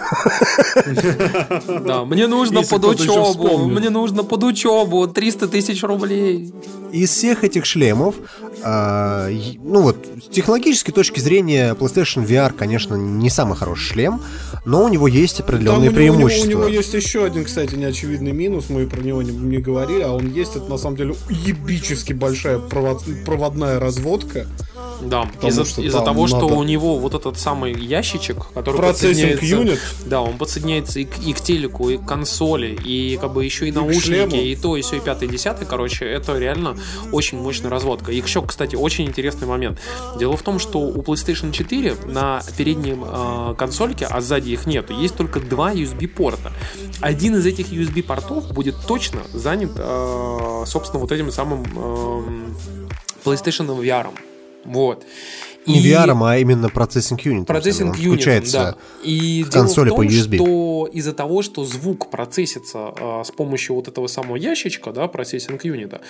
[1.86, 6.52] Да, мне нужно Если под учебу, мне нужно под учебу 300 тысяч рублей.
[6.92, 8.14] Из всех этих шлемов,
[8.62, 9.28] а,
[9.62, 14.20] ну вот, с технологической точки зрения, PlayStation VR, конечно, не самый хороший шлем,
[14.64, 16.46] но у него есть Там определенные у него, у, него, преимущества.
[16.46, 20.12] у него есть еще один, кстати, неочевидный минус, мы про него не, не говорили, а
[20.12, 24.46] он есть, это на самом деле ебически большая провод- проводная разводка.
[25.00, 28.76] Да, из-за что из-за там того, что надо- у него вот этот самый ящичек, который
[28.76, 29.46] Процессинг подсоединяется...
[29.46, 29.80] юнит.
[30.06, 33.68] Да, он подсоединяется и к, и к телеку, и к консоли, и как бы еще
[33.68, 36.76] и к наушники, и то, и все, и пятое, и десятое, короче, это реально
[37.12, 38.12] очень мощная разводка.
[38.12, 39.78] И еще, кстати, очень интересный момент.
[40.18, 44.94] Дело в том, что у PlayStation 4 на переднем э, консольке, а сзади их нету,
[44.94, 46.52] есть только два USB-порта.
[47.00, 52.56] Один из этих USB-портов будет точно занят, э, собственно, вот этим самым эм,
[53.24, 54.08] PlayStation VR.
[54.68, 55.06] Вот.
[55.68, 57.46] Не И- VR, а именно процессинг юнит.
[57.46, 58.76] Процессинг Он юнитом, включается да.
[59.02, 60.36] И в консоли в том, по USB.
[60.36, 65.64] что из-за того, что звук процессится э, с помощью вот этого самого ящичка, да, процессинг
[65.64, 66.00] юнита,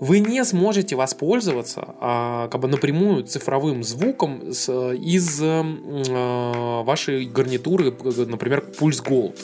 [0.00, 7.94] вы не сможете воспользоваться э, как бы напрямую цифровым звуком с, из э, вашей гарнитуры,
[8.26, 9.38] например, Pulse Gold.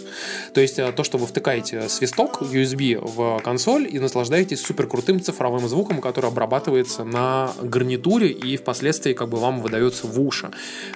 [0.52, 5.20] То есть э, то, что вы втыкаете свисток USB в консоль и наслаждаетесь супер крутым
[5.20, 10.50] цифровым звуком, который обрабатывается на гарнитуре и впоследствии как бы вам выдается в уши.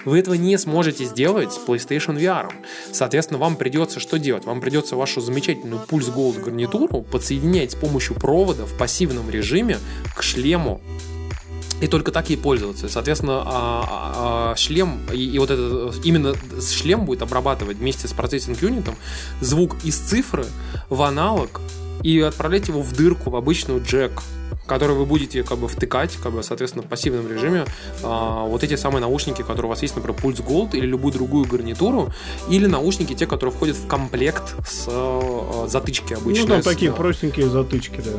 [0.05, 2.51] Вы этого не сможете сделать с PlayStation VR.
[2.91, 4.45] Соответственно, вам придется что делать?
[4.45, 9.77] Вам придется вашу замечательную Pulse Gold гарнитуру подсоединять с помощью провода в пассивном режиме
[10.15, 10.81] к шлему
[11.81, 12.89] и только так ей пользоваться.
[12.89, 18.13] Соответственно, а, а, а, шлем и, и вот это именно шлем будет обрабатывать вместе с
[18.13, 18.95] процессинг юнитом
[19.41, 20.45] звук из цифры
[20.89, 21.61] в аналог
[22.03, 24.21] и отправлять его в дырку в обычную джек
[24.69, 27.65] который вы будете как бы втыкать, как бы, соответственно, в пассивном режиме
[28.03, 31.45] а, вот эти самые наушники, которые у вас есть, например, Pulse Gold или любую другую
[31.45, 32.13] гарнитуру,
[32.49, 36.43] или наушники, те, которые входят в комплект с а, затычки обычно.
[36.43, 36.97] Ну, там с- такие да.
[36.97, 38.11] простенькие затычки, да.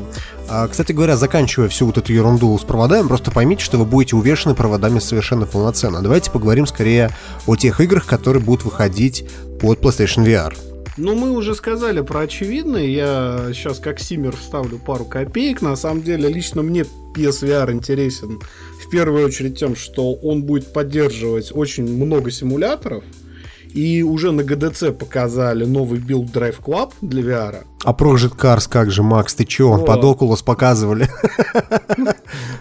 [0.49, 4.17] А, Кстати говоря, заканчивая всю вот эту ерунду с проводами, просто поймите, что вы будете
[4.17, 6.03] увешаны проводами совершенно полноценно.
[6.03, 7.11] Давайте поговорим скорее
[7.47, 9.25] о тех играх, которые будут выходить
[9.61, 10.70] под PlayStation VR.
[10.97, 12.85] Ну, мы уже сказали про очевидное.
[12.85, 15.63] Я сейчас как Симер вставлю пару копеек.
[15.63, 16.85] На самом деле, лично мне
[17.15, 18.41] PSVR интересен
[18.85, 23.05] в первую очередь тем, что он будет поддерживать очень много симуляторов.
[23.73, 27.65] И уже на GDC показали новый build Drive Club для VR.
[27.85, 29.75] А Project Cars, как же, Макс, ты чё?
[29.75, 29.79] О.
[29.79, 31.09] Под Oculus показывали.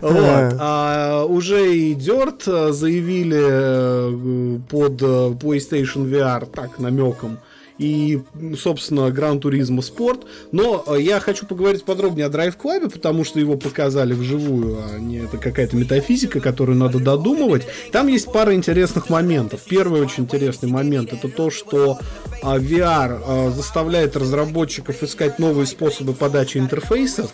[0.01, 0.55] Вот.
[0.59, 7.39] А, уже и Dirt э, заявили э, под э, PlayStation VR так намеком.
[7.79, 8.21] И,
[8.61, 10.25] собственно, Gran Turismo Sport.
[10.51, 14.99] Но э, я хочу поговорить подробнее о Drive Club, потому что его показали вживую, а
[14.99, 17.65] не это какая-то метафизика, которую надо додумывать.
[17.91, 19.61] Там есть пара интересных моментов.
[19.67, 21.97] Первый очень интересный момент это то, что
[22.43, 27.31] а, VR а, заставляет разработчиков искать новые способы подачи интерфейсов.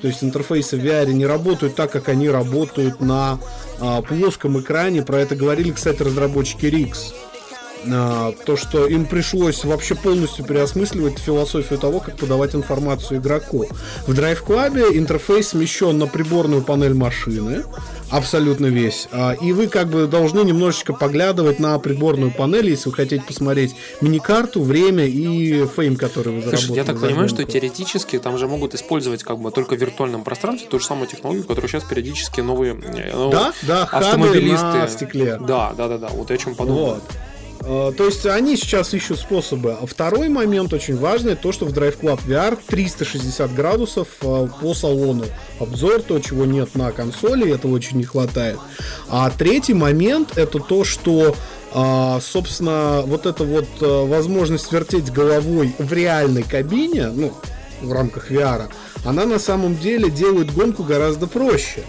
[0.00, 3.38] То есть интерфейсы в VR не работают так, как они работают на
[3.80, 5.02] а, плоском экране.
[5.02, 6.96] Про это говорили, кстати, разработчики RIX.
[7.90, 13.66] А, то, что им пришлось вообще полностью переосмысливать философию того, как подавать информацию игроку.
[14.06, 17.64] В Drive Club интерфейс смещен на приборную панель машины,
[18.10, 19.08] абсолютно весь.
[19.12, 23.74] А, И вы как бы должны немножечко поглядывать на приборную панель, если вы хотите посмотреть
[24.00, 26.66] миникарту, время и фейм, который вы заработали.
[26.66, 30.24] Слушай, я так понимаю, что теоретически там же могут использовать как бы только в виртуальном
[30.24, 34.64] пространстве ту же самую технологию, которую сейчас периодически новые, э, новые Да, да, автомобилисты.
[34.64, 35.38] на стекле.
[35.40, 36.08] Да, да, да, да.
[36.08, 36.84] Вот я о чем подумал.
[36.94, 37.02] Вот.
[37.64, 39.76] Э, То есть они сейчас ищут способы.
[39.80, 44.74] А второй момент очень важный, то, что в Drive Club VR 360 градусов э, по
[44.74, 45.24] салону.
[45.60, 48.58] Обзор, то, чего нет на консоли, этого очень не хватает.
[49.08, 51.34] А третий момент, это то, что
[51.74, 57.32] а, собственно, вот эта вот э, возможность вертеть головой в реальной кабине, ну,
[57.80, 58.68] в рамках VR,
[59.06, 61.82] она на самом деле делает гонку гораздо проще.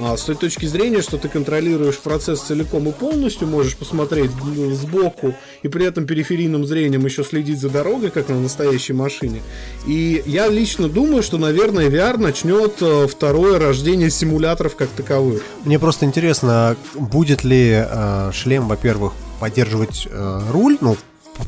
[0.00, 4.30] А, с той точки зрения, что ты контролируешь процесс целиком и полностью, можешь посмотреть
[4.74, 9.40] сбоку и при этом периферийным зрением еще следить за дорогой, как на настоящей машине.
[9.86, 15.42] И я лично думаю, что, наверное, VR начнет э, второе рождение симуляторов как таковых.
[15.64, 20.96] Мне просто интересно, будет ли э, шлем, во-первых, поддерживать э, руль, ну,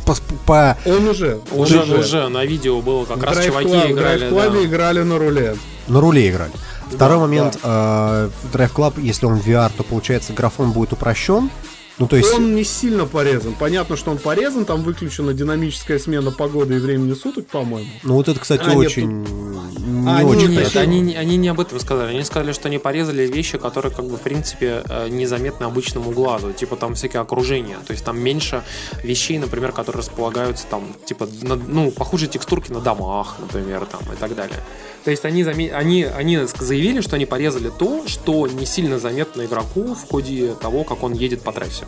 [0.06, 0.14] по,
[0.46, 3.88] по- Он уже, он Уже, уже на видео было как В раз Drive чуваки Club-
[3.88, 4.26] в играли.
[4.26, 4.64] Drive Club да.
[4.64, 5.56] играли на руле.
[5.88, 6.52] на руле играть.
[6.92, 11.50] Второй момент, э, Drive Club, если он VR, то получается графон будет упрощен.
[11.98, 13.54] Ну, то есть, Он не сильно порезан.
[13.58, 17.88] Понятно, что он порезан, там выключена динамическая смена погоды и времени суток, по-моему.
[18.04, 21.48] ну вот это, кстати, А, нет, очень не А, очень нет, Нет, они, они не
[21.48, 22.10] об этом сказали.
[22.10, 26.52] Они сказали, что они порезали вещи, которые, как бы, в принципе, э, незаметны обычному глазу.
[26.52, 27.78] Типа там всякие окружения.
[27.84, 28.62] То есть там меньше
[29.02, 34.16] вещей, например, которые располагаются там, типа, на- ну, похожие текстурки на домах, например, там и
[34.16, 34.58] так далее.
[35.04, 39.94] То есть они, они, они заявили, что они порезали то, что не сильно заметно игроку
[39.94, 41.86] в ходе того, как он едет по трассе.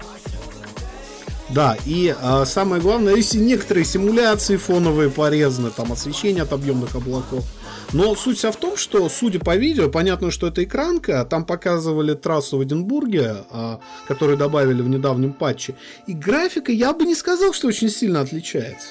[1.51, 7.45] Да, и а, самое главное, если некоторые симуляции фоновые порезаны, там освещение от объемных облаков.
[7.93, 12.15] Но суть вся в том, что, судя по видео, понятно, что это экранка, там показывали
[12.15, 15.75] трассу в Эдинбурге, а, которую добавили в недавнем патче,
[16.07, 18.91] и графика, я бы не сказал, что очень сильно отличается.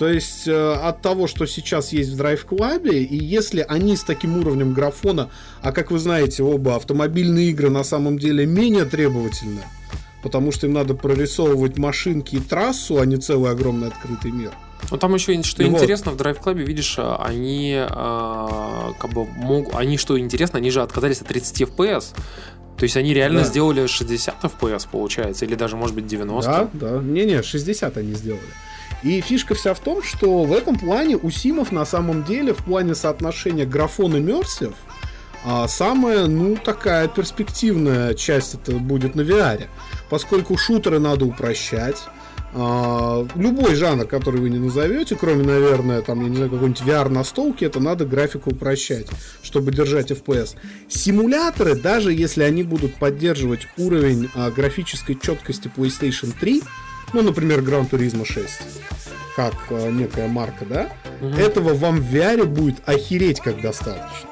[0.00, 4.02] То есть э, от того, что сейчас есть в Drive Club, и если они с
[4.02, 5.28] таким уровнем графона,
[5.60, 9.60] а как вы знаете, оба автомобильные игры на самом деле менее требовательны,
[10.22, 14.52] потому что им надо прорисовывать машинки и трассу, а не целый огромный открытый мир.
[14.90, 15.82] Ну там еще что Ну вот.
[15.82, 20.70] интересно в Drive Club, видишь, а, они а, как бы мог, они что интересно, они
[20.70, 22.14] же отказались от 30 FPS.
[22.78, 23.46] То есть они реально Да.
[23.46, 26.50] сделали 60 FPS, получается, или даже, может быть, 90.
[26.50, 27.02] Да, да.
[27.02, 28.40] Не-не, 60 они сделали.
[29.02, 32.58] И фишка вся в том, что в этом плане у Симов на самом деле в
[32.58, 34.74] плане соотношения графон и мерсив
[35.44, 39.68] а, самая, ну, такая перспективная часть это будет на VR.
[40.10, 41.96] Поскольку шутеры надо упрощать,
[42.52, 47.08] а, любой жанр, который вы не назовете, кроме, наверное, там, я не знаю, какой-нибудь VR
[47.08, 49.06] настолки, это надо графику упрощать,
[49.42, 50.56] чтобы держать FPS.
[50.88, 56.62] Симуляторы, даже если они будут поддерживать уровень а, графической четкости PlayStation 3,
[57.12, 58.48] ну, например, Gran Turismo 6,
[59.36, 60.88] как а, некая марка, да,
[61.38, 64.28] этого вам в VR будет охереть как достаточно.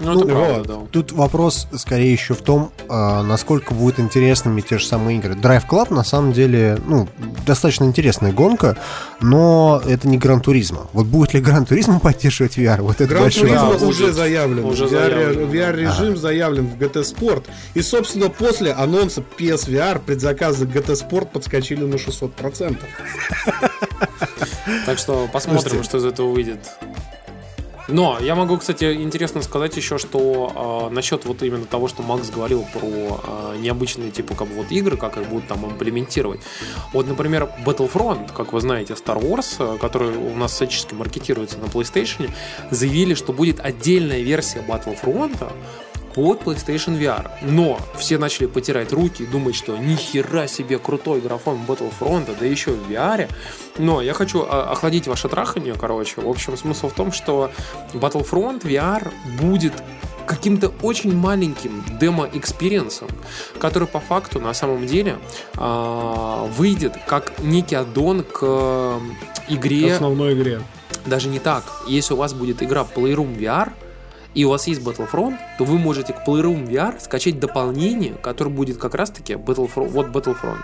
[0.00, 0.84] Ну, это Ну, правда, вот.
[0.84, 0.88] да.
[0.90, 5.34] Тут вопрос скорее еще в том, а, насколько будут интересными те же самые игры.
[5.34, 7.08] Drive Club на самом деле, ну,
[7.46, 8.76] достаточно интересная гонка,
[9.20, 10.88] но это не Гран Туризма.
[10.92, 12.82] Вот будет ли Гран Туризма поддерживать VR?
[12.82, 13.82] Вот это большой Turismo вопрос.
[13.82, 14.64] уже заявлен.
[14.64, 15.50] Уже VR, заявлен.
[15.50, 17.44] VR-режим заявлен в GT Sport.
[17.74, 22.76] И, собственно, после анонса PSVR предзаказы GT Sport подскочили на 600%.
[24.86, 26.60] Так что посмотрим, что из этого выйдет.
[27.90, 32.30] Но я могу, кстати, интересно сказать еще, что э, насчет вот именно того, что Макс
[32.30, 33.20] говорил про
[33.52, 36.40] э, необычные типа как бы вот игры, как их будут там имплементировать.
[36.92, 41.64] Вот, например, Battlefront, как вы знаете, Star Wars, э, который у нас всячески маркетируется на
[41.64, 42.30] PlayStation,
[42.70, 45.52] заявили, что будет отдельная версия Battlefront
[46.14, 47.30] под PlayStation VR.
[47.42, 52.72] Но все начали потирать руки и думать, что нихера себе крутой графон Battlefront, да еще
[52.72, 53.28] в VR.
[53.78, 56.20] Но я хочу а, охладить ваше трахание, короче.
[56.20, 57.50] В общем, смысл в том, что
[57.92, 59.10] Battlefront VR
[59.40, 59.72] будет
[60.26, 63.08] каким-то очень маленьким демо-экспириенсом,
[63.58, 65.18] который по факту на самом деле
[65.56, 69.00] а, выйдет как некий аддон к
[69.48, 70.60] игре Основной игре.
[71.06, 71.64] даже не так.
[71.88, 73.72] Если у вас будет игра Playroom VR,
[74.34, 78.78] и у вас есть Battlefront, то вы можете к Playroom VR скачать дополнение, которое будет
[78.78, 80.62] как раз-таки Battlefront, вот Battlefront.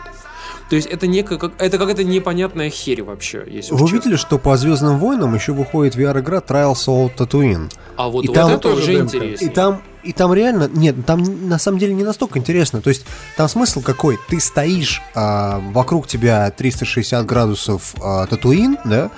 [0.70, 3.94] То есть это, некая, как, это какая-то непонятная херь вообще, если Вы честно.
[3.94, 7.70] видели, что по Звездным войнам еще выходит VR-игра Trials of Tatooine?
[7.96, 9.44] А вот, И вот там это тоже уже интересно.
[9.44, 12.80] И там, и там реально, нет, там на самом деле не настолько интересно.
[12.80, 13.06] То есть
[13.36, 14.18] там смысл какой?
[14.28, 19.10] Ты стоишь, а, вокруг тебя 360 градусов а, Татуин, да,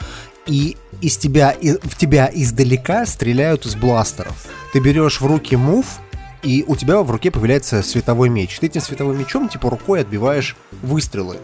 [0.49, 4.47] и из тебя, и- в тебя издалека стреляют из бластеров.
[4.73, 5.87] Ты берешь в руки мув,
[6.43, 8.59] и у тебя в руке появляется световой меч.
[8.59, 11.37] Ты этим световым мечом, типа, рукой отбиваешь выстрелы.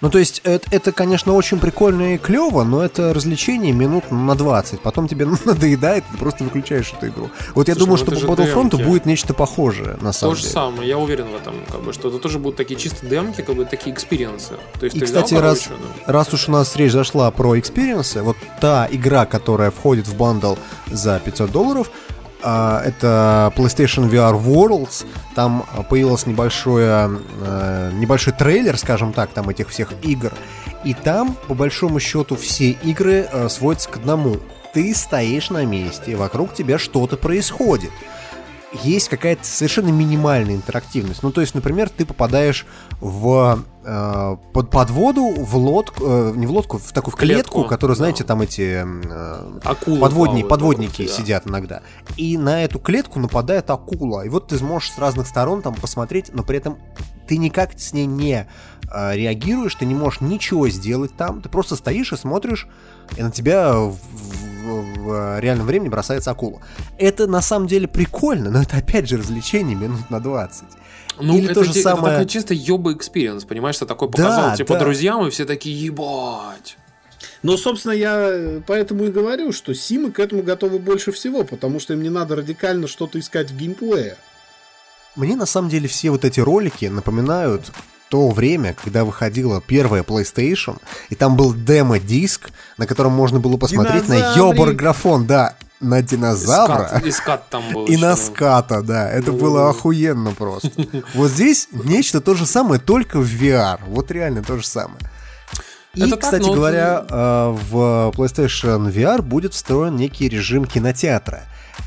[0.00, 4.36] Ну, то есть, это, это, конечно, очень прикольно и клево, но это развлечение минут на
[4.36, 4.80] 20.
[4.80, 7.30] Потом тебе надоедает, ты просто выключаешь эту игру.
[7.56, 8.82] Вот я Слушай, думаю, ну что по Battlefront демки.
[8.84, 10.52] будет нечто похожее, на То самом же деле.
[10.52, 13.56] самое, я уверен в этом, как бы, что это тоже будут такие чисто демки, как
[13.56, 14.54] бы такие экспириенсы.
[14.78, 17.30] То есть И, ты взял, кстати, раз, короче, ну, раз уж у нас речь зашла
[17.32, 20.54] про экспириенсы, вот та игра, которая входит в bundle
[20.86, 21.90] за 500 долларов,
[22.40, 25.06] это PlayStation VR Worlds.
[25.34, 27.10] Там а, появился небольшое,
[27.40, 30.32] э, небольшой трейлер, скажем так, там этих всех игр.
[30.84, 34.36] И там, по большому счету, все игры сводятся к одному.
[34.72, 37.90] Ты стоишь на месте, вокруг тебя что-то происходит
[38.72, 41.22] есть какая-то совершенно минимальная интерактивность.
[41.22, 42.66] Ну, то есть, например, ты попадаешь
[43.00, 47.52] в э, под, под воду, в лодку, э, не в лодку, в такую в клетку,
[47.54, 48.28] Клетку, которую, знаете, да.
[48.28, 51.08] там эти э, акулы подводни- плавают подводники тебя.
[51.08, 51.82] сидят иногда.
[52.16, 54.22] И на эту клетку нападает акула.
[54.24, 56.76] И вот ты сможешь с разных сторон там посмотреть, но при этом
[57.26, 58.46] ты никак с ней не
[58.92, 61.40] э, реагируешь, ты не можешь ничего сделать там.
[61.42, 62.66] Ты просто стоишь и смотришь,
[63.16, 66.60] и на тебя в, в- в реальном времени бросается акула.
[66.98, 70.64] Это на самом деле прикольно, но это опять же развлечение минут на 20.
[71.20, 74.08] Ну, Или это, то же те- это самое- такой чисто ёба experience, понимаешь, что такой
[74.08, 74.80] Да, показал, типа, да.
[74.80, 76.76] друзьям, и все такие, ебать.
[77.42, 81.92] Но, собственно, я поэтому и говорю, что Симы к этому готовы больше всего, потому что
[81.94, 84.16] им не надо радикально что-то искать в геймплее.
[85.16, 87.72] Мне на самом деле все вот эти ролики напоминают
[88.08, 90.78] то время, когда выходила первая PlayStation,
[91.10, 94.36] и там был демо-диск, на котором можно было посмотреть на Динозаврик.
[94.58, 96.88] ёбар-графон, да, на динозавра.
[96.88, 97.86] Скат, и скат там был.
[97.86, 98.16] И еще, на да.
[98.16, 99.10] ската, да.
[99.10, 99.38] Это Ну.
[99.38, 100.70] было охуенно просто.
[101.14, 103.78] Вот здесь нечто то же самое, только в VR.
[103.86, 104.98] Вот реально то же самое.
[105.94, 111.42] И, Это так, кстати но- говоря, э, в PlayStation VR будет встроен некий режим кинотеатра.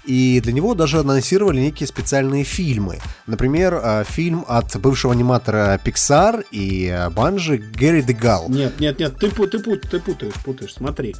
[0.05, 2.99] И для него даже анонсировали некие специальные фильмы.
[3.27, 8.49] Например, э, фильм от бывшего аниматора Pixar и Банжи Гэри Дегал.
[8.49, 11.15] Нет, нет, нет, ты, ты, ты путаешь, путаешь, смотри.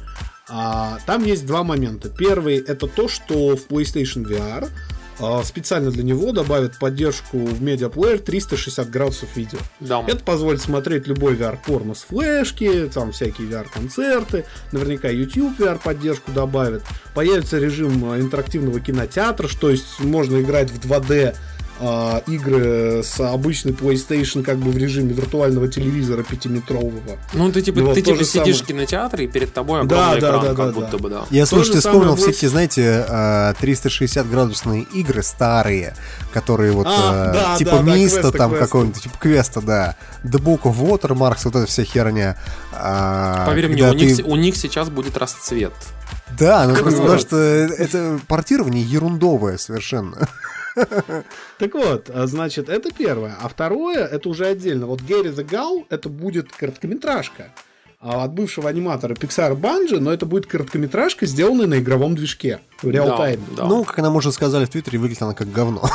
[0.48, 2.08] А, там есть два момента.
[2.08, 4.68] Первый это то, что в PlayStation VR
[5.20, 9.58] а, специально для него добавят поддержку в медиаплеер 360 градусов видео.
[9.80, 10.02] Да.
[10.06, 16.82] Это позволит смотреть любой VR-порно с флешки, там всякие VR-концерты, наверняка YouTube VR-поддержку добавит.
[17.14, 21.36] Появится режим а, интерактивного кинотеатра, что есть можно играть в 2D
[21.84, 27.18] а, игры с обычной PlayStation как бы в режиме виртуального телевизора пятиметрового.
[27.32, 28.54] Ну, ты типа, ты типа сидишь самое.
[28.54, 30.98] в кинотеатре, и перед тобой Да, огромный да, экран, да, как да, будто да.
[30.98, 31.24] бы, да.
[31.30, 35.94] Я, слушайте, самое вспомнил все эти, знаете, э, 360-градусные игры старые,
[36.32, 39.96] которые вот А, э, да, типа да, да, Миста квеста, там какого-нибудь, типа квеста, да.
[40.22, 42.36] The Book of Watermarks, вот эта вся херня.
[42.72, 45.72] А, Поверь мне, у них, ты- се- у них сейчас будет расцвет.
[46.38, 50.28] Да, ну просто потому что это портирование ерундовое совершенно.
[51.58, 53.36] Так вот, а, значит, это первое.
[53.40, 54.86] А второе, это уже отдельно.
[54.86, 57.52] Вот Гэри the Гал, это будет короткометражка.
[58.04, 62.58] А от бывшего аниматора Pixar Bungie, но это будет короткометражка, сделанная на игровом движке.
[62.82, 63.44] В реал-тайме.
[63.50, 63.68] Да, да.
[63.68, 65.82] Ну, как нам уже сказали в Твиттере, выглядит она как говно.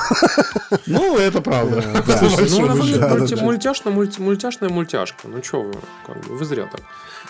[0.85, 1.83] Ну, это правда.
[2.21, 5.27] Ну она выглядит мультяшная, мультяшка.
[5.27, 5.73] Ну что вы,
[6.29, 6.81] вы зря так.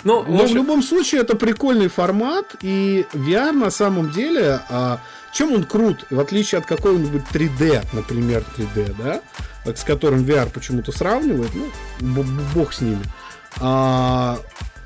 [0.03, 4.99] Ну, Но в общем, любом случае это прикольный формат, и VR на самом деле, а,
[5.37, 9.21] чем он крут, в отличие от какого-нибудь 3D, например, 3D, да,
[9.71, 11.51] с которым VR почему-то сравнивают,
[11.99, 13.03] ну, бог с ними.
[13.59, 14.39] А,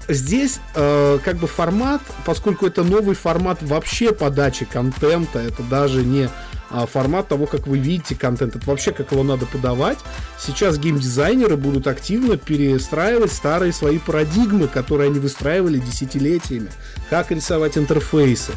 [0.09, 6.29] здесь э, как бы формат, поскольку это новый формат вообще подачи контента, это даже не
[6.69, 9.99] а, формат того, как вы видите контент, это вообще как его надо подавать.
[10.37, 16.71] Сейчас геймдизайнеры будут активно перестраивать старые свои парадигмы, которые они выстраивали десятилетиями.
[17.09, 18.51] Как рисовать интерфейсы,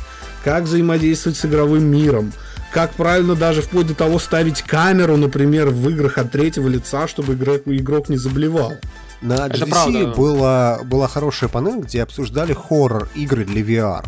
[0.45, 2.33] как взаимодействовать с игровым миром,
[2.71, 7.33] как правильно даже вплоть до того ставить камеру, например, в играх от третьего лица, чтобы
[7.33, 8.75] игрок, игрок не заблевал.
[9.23, 10.07] На Это GDC правда.
[10.09, 14.05] была, была хорошая панель, где обсуждали хоррор-игры для VR.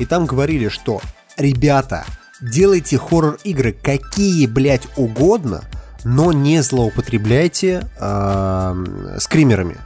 [0.00, 1.00] И там говорили, что
[1.36, 2.04] «Ребята,
[2.40, 5.62] делайте хоррор-игры какие, блядь, угодно,
[6.02, 9.76] но не злоупотребляйте эм, скримерами».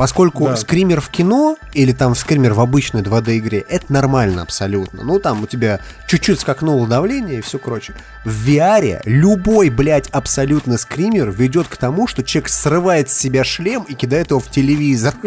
[0.00, 0.56] Поскольку Да.
[0.56, 5.04] скример в кино или там скример в обычной 2D игре, это нормально абсолютно.
[5.04, 7.94] Ну, там у тебя чуть-чуть скакнуло давление и все прочее.
[8.24, 13.82] В VR любой, блядь, абсолютно скример ведет к тому, что человек срывает с себя шлем
[13.82, 15.14] и кидает его в телевизор.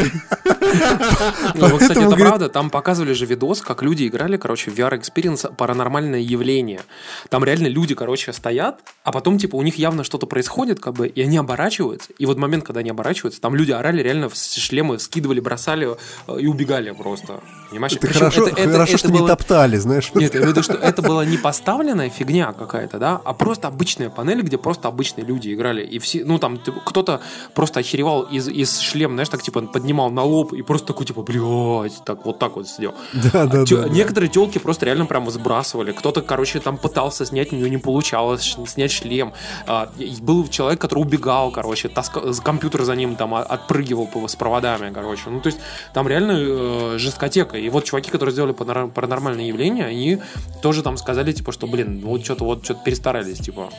[1.53, 2.49] Ну, вот, кстати, это правда.
[2.49, 6.81] Там показывали же видос, как люди играли, короче, в VR Experience паранормальное явление.
[7.29, 11.07] Там реально люди, короче, стоят, а потом, типа, у них явно что-то происходит, как бы,
[11.07, 12.11] и они оборачиваются.
[12.17, 15.95] И вот момент, когда они оборачиваются, там люди орали, реально в шлемы скидывали, бросали
[16.27, 17.39] э, и убегали просто.
[17.69, 17.93] Понимаешь?
[17.93, 20.11] Это Причем хорошо, это- это- хорошо это что не было- топтали, знаешь.
[20.13, 23.67] Нет, я имею в виду, что это была не поставленная фигня какая-то, да, а просто
[23.67, 25.83] обычная панель, где просто обычные люди играли.
[25.83, 27.21] И все, ну там ты- кто-то
[27.55, 31.21] просто охеревал из, из шлема, знаешь, так типа поднимал на лоб и просто такой типа,
[31.23, 32.93] блядь, так вот так вот сидел.
[33.13, 33.89] Да, да, А тё- да, да.
[33.89, 35.91] Некоторые телки просто реально прям сбрасывали.
[35.91, 39.33] Кто-то, короче, там пытался снять, у него не получалось снять шлем.
[39.67, 39.89] А,
[40.21, 44.91] был человек, который убегал, короче, таска- с- компьютер за ним там а- отпрыгивал по- проводами,
[44.93, 45.29] короче.
[45.29, 45.59] Ну, то есть
[45.93, 47.57] там реально э, жесткотека.
[47.57, 50.19] И вот чуваки, которые сделали паранормальное явление, они
[50.61, 53.69] тоже там сказали, типа, что, блин, ну, вот что-то вот что-то перестарались, типа.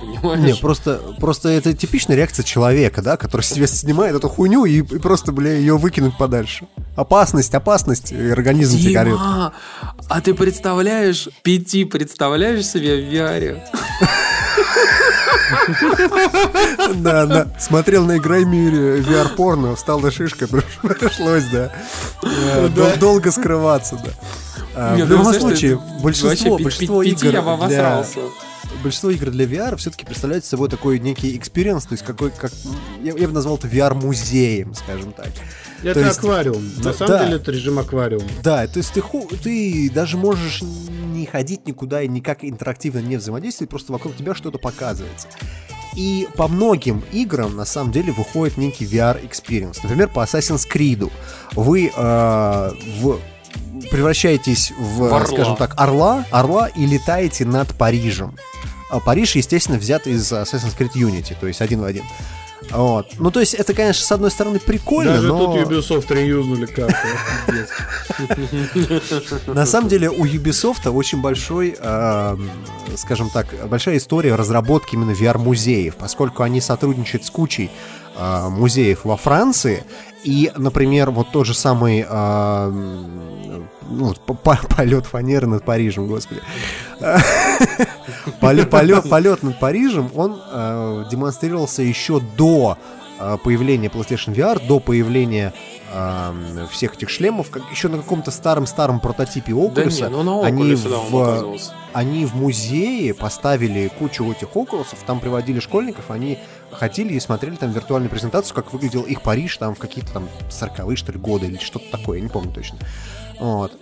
[0.00, 0.40] Понимаешь?
[0.40, 4.98] Не, просто, просто это типичная реакция человека, да, который себе снимает эту хуйню и, и
[4.98, 6.66] просто, бля, ее выкинуть подальше.
[6.96, 9.14] Опасность, опасность, и организм тебе горит.
[9.14, 9.52] Дима,
[10.08, 13.60] а ты представляешь, пяти представляешь себе в VR?
[16.96, 17.46] Да, да.
[17.58, 21.72] Смотрел на Игромире VR-порно, встал на шишкой, пришлось, да.
[22.22, 24.10] Э, дол- Долго скрываться, да.
[24.74, 28.18] А, В ну, любом случае, большинство, большинство игр я для, обосрался.
[28.82, 32.52] большинство игр для VR все-таки представляют собой такой некий experience, то есть какой, как,
[33.02, 35.28] я, я бы назвал это VR-музеем, скажем так.
[35.82, 36.62] Это То есть- аквариум.
[36.78, 37.24] Да, На самом да.
[37.24, 38.24] деле это режим аквариума.
[38.42, 43.16] Да, то есть ты, ху- ты даже можешь не ходить никуда и никак интерактивно не
[43.16, 45.28] взаимодействовать, просто вокруг тебя что-то показывается.
[45.96, 49.82] И по многим играм на самом деле выходит некий VR-experience.
[49.82, 51.10] Например, по Assassin's Creed
[51.54, 53.18] вы э, в-
[53.90, 55.26] превращаетесь в, В орла.
[55.26, 58.34] скажем так, орла, орла и летаете над Парижем.
[58.90, 62.04] А Париж, естественно, взят из Assassin's Creed Unity, то есть один в один.
[62.70, 63.06] Вот.
[63.18, 65.56] Ну, то есть, это, конечно, с одной стороны прикольно, Даже но...
[65.56, 66.94] тут Ubisoft реюзнули карту.
[69.52, 72.36] На самом деле у Ubisoft очень большой, э,
[72.96, 77.70] скажем так, большая история разработки именно VR-музеев, поскольку они сотрудничают с кучей
[78.16, 79.84] э, музеев во Франции.
[80.24, 82.72] И, например, вот тот же самый э,
[83.90, 84.14] ну,
[84.76, 86.40] полет фанеры над Парижем, господи.
[88.40, 92.76] Полет, над Парижем, он э, демонстрировался еще до
[93.18, 95.52] э, появления PlayStation VR, до появления
[95.92, 100.02] э, всех этих шлемов, как еще на каком-то старом-старом прототипе Да Oculus.
[100.02, 101.58] не, ну они, да, в,
[101.92, 106.38] они в музее поставили кучу этих Oculus, там приводили школьников, они
[106.70, 110.96] ходили и смотрели там виртуальную презентацию, как выглядел их Париж там в какие-то там 40-е,
[110.96, 112.78] что ли, годы или что-то такое, я не помню точно.
[113.40, 113.72] Вот.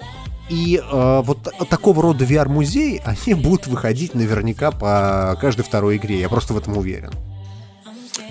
[0.48, 6.20] И э, вот та- такого рода VR-музеи, они будут выходить наверняка по каждой второй игре,
[6.20, 7.10] я просто в этом уверен.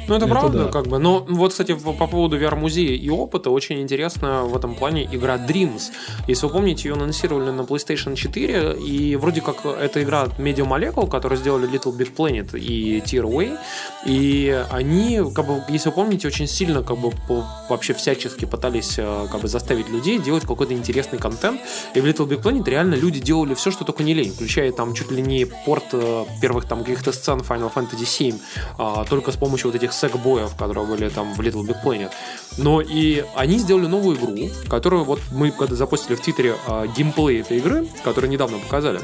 [0.07, 0.71] Ну, это, Это правда, да.
[0.71, 0.99] как бы.
[0.99, 5.37] Но вот, кстати, по по поводу VR-музея и опыта, очень интересно в этом плане игра
[5.37, 5.81] Dreams.
[6.27, 10.65] Если вы помните, ее анонсировали на PlayStation 4, и вроде как это игра от Media
[10.67, 13.57] Molecule, которые сделали Little Big Planet и Tearaway,
[14.05, 18.95] и они, как бы, если вы помните, очень сильно, как бы, по- вообще всячески пытались,
[18.97, 21.59] э, как бы, заставить людей делать какой-то интересный контент,
[21.95, 24.93] и в Little Big Planet реально люди делали все, что только не лень, включая там
[24.93, 28.37] чуть ли не порт э, первых там каких-то сцен Final Fantasy 7,
[28.77, 32.11] а, только с помощью вот этих секбоев, которые были там в Little Big Planet.
[32.57, 34.35] Но и они сделали новую игру,
[34.69, 38.99] которую вот мы когда запустили в Твиттере а, геймплей этой игры, которую недавно показали,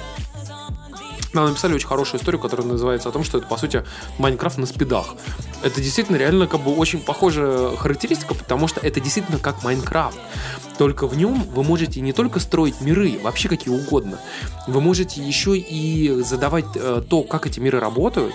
[1.34, 3.86] нам написали очень хорошую историю, которая называется о том, что это, по сути,
[4.18, 5.16] Майнкрафт на спидах.
[5.64, 10.20] Это действительно реально как бы очень похожая характеристика, потому что это действительно как Майнкрафт.
[10.82, 14.18] Только в нем вы можете не только строить миры, вообще какие угодно,
[14.66, 18.34] вы можете еще и задавать э, то, как эти миры работают,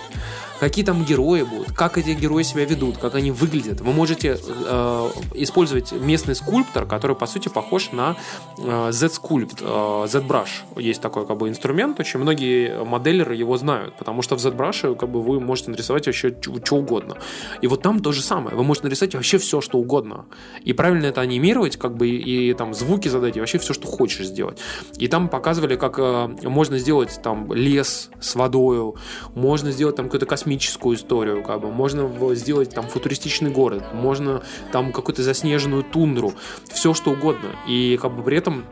[0.59, 3.81] какие там герои будут, как эти герои себя ведут, как они выглядят.
[3.81, 8.15] Вы можете э, использовать местный скульптор, который по сути похож на
[8.57, 10.81] э, Z-Sculpt, э, ZBrush.
[10.81, 15.09] Есть такой как бы инструмент, очень многие моделеры его знают, потому что в ZBrush как
[15.09, 17.17] бы вы можете нарисовать вообще что угодно.
[17.61, 18.55] И вот там то же самое.
[18.55, 20.25] Вы можете нарисовать вообще все, что угодно.
[20.63, 22.15] И правильно это анимировать, как бы и,
[22.57, 24.59] там звуки задать, и вообще все, что хочешь сделать.
[24.97, 28.95] И там показывали, как э, можно сделать там лес с водою,
[29.35, 34.41] можно сделать там какую-то космическую историю, как бы, можно сделать там футуристичный город, можно
[34.71, 36.33] там какую-то заснеженную тундру,
[36.69, 37.55] все что угодно.
[37.67, 38.65] И как бы при этом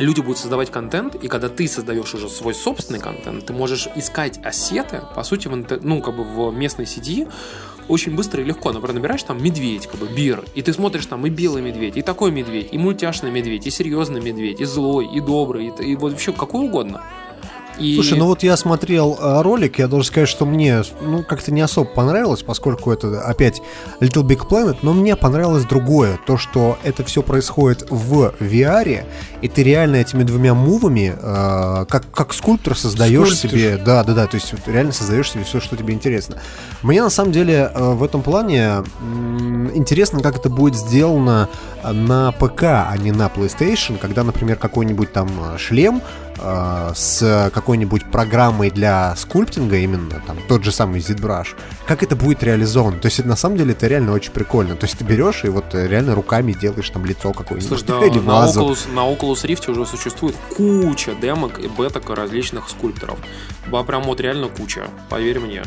[0.00, 4.38] люди будут создавать контент, и когда ты создаешь уже свой собственный контент, ты можешь искать
[4.44, 7.28] ассеты, по сути, в, ну, как бы в местной сети,
[7.90, 8.72] очень быстро и легко.
[8.72, 12.02] Например, набираешь там медведь, как бы, бир, и ты смотришь там и белый медведь, и
[12.02, 16.12] такой медведь, и мультяшный медведь, и серьезный медведь, и злой, и добрый, и, и вот
[16.12, 17.02] вообще какой угодно.
[17.80, 17.94] И...
[17.94, 21.62] Слушай, ну вот я смотрел э, ролик, я должен сказать, что мне ну как-то не
[21.62, 23.62] особо понравилось, поскольку это опять
[24.00, 29.04] Little Big Planet, но мне понравилось другое, то, что это все происходит в VR,
[29.40, 34.26] и ты реально этими двумя мувами, э, как, как скульптор создаешь себе, да, да, да,
[34.26, 36.36] то есть реально создаешь себе все, что тебе интересно.
[36.82, 41.48] Мне на самом деле э, в этом плане м, интересно, как это будет сделано
[41.82, 46.02] э, на ПК, а не на PlayStation, когда, например, какой-нибудь там э, шлем
[46.40, 51.48] э, с какой-нибудь программой для скульптинга, именно там тот же самый ZBrush,
[51.86, 52.98] как это будет реализовано.
[52.98, 54.76] То есть это, на самом деле это реально очень прикольно.
[54.76, 58.06] То есть ты берешь и вот э, реально руками делаешь там лицо какое-нибудь Слушай, да,
[58.06, 58.62] или на вазу.
[58.62, 63.18] Oculus, на Oculus Rift уже существует куча демок и беток различных скульпторов.
[63.68, 65.62] Ба, Прям вот реально куча, поверь мне.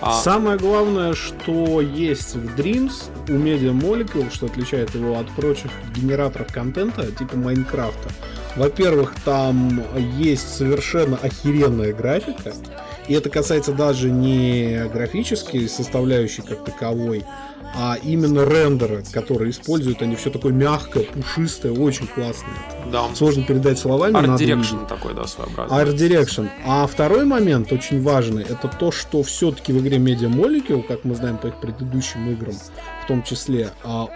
[0.00, 2.92] А, Самое главное, что есть в Dreams
[3.28, 8.10] у Media Molecule, что отличает его от прочих генераторов контента, типа Майнкрафта.
[8.58, 9.82] Во-первых, там
[10.18, 12.52] есть совершенно охеренная графика.
[13.06, 17.24] И это касается даже не графической составляющей как таковой,
[17.74, 22.56] а именно рендера, который используют они все такое мягкое, пушистое, очень классное.
[22.90, 24.14] да, Сложно передать словами.
[24.14, 25.78] Art Direction такой, да, своеобразный.
[25.78, 26.48] Art Direction.
[26.66, 31.14] А второй момент, очень важный, это то, что все-таки в игре Media Molecule, как мы
[31.14, 32.54] знаем по их предыдущим играм,
[33.04, 34.08] в том числе, а,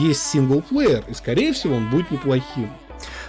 [0.00, 2.70] есть синглплеер, и, скорее всего, он будет неплохим.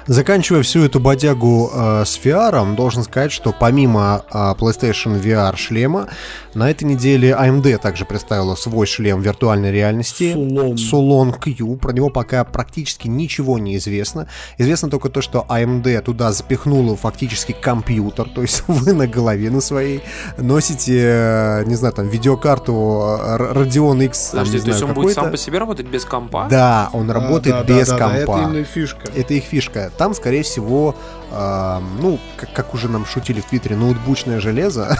[0.07, 6.09] Заканчивая всю эту бодягу э, с VR, должен сказать, что помимо э, PlayStation VR шлема,
[6.53, 10.33] на этой неделе AMD также представила свой шлем виртуальной реальности.
[10.33, 10.77] Сулон.
[10.77, 11.77] Сулон Q.
[11.77, 14.27] Про него пока практически ничего не известно.
[14.57, 19.61] Известно только то, что AMD туда запихнула фактически компьютер, то есть вы на голове на
[19.61, 20.01] своей
[20.37, 22.73] носите, э, не знаю, там, видеокарту
[23.19, 26.03] э, Radeon X, там, Подожди, не то есть он будет сам по себе работать без
[26.03, 26.47] компа?
[26.49, 28.19] Да, он работает Да, да, без да, да, компа.
[28.19, 29.11] Это именно фишка.
[29.15, 29.91] Это их фишка.
[29.97, 30.95] Там, скорее всего,
[31.31, 34.97] э, ну, как, как уже нам шутили в Твиттере, ноутбучное железо.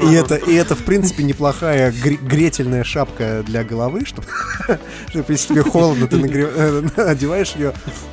[0.00, 4.26] И это, и это, в принципе, неплохая гре- гретельная шапка для головы, чтобы,
[5.28, 7.72] если тебе холодно, ты э, одеваешь ее,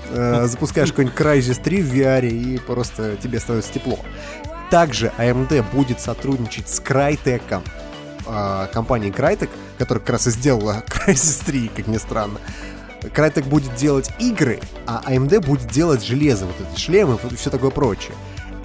[0.09, 3.99] э, запускаешь какой-нибудь Crysis 3 в VR, и просто тебе становится тепло.
[4.69, 7.61] Также AMD будет сотрудничать с Crytek,
[8.27, 12.39] э, компанией Crytek, которая как раз и сделала Crysis 3, как ни странно.
[13.03, 17.71] Crytek будет делать игры, а AMD будет делать железо, вот эти шлемы и все такое
[17.71, 18.13] прочее.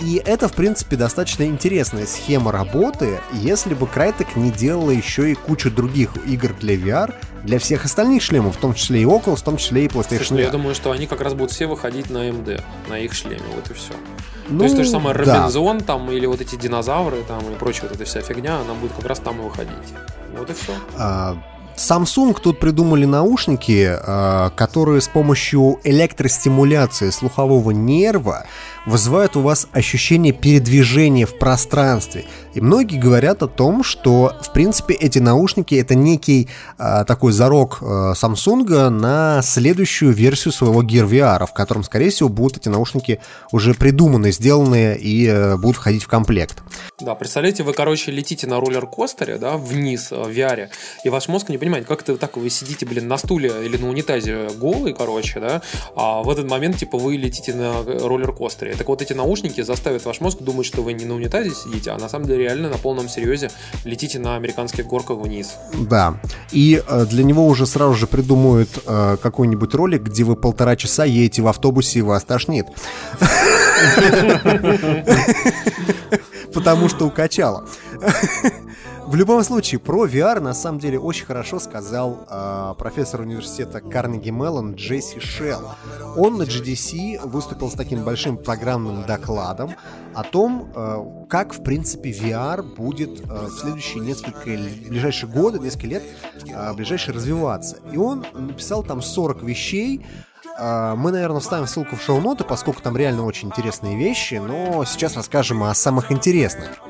[0.01, 5.35] И это, в принципе, достаточно интересная схема работы, если бы Crytek не делала еще и
[5.35, 7.15] кучу других игр для VR,
[7.45, 10.33] для всех остальных шлемов, в том числе и Oculus, в том числе и PlayStation Слушай,
[10.33, 10.53] ну, я VR.
[10.53, 13.75] думаю, что они как раз будут все выходить на AMD, на их шлеме, вот и
[13.75, 13.95] все.
[14.49, 15.39] Ну, то есть то же самое да.
[15.39, 18.93] Робинзон там или вот эти динозавры там и прочая вот эта вся фигня, она будет
[18.93, 19.73] как раз там и выходить.
[20.37, 20.73] Вот и все.
[20.97, 21.37] А,
[21.77, 28.47] Samsung тут придумали наушники, а, которые с помощью электростимуляции слухового нерва
[28.87, 32.25] вызывают у вас ощущение передвижения в пространстве.
[32.55, 36.49] И многие говорят о том, что, в принципе, эти наушники это некий
[36.79, 42.29] а, такой зарок а, Samsung на следующую версию своего Gear VR, в котором, скорее всего,
[42.29, 43.21] будут эти наушники
[43.53, 46.63] уже придуманы, сделанные и э, будут входить в комплект.
[47.01, 50.69] Да, представляете, вы, короче, летите на роллер-костере, да, вниз э, в VR,
[51.05, 53.89] и ваш мозг не понимает, как это так вы сидите, блин, на стуле или на
[53.89, 55.63] унитазе голый, короче, да,
[55.95, 58.75] а в этот момент, типа, вы летите на роллер-костере.
[58.75, 61.99] Так вот, эти наушники заставят ваш мозг думать, что вы не на унитазе сидите, а
[61.99, 63.51] на самом деле реально на полном серьезе
[63.85, 65.55] летите на американских горках вниз.
[65.75, 66.19] Да.
[66.53, 71.05] И э, для него уже сразу же придумают э, какой-нибудь ролик, где вы полтора часа
[71.05, 72.67] едете в автобусе и вас тошнит.
[76.55, 77.69] Потому что укачало.
[79.07, 84.31] В любом случае, про VR на самом деле очень хорошо сказал э, профессор университета Карнеги
[84.31, 85.63] Меллон Джесси Шелл.
[86.17, 89.77] Он на GDC выступил с таким большим программным докладом
[90.13, 94.51] о том, э, как, в принципе, VR будет э, в следующие несколько,
[94.89, 96.03] ближайшие годы, несколько лет,
[96.49, 97.79] э, ближайшие развиваться.
[97.93, 100.05] И он написал там 40 вещей,
[100.59, 105.63] мы, наверное, вставим ссылку в шоу-ноты, поскольку там реально очень интересные вещи, но сейчас расскажем
[105.63, 106.81] о самых интересных.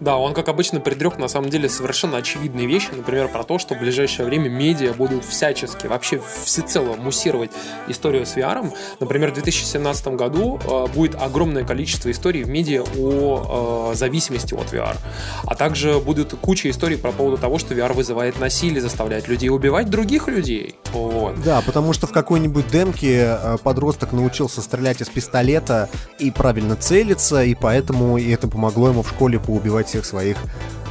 [0.00, 3.74] Да, он, как обычно, предрек на самом деле совершенно очевидные вещи, например, про то, что
[3.74, 7.50] в ближайшее время медиа будут всячески, вообще всецело муссировать
[7.88, 8.72] историю с VR.
[9.00, 14.72] Например, в 2017 году э, будет огромное количество историй в медиа о э, зависимости от
[14.72, 14.96] VR.
[15.44, 19.88] А также будет куча историй про поводу того, что VR вызывает насилие, заставляет людей убивать
[19.88, 20.76] других людей.
[20.92, 21.40] Вот.
[21.42, 27.42] Да, потому что в какой-нибудь демке э, подросток научился стрелять из пистолета и правильно целиться,
[27.42, 30.36] и поэтому и это помогло ему в школе поубивать всех своих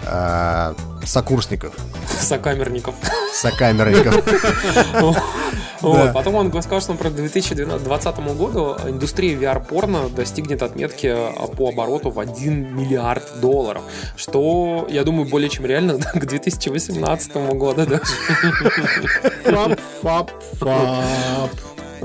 [0.06, 0.74] э,
[1.06, 1.74] сокурсников,
[2.20, 2.96] Сокамерников.
[3.34, 4.24] сокамерников.
[5.82, 6.14] Вот.
[6.14, 12.10] Потом он сказал, что например, к 2020 году индустрия VR-порно достигнет отметки а, по обороту
[12.10, 13.84] в 1 миллиард долларов.
[14.16, 18.02] Что, я думаю, более чем реально к 2018 году даже.
[19.44, 21.50] Фап, фап, фап.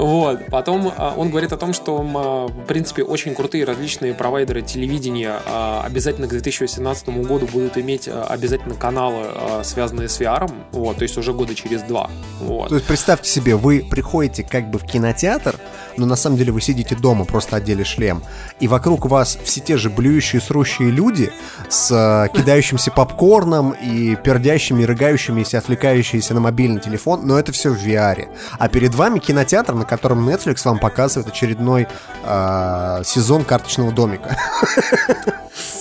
[0.01, 0.47] Вот.
[0.47, 5.41] Потом а, он говорит о том, что, а, в принципе, очень крутые различные провайдеры телевидения
[5.47, 9.27] а, обязательно к 2018 году будут иметь обязательно каналы,
[9.63, 10.51] связанные с VR.
[10.73, 12.11] Вот, то есть уже года через два.
[12.41, 12.69] Вот.
[12.69, 15.57] То есть представьте себе, вы приходите как бы в кинотеатр,
[16.01, 18.23] но на самом деле вы сидите дома, просто одели шлем,
[18.59, 21.31] и вокруг вас все те же блюющие, срущие люди
[21.69, 27.77] с э, кидающимся попкорном и пердящими, рыгающимися, отвлекающиеся на мобильный телефон, но это все в
[27.77, 28.29] VR.
[28.59, 31.87] А перед вами кинотеатр, на котором Netflix вам показывает очередной
[32.25, 34.37] э, сезон карточного домика.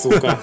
[0.01, 0.37] Сука.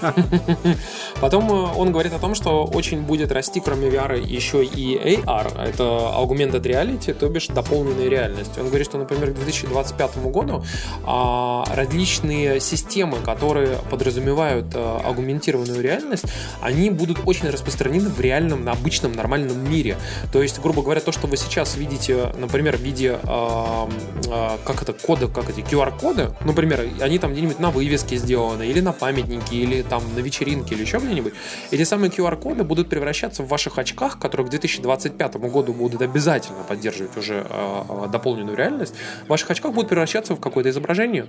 [1.21, 5.61] Потом э, он говорит о том, что очень будет расти, кроме VR, еще и AR.
[5.61, 8.57] Это Augmented Reality, то бишь дополненная реальность.
[8.59, 9.39] Он говорит, что, например, к
[9.69, 10.65] 2025 году
[11.05, 16.25] а, различные системы, которые подразумевают а, аугментированную реальность,
[16.61, 19.97] они будут очень распространены в реальном, на обычном, нормальном мире.
[20.33, 23.89] То есть, грубо говоря, то, что вы сейчас видите, например, в виде а,
[24.31, 28.81] а, как это, кода, как эти QR-коды, например, они там где-нибудь на вывеске сделаны, или
[28.81, 31.35] на памятнике, или там на вечеринке, или еще где-нибудь.
[31.71, 37.17] Эти самые QR-коды будут превращаться в ваших очках, которые к 2025 году будут обязательно поддерживать
[37.17, 38.95] уже э, дополненную реальность.
[39.27, 41.29] В ваших очках будут превращаться в какое-то изображение.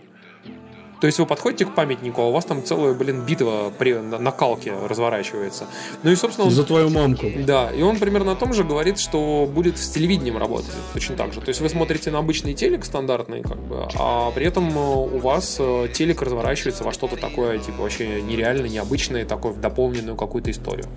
[1.00, 4.18] То есть вы подходите к памятнику, а у вас там целая, блин, битва при на-
[4.18, 5.68] накалке разворачивается.
[6.04, 6.54] Ну и, собственно, он...
[6.54, 7.28] За твою мамку.
[7.46, 11.34] Да, и он примерно о том же говорит, что будет с телевидением работать точно так
[11.34, 11.42] же.
[11.42, 15.20] То есть вы смотрите на обычный телек стандартный, как бы, а при этом э, у
[15.20, 20.50] вас э, телек разворачивается во что-то такое, типа, вообще нереально, необычное, такое в дополненную какую-то
[20.50, 20.88] историю.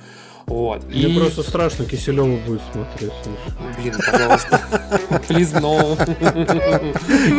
[0.50, 0.82] Вот.
[0.88, 3.12] Мне просто страшно Киселева будет смотреть.
[3.78, 4.60] Блин, пожалуйста.
[5.28, 5.96] Please no.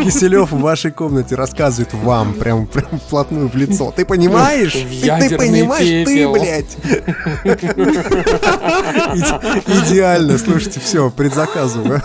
[0.05, 3.91] Киселев в вашей комнате рассказывает вам прям, прям вплотную в лицо.
[3.93, 4.71] Ты понимаешь?
[4.71, 6.07] Ты, понимаешь?
[6.07, 6.33] пепел.
[6.33, 6.77] Ты, блядь.
[9.13, 10.37] Иде- Идеально.
[10.37, 12.01] Слушайте, все, предзаказываю.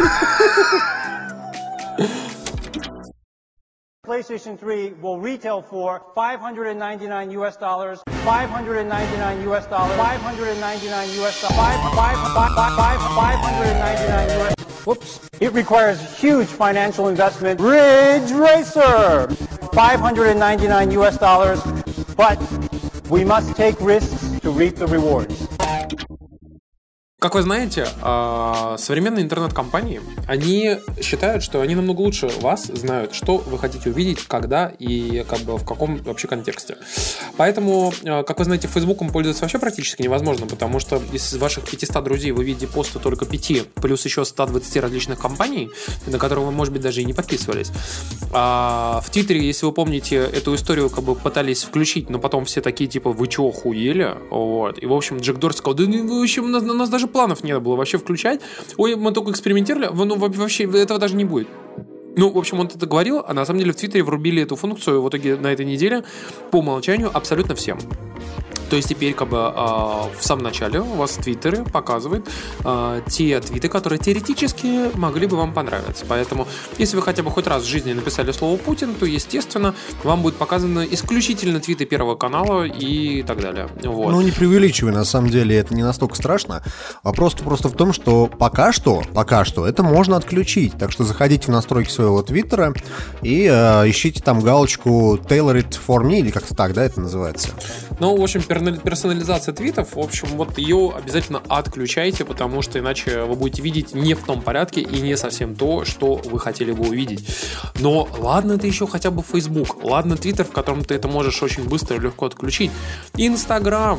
[4.16, 11.94] PlayStation 3 will retail for 599 US dollars, 599 US dollars, 599 US dollars, 5,
[11.94, 15.28] 5, 5, 5, 599 US Whoops.
[15.38, 17.60] It requires huge financial investment.
[17.60, 19.28] Ridge Racer!
[19.74, 21.60] 599 US dollars,
[22.16, 22.40] but
[23.10, 25.47] we must take risks to reap the rewards.
[27.18, 33.38] Как вы знаете, а, современные интернет-компании, они считают, что они намного лучше вас знают, что
[33.38, 36.76] вы хотите увидеть, когда и как бы в каком вообще контексте.
[37.38, 42.05] Поэтому, а, как вы знаете, Фейсбуком пользоваться вообще практически невозможно, потому что из ваших 500
[42.05, 45.70] друзей вы видите посты только 5, плюс еще 120 различных компаний,
[46.06, 47.72] на которые вы, может быть, даже и не подписывались.
[48.32, 52.60] А в Твиттере, если вы помните, эту историю как бы пытались включить, но потом все
[52.60, 54.14] такие, типа, вы чего, хуели?
[54.30, 54.82] Вот.
[54.82, 57.76] И, в общем, Джек Дорс сказал, да, в общем, нас, нас даже планов не было
[57.76, 58.40] вообще включать.
[58.76, 61.48] Ой, мы только экспериментировали, ну, во- вообще этого даже не будет.
[62.18, 65.02] Ну, в общем, он это говорил, а на самом деле в Твиттере врубили эту функцию
[65.02, 66.02] в итоге на этой неделе
[66.50, 67.78] по умолчанию абсолютно всем.
[68.68, 72.28] То есть теперь как бы а, в самом начале у вас твиттеры показывают
[72.64, 76.05] а, те твиты, которые теоретически могли бы вам понравиться.
[76.09, 76.47] Поэтому,
[76.78, 80.36] если вы хотя бы хоть раз в жизни написали слово Путин, то, естественно, вам будет
[80.36, 83.68] показаны исключительно твиты Первого канала и так далее.
[83.84, 84.10] Вот.
[84.10, 86.62] Ну, не преувеличивай, на самом деле это не настолько страшно.
[87.02, 90.74] Вопрос просто в том, что пока что, пока что это можно отключить.
[90.78, 92.74] Так что заходите в настройки своего твиттера
[93.22, 97.51] и э, ищите там галочку Tailored for me, или как-то так, да, это называется.
[98.01, 103.34] Ну, в общем, персонализация твитов, в общем, вот ее обязательно отключайте, потому что иначе вы
[103.34, 107.26] будете видеть не в том порядке и не совсем то, что вы хотели бы увидеть.
[107.78, 111.68] Но ладно, это еще хотя бы Facebook, ладно, Твиттер, в котором ты это можешь очень
[111.68, 112.70] быстро и легко отключить.
[113.16, 113.98] Инстаграм,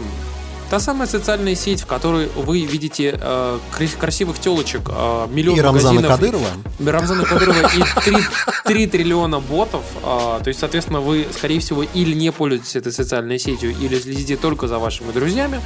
[0.70, 5.62] Та самая социальная сеть, в которой вы видите э, кра- красивых телочек, э, миллион И
[5.62, 6.20] Рамзана магазинов.
[6.20, 6.92] Кадырова.
[6.92, 8.18] Рамзана Кадырова и 3,
[8.66, 9.84] 3 триллиона ботов.
[10.04, 14.36] а, то есть, соответственно, вы, скорее всего, или не пользуетесь этой социальной сетью, или следите
[14.36, 15.62] только за вашими друзьями.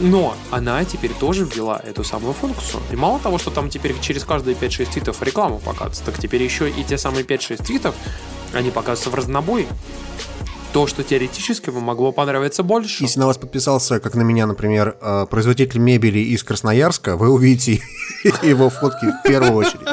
[0.00, 2.82] Но она теперь тоже ввела эту самую функцию.
[2.90, 6.68] И мало того, что там теперь через каждые 5-6 твитов рекламу показывается, так теперь еще
[6.68, 7.94] и те самые 5-6 твитов,
[8.52, 9.68] они показываются в разнобой.
[10.72, 13.02] То, что теоретически вам могло понравиться больше.
[13.02, 17.82] Если на вас подписался, как на меня, например, э, производитель мебели из Красноярска, вы увидите
[18.42, 19.88] его фотки в первую очередь.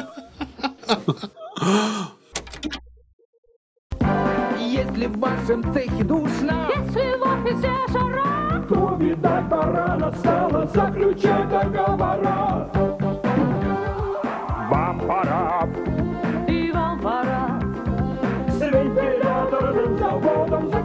[4.60, 13.07] Если в вашем цехе душно, Если в офисе жара, Кто видать пора настала, заключай договора.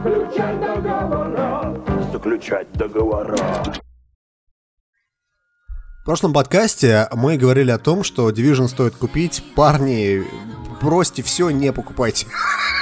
[0.03, 1.79] Заключать договора.
[2.13, 3.37] Заключать договора.
[6.01, 9.45] В прошлом подкасте мы говорили о том, что Division стоит купить.
[9.55, 10.25] Парни,
[10.81, 12.27] бросьте все, не покупайте.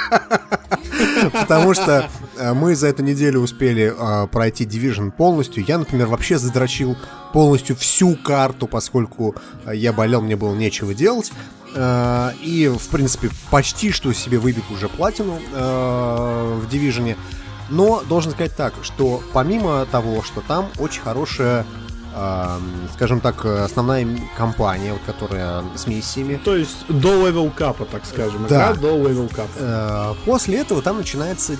[1.31, 5.63] Потому что э, мы за эту неделю успели э, пройти Division полностью.
[5.63, 6.97] Я, например, вообще задрочил
[7.31, 9.35] полностью всю карту, поскольку
[9.65, 11.31] э, я болел, мне было нечего делать.
[11.73, 17.15] Э, И, в принципе, почти что себе выбил уже платину э, в Division.
[17.69, 21.65] Но должен сказать так, что помимо того, что там очень хорошая
[22.13, 22.59] э,
[22.95, 24.05] скажем так, основная
[24.37, 26.39] кампания, вот, которая с миссиями.
[26.43, 28.45] То есть до level cap а, так скажем.
[28.49, 28.73] Да.
[28.73, 29.49] Игра до level cap а.
[29.57, 31.55] Э, После этого там начинается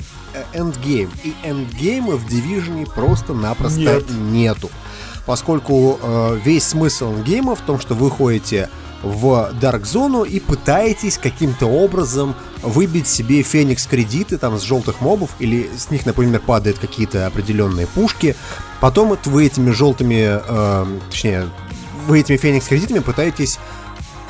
[0.53, 1.10] endgame.
[1.24, 4.10] И эндгейма в Division просто-напросто Нет.
[4.10, 4.70] нету.
[5.26, 8.70] Поскольку э, весь смысл эндгейма в том, что вы ходите
[9.03, 15.32] в Dark Zone и пытаетесь каким-то образом выбить себе Феникс кредиты там с желтых мобов,
[15.40, 18.36] или с них, например, падают какие-то определенные пушки.
[18.80, 21.49] Потом вот вы этими желтыми, э, точнее,
[22.07, 23.60] вы этими Феникс кредитами пытаетесь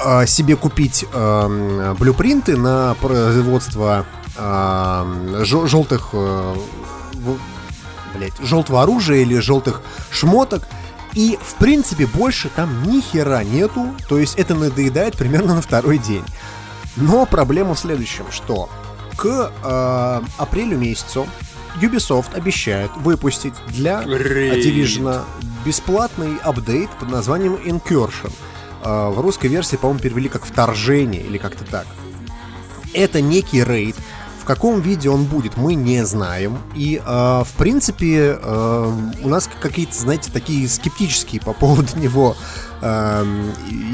[0.03, 4.06] э, себе купить э, блюпринты на производство
[4.38, 6.56] э, жел- желтых э,
[8.15, 10.68] блядь, желтого оружия или желтых шмоток.
[11.14, 13.94] И, в принципе, больше там ни хера нету.
[14.08, 16.24] То есть это надоедает примерно на второй день.
[16.96, 18.70] Но проблема в следующем, что
[19.16, 21.28] к э, апрелю месяцу
[21.82, 24.66] Ubisoft обещает выпустить для Рейд.
[24.66, 25.24] Activision
[25.66, 28.32] бесплатный апдейт под названием Incursion.
[28.84, 31.88] Э, в русской версии, по-моему, перевели как вторжение или как-то так.
[32.94, 33.96] Это некий рейд.
[34.52, 36.57] Каком виде он будет, мы не знаем.
[36.76, 38.91] И, э, в принципе, э,
[39.23, 42.36] у нас какие-то, знаете, такие скептические по поводу него
[42.82, 43.26] э,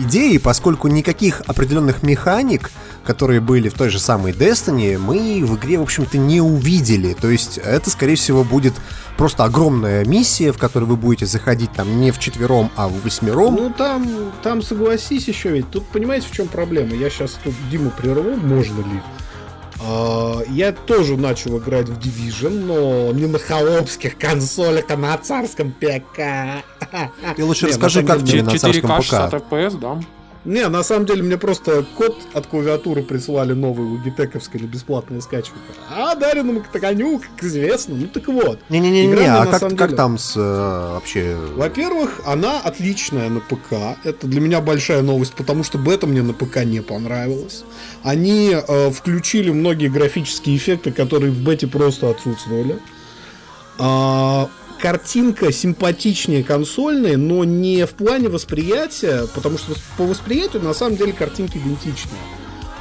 [0.06, 2.72] идеи, поскольку никаких определенных механик,
[3.06, 7.14] которые были в той же самой Destiny, мы в игре, в общем-то, не увидели.
[7.14, 8.74] То есть это, скорее всего, будет
[9.16, 13.54] просто огромная миссия, в которой вы будете заходить там не в четвером, а в восьмером.
[13.54, 14.08] Ну там,
[14.42, 15.70] там согласись еще ведь.
[15.70, 16.96] Тут понимаете, в чем проблема?
[16.96, 19.02] Я сейчас тут Диму прерву, можно ли?
[19.82, 25.72] А, Я тоже начал играть в Division, но не на холопских консолях, а на царском
[25.72, 26.64] ПК.
[27.36, 29.04] Ты лучше расскажи, как тебе на царском 4К ПК.
[29.04, 30.00] 60 FPS, да?
[30.48, 35.66] Не, на самом деле мне просто код от клавиатуры прислали новый логитековский на бесплатное скачивание.
[35.92, 37.96] А Дарину коню, как известно.
[37.96, 38.60] Ну так вот.
[38.70, 41.36] Не-не-не, мне а как, как там с э, вообще...
[41.54, 44.00] Во-первых, она отличная на ПК.
[44.06, 47.66] Это для меня большая новость, потому что бета мне на ПК не понравилась.
[48.04, 52.80] Они э, включили многие графические эффекты, которые в бете просто отсутствовали.
[53.80, 54.48] А,
[54.80, 61.14] картинка симпатичнее консольной, но не в плане восприятия, потому что по восприятию на самом деле
[61.14, 62.20] картинки идентичные.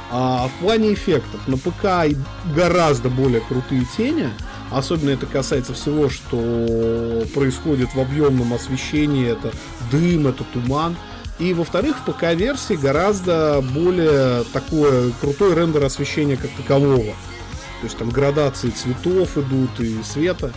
[0.09, 2.17] А в плане эффектов на ПК
[2.55, 4.29] гораздо более крутые тени.
[4.71, 9.29] Особенно это касается всего, что происходит в объемном освещении.
[9.29, 9.51] Это
[9.91, 10.95] дым, это туман.
[11.39, 17.13] И, во-вторых, в ПК-версии гораздо более такое крутое рендер освещения как такового.
[17.79, 20.51] То есть там градации цветов идут и света.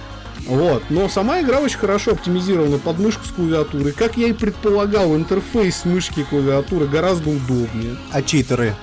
[0.46, 0.82] Вот.
[0.90, 3.92] Но сама игра очень хорошо оптимизирована под мышку с клавиатурой.
[3.92, 7.96] Как я и предполагал, интерфейс мышки и клавиатуры гораздо удобнее.
[8.12, 8.74] А читеры?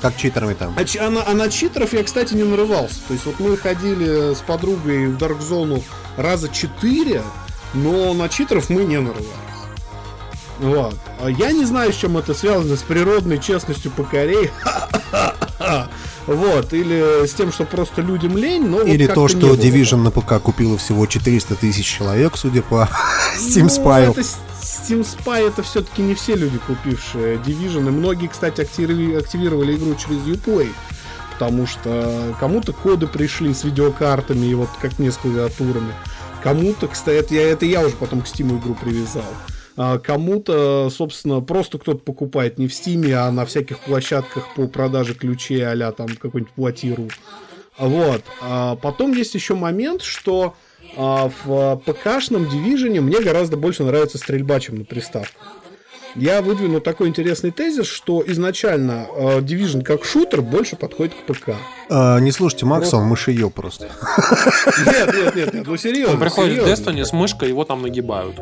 [0.00, 0.74] Как читерами там?
[0.76, 3.00] А, а на, а на читеров я, кстати, не нарывался.
[3.06, 5.82] То есть вот мы ходили с подругой в Dark Zone
[6.16, 7.22] раза четыре,
[7.72, 9.51] но на читеров мы не нарывались.
[10.62, 10.96] Вот.
[11.20, 14.50] А Я не знаю, с чем это связано, с природной честностью покорей.
[16.26, 19.96] Вот, или с тем, что просто людям лень, но вот Или как-то то, что Division
[20.02, 22.88] на ПК купила всего 400 тысяч человек, судя по
[23.40, 24.10] Steam Ну, Spy.
[24.12, 27.88] это с- Steam Spy это все-таки не все люди, купившие Division.
[27.88, 30.68] И многие, кстати, активи- активировали игру через Uplay.
[31.32, 35.92] Потому что кому-то коды пришли с видеокартами, и вот как мне с клавиатурами.
[36.44, 39.24] Кому-то, кстати, это я, это я уже потом к Steam игру привязал.
[39.76, 45.14] А кому-то, собственно, просто кто-то покупает не в Steam, а на всяких площадках по продаже
[45.14, 47.08] ключей а там какой-нибудь платиру.
[47.78, 48.22] Вот.
[48.40, 50.54] А потом есть еще момент, что
[50.96, 55.61] а, в ПКшном Division мне гораздо больше нравится стрельба, чем на приставках.
[56.14, 61.50] Я выдвину такой интересный тезис, что изначально э, Division как шутер больше подходит к ПК.
[61.88, 63.90] А, не слушайте Макса, он мышеё просто.
[64.86, 66.14] Нет, нет, нет, нет, ну серьезно.
[66.14, 66.66] Он приходит в.
[66.66, 68.36] Destiny с мышкой, его там нагибают.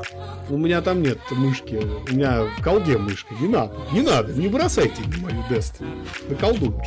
[0.48, 1.80] У меня там нет мышки.
[2.10, 3.34] У меня в колде мышка.
[3.40, 3.74] Не надо.
[3.92, 4.32] Не надо.
[4.32, 6.06] Не бросайте мою Destiny.
[6.28, 6.80] На колду.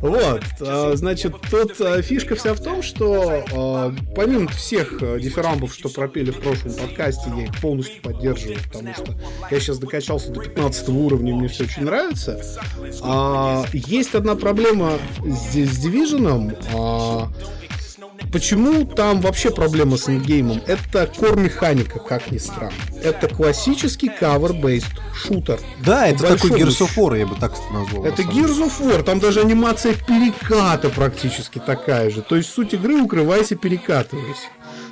[0.00, 0.42] Вот.
[0.60, 6.30] а, Значит, тут а, фишка вся в том, что а, помимо всех дифирамбов, что пропели
[6.30, 9.14] в прошлом подкасте, я их полностью поддерживаю, потому что
[9.50, 12.40] я сейчас докачался до 15 уровня, мне все очень нравится.
[13.02, 14.92] А, Есть одна проблема
[15.24, 16.56] здесь с Division.
[16.74, 17.28] а,
[18.32, 20.60] Почему там вообще проблема с ингеймом?
[20.66, 22.72] Это кор-механика, как ни странно.
[23.02, 25.60] Это классический cover-based шутер.
[25.84, 28.02] Да, это такой Gears of War, я бы так назвал.
[28.02, 28.42] на это деле.
[28.46, 32.22] Gears of War, там даже анимация переката практически такая же.
[32.22, 34.48] То есть суть игры укрывайся, перекатывайся.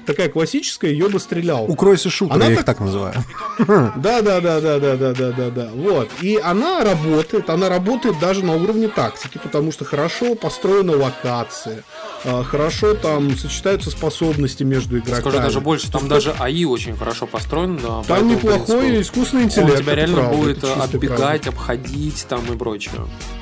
[0.06, 1.64] Такая классическая, ее бы стрелял.
[1.70, 3.14] Укройся шутер, Она я их так- так называю.
[3.96, 5.70] Да, да, да, да, да, да, да, да, да.
[5.74, 6.08] Вот.
[6.20, 11.84] И она работает, она работает даже на уровне тактики, потому что хорошо построена локация,
[12.24, 15.20] а, хорошо там сочетаются способности между игроками.
[15.20, 17.76] Скажу даже больше, там даже АИ очень хорошо построен.
[17.76, 19.78] да, Там неплохой искусственный Он интеллект.
[19.78, 21.48] тебя это реально правда, будет оббегать, правда.
[21.50, 22.92] обходить там и прочее.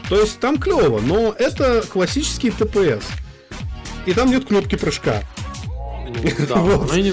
[0.08, 3.04] То есть там клево, но это классический ТПС.
[4.06, 5.22] И там нет кнопки прыжка.
[6.22, 6.94] Ну, Да, Вот.
[6.96, 7.12] не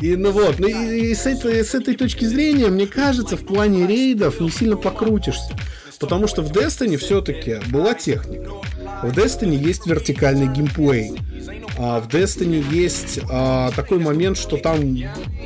[0.00, 3.44] и, ну вот, ну и, и с, этой, с этой точки зрения, мне кажется, в
[3.44, 5.54] плане рейдов не сильно покрутишься.
[5.98, 8.50] Потому что в Destiny все-таки была техника.
[9.02, 11.12] В Destiny есть вертикальный геймплей.
[11.76, 14.94] А в Destiny есть а, такой момент, что там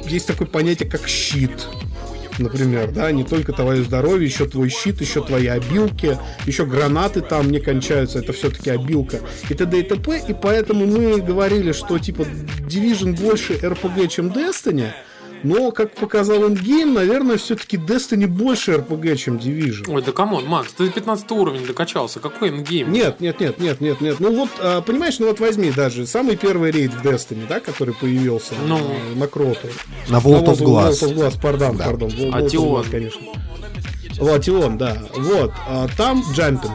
[0.06, 1.66] есть такое понятие, как щит.
[2.39, 7.51] Например, да, не только твое здоровье, еще твой щит, еще твои обилки, еще гранаты там
[7.51, 9.78] не кончаются, это все-таки обилка и т.д.
[9.78, 10.23] и т.п.
[10.28, 14.90] И поэтому мы говорили, что типа Division больше RPG, чем Destiny,
[15.44, 19.92] но, как показал endgame, наверное, все-таки Destiny больше RPG, чем Division.
[19.92, 22.18] Ой, да come on, Макс, ты 15 уровень докачался.
[22.18, 22.90] Какой endgame?
[22.90, 24.20] Нет, нет, нет, нет, нет, нет.
[24.20, 27.94] Ну вот, а, понимаешь, ну вот возьми даже самый первый рейд в Destiny, да, который
[27.94, 28.78] появился Ну.
[28.78, 29.68] э, на Кроту.
[30.08, 30.90] На Vault of Glass.
[30.92, 32.08] Vault of Glass, пардон, пардон.
[32.08, 32.84] Vault of Атион.
[32.90, 33.20] Конечно.
[34.18, 34.96] Вот, Атион, да.
[35.14, 36.72] Вот, а, там jumping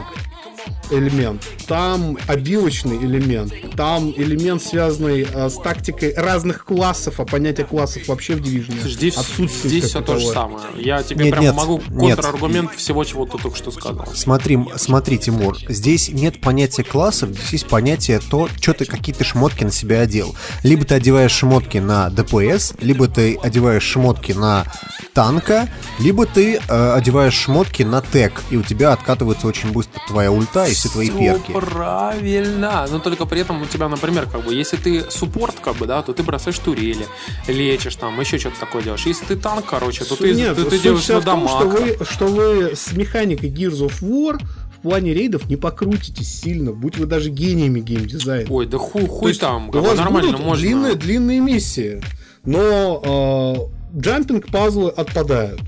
[0.90, 8.08] элемент, там обилочный элемент, там элемент, связанный а, с тактикой разных классов, а понятие классов
[8.08, 10.64] вообще в Division Здесь, отсутствует здесь все то же самое.
[10.76, 12.16] Я тебе Нет, прям нет, могу нет.
[12.16, 14.06] контраргумент всего, чего ты только что сказал.
[14.14, 19.24] Смотри, смотри, Тимур, здесь нет понятия классов, здесь есть понятие то, что ты какие ты
[19.24, 20.34] шмотки на себя одел.
[20.62, 24.66] Либо ты одеваешь шмотки на ДПС, либо ты одеваешь шмотки на
[25.12, 25.68] танка,
[25.98, 30.66] либо ты э, одеваешь шмотки на тек, и у тебя откатывается очень быстро твоя ульта
[30.66, 31.52] и все твои Всё перки.
[31.52, 32.86] правильно.
[32.90, 36.02] Но только при этом у тебя, например, как бы, если ты суппорт, как бы, да,
[36.02, 37.06] то ты бросаешь турели,
[37.46, 39.06] лечишь там, еще что-то такое делаешь.
[39.06, 41.50] Если ты танк, короче, то ты, Нет, ты, ты делаешь на дамаг.
[41.50, 44.40] что вы, что вы с механикой Gears of War
[44.76, 48.46] в плане рейдов не покрутитесь сильно, будь вы даже гениями геймдизайна.
[48.50, 50.62] Ой, да хуй, То хуй есть там, у вас нормально будут можно.
[50.62, 52.02] Длинные, длинные миссии,
[52.44, 55.60] но э, джампинг пазлы отпадают.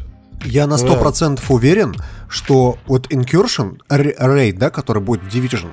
[0.45, 1.95] Я на 100% уверен,
[2.29, 5.73] что вот Incursion, рейд, да, который будет Division,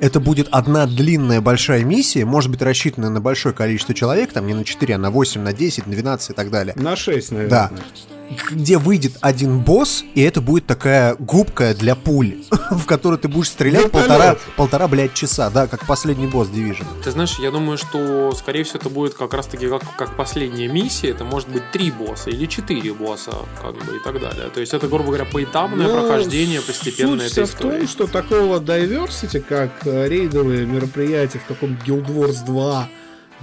[0.00, 4.54] это будет одна длинная большая миссия, может быть рассчитанная на большое количество человек, там не
[4.54, 6.74] на 4, а на 8, на 10, на 12 и так далее.
[6.76, 7.50] На 6, наверное.
[7.50, 7.70] Да.
[8.50, 12.36] Где выйдет один босс, и это будет такая губка для пуль,
[12.70, 14.08] в которую ты будешь стрелять Вертолет.
[14.08, 16.84] полтора, полтора, блядь, часа, да, как последний босс Division.
[17.04, 21.10] Ты знаешь, я думаю, что, скорее всего, это будет как раз-таки как, как последняя миссия.
[21.10, 24.48] Это может быть три босса или четыре босса, как бы, и так далее.
[24.54, 27.86] То есть это, грубо говоря, поэтапное Ну, прохождение постепенно суть этой вся в том, истории.
[27.86, 32.88] что такого diversity, как э, рейдовые мероприятия в каком Guild Wars 2,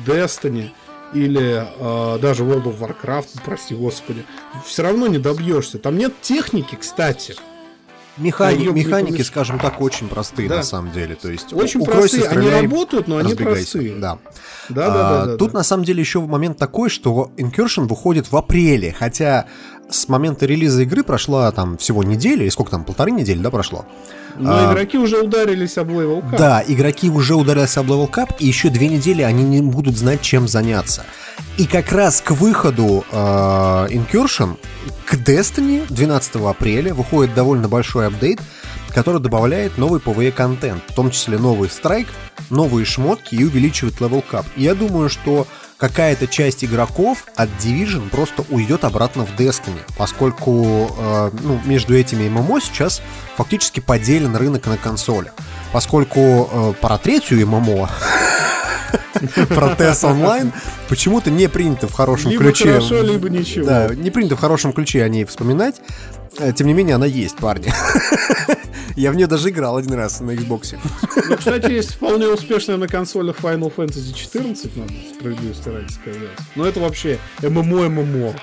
[0.05, 0.69] Destiny
[1.13, 1.65] или
[2.15, 4.25] э, даже World of Warcraft, прости господи,
[4.65, 5.77] все равно не добьешься.
[5.79, 7.35] Там нет техники, кстати.
[8.17, 10.57] Механи- не механики, скажем так, очень простые Да.
[10.57, 11.15] на самом деле.
[11.15, 12.27] То есть Очень укройся, простые.
[12.37, 13.71] Они стреляй, работают, но они разбегайся.
[13.79, 13.95] простые.
[13.95, 14.17] Да.
[14.67, 15.59] Да, А, да, да, да, Тут да.
[15.59, 19.45] на самом деле еще момент такой, что Incursion выходит в апреле, хотя
[19.89, 23.85] с момента релиза игры прошла там всего неделя, или сколько там, полторы недели, да, прошло?
[24.37, 26.37] Но А, игроки уже ударились об Level Cup.
[26.37, 30.21] Да, игроки уже ударились об Level Cup, и еще две недели они не будут знать,
[30.21, 31.05] чем заняться.
[31.57, 34.57] И как раз к выходу э, Incursion,
[35.05, 38.39] к Destiny 12 апреля выходит довольно большой апдейт,
[38.93, 42.07] который добавляет новый PvE-контент, в том числе новый страйк,
[42.49, 44.45] новые шмотки и увеличивает Level Cup.
[44.55, 45.47] И я думаю, что
[45.79, 52.27] какая-то часть игроков от Division просто уйдет обратно в Destiny, поскольку э, ну, между этими
[52.27, 53.01] ММО сейчас
[53.37, 55.33] фактически поделен рынок на консолях.
[55.71, 57.89] Поскольку э, про третью ММО
[59.49, 60.51] про TES онлайн
[60.89, 62.73] почему-то не принято в хорошем Либо ключе.
[62.73, 63.65] хорошо, либо ничего.
[63.65, 65.81] Да, не принято в хорошем ключе о ней вспоминать.
[66.37, 67.71] Э, Тем не менее, она есть, парни.
[68.95, 70.77] Я в нее даже играл один раз на Xbox.
[71.29, 76.29] Ну, кстати, есть вполне успешная на консолях Final Fantasy 14, надо справедливости ради сказать.
[76.55, 78.35] Но это вообще MMO-MMO.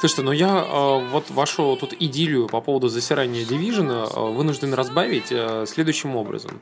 [0.00, 5.30] Слушайте, ну я э, вот вашу тут идиллию по поводу засирания Division э, вынужден разбавить
[5.30, 6.60] э, следующим образом.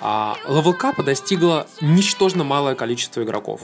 [0.00, 3.62] А, level cap а достигло ничтожно малое количество игроков.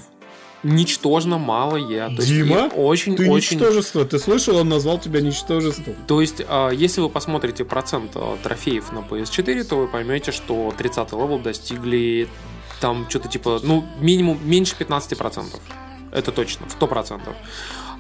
[0.63, 2.07] Ничтожно малое.
[2.09, 3.57] То есть Дима, и очень, ты очень...
[3.57, 4.05] ничтожество.
[4.05, 5.95] Ты слышал, он назвал тебя ничтожеством.
[6.07, 10.73] То есть, а, если вы посмотрите процент а, трофеев на PS4, то вы поймете, что
[10.77, 12.29] 30 level достигли
[12.81, 15.45] там что-то типа, ну, минимум меньше 15%.
[16.13, 17.21] Это точно, в 100%.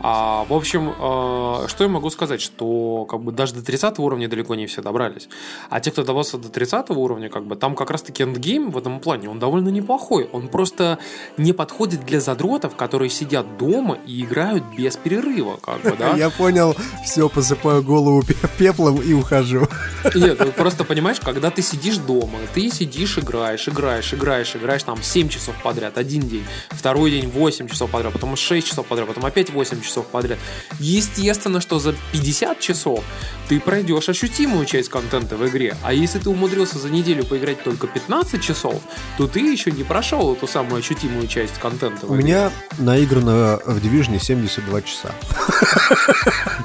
[0.03, 4.29] А, в общем, а, что я могу сказать, что как бы даже до 30 уровня
[4.29, 5.29] далеко не все добрались.
[5.71, 8.99] А те, кто добрался до 30 уровня, как бы там как раз-таки эндгейм в этом
[8.99, 10.29] плане, он довольно неплохой.
[10.33, 10.99] Он просто
[11.37, 16.11] не подходит для задротов, которые сидят дома и играют без перерыва, как бы, да?
[16.17, 16.75] Я понял,
[17.05, 19.69] все, посыпаю голову пе- пеплом и ухожу.
[20.15, 25.01] Нет, ты просто понимаешь, когда ты сидишь дома, ты сидишь, играешь, играешь, играешь, играешь там
[25.01, 29.25] 7 часов подряд, один день, второй день 8 часов подряд, потом 6 часов подряд, потом
[29.27, 30.39] опять 8 часов подряд.
[30.79, 33.05] Естественно, что за 50 часов
[33.49, 35.77] ты пройдешь ощутимую часть контента в игре.
[35.83, 38.81] А если ты умудрился за неделю поиграть только 15 часов,
[39.19, 42.07] то ты еще не прошел эту самую ощутимую часть контента.
[42.07, 45.11] в У меня наиграно в Division 72 часа.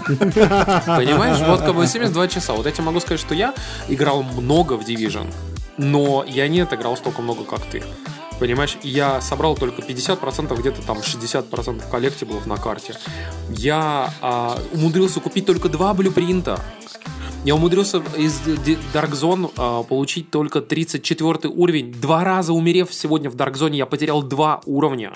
[0.08, 2.54] Понимаешь, вот как бы 72 часа.
[2.54, 3.54] Вот я тебе могу сказать, что я
[3.90, 5.28] играл много в Division,
[5.78, 7.84] но я не отыграл столько много, как ты.
[8.40, 12.96] Понимаешь, я собрал только 50%, где-то там 60% коллектиблов на карте.
[13.50, 16.60] Я а, умудрился купить только два blueprint а.
[17.44, 18.40] Я умудрился из
[18.94, 21.94] Dark Zone а, получить только 34 уровень.
[21.94, 25.14] Два раза умерев сегодня в Dark Zone, я потерял два уровня.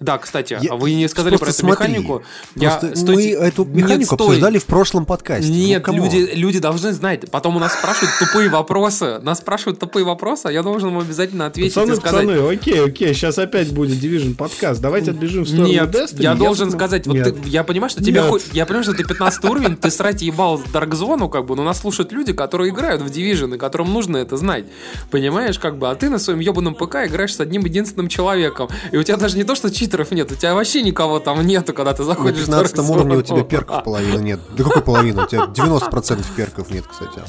[0.00, 2.22] Да, кстати, Я- а вы не сказали про Просто эту смотри, механику.
[2.58, 3.38] Просто Я- стойте.
[3.38, 4.26] мы эту Нет, механику стой.
[4.26, 5.48] обсуждали в прошлом подкасте.
[5.50, 6.04] Ну, Нет, come on.
[6.04, 7.30] люди, люди должны знать.
[7.30, 9.20] Потом у нас спрашивают тупые вопросы.
[9.22, 12.26] Нас спрашивают тупые вопросы, а я должен им обязательно ответить Пацаны, и сказать.
[12.26, 14.80] пацаны, окей, окей, сейчас опять будет Division подкаст.
[14.80, 16.22] Давайте отбежим в сторону Нет, Destiny.
[16.22, 17.42] я должен думаю- сказать, вот Нет.
[17.42, 18.28] ты- я понимаю, что тебе Нет.
[18.30, 21.62] хоть, я понимаю, что ты 15 уровень, ты срать ебал Dark Zone, как бы, но
[21.62, 24.64] нас слушают люди, которые играют в Division, и которым нужно это знать.
[25.12, 28.68] Понимаешь, как бы, а ты на своем ебаном ПК играешь с одним единственным человеком.
[28.90, 31.72] И у тебя даже не то, что читеров нет, у тебя вообще никого там нету,
[31.72, 34.40] когда ты На заходишь в 15 Dark уровне у тебя перков половины нет.
[34.56, 35.24] Да какой половины?
[35.24, 37.20] У тебя 90% перков нет, кстати.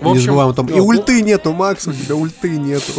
[0.00, 0.66] В Не общем, забываем там.
[0.66, 2.92] И ну, ульты нету, Макс, у тебя ульты нету.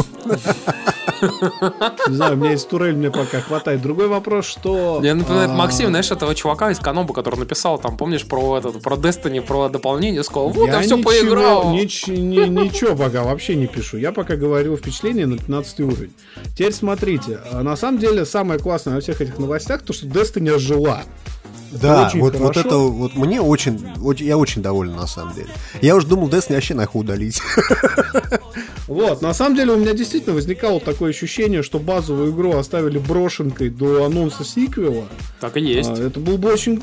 [2.10, 3.82] Не знаю, у меня есть турель, мне пока хватает.
[3.82, 4.98] Другой вопрос, что...
[5.00, 8.82] Мне напоминает а, Максим, знаешь, этого чувака из Каноба, который написал, там, помнишь, про этот,
[8.82, 11.74] про Destiny, про дополнение, сказал, вот я, все ничего- поиграл.
[11.74, 13.98] нич- ни- ничего пока вообще не пишу.
[13.98, 16.14] Я пока говорю впечатление на 15 уровень.
[16.56, 17.40] Теперь смотрите.
[17.52, 21.04] а, На самом деле, самое классное во всех этих новостях, то, что Destiny ожила.
[21.72, 25.50] Да, очень вот, вот это вот мне очень, очень, я очень доволен на самом деле.
[25.82, 27.42] Я уже думал Destiny вообще нахуй удалить.
[28.88, 33.70] Вот, на самом деле у меня действительно возникало такое ощущение, что базовую игру оставили брошенкой
[33.70, 35.08] до анонса сиквела.
[35.42, 35.90] Так и есть.
[35.90, 36.82] А, это было бы очень...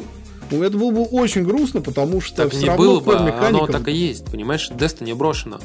[0.51, 3.17] ну, Это было бы очень грустно, потому что Так все не равно было бы, core
[3.17, 5.59] оно механикам- так и есть, понимаешь, Destiny брошено.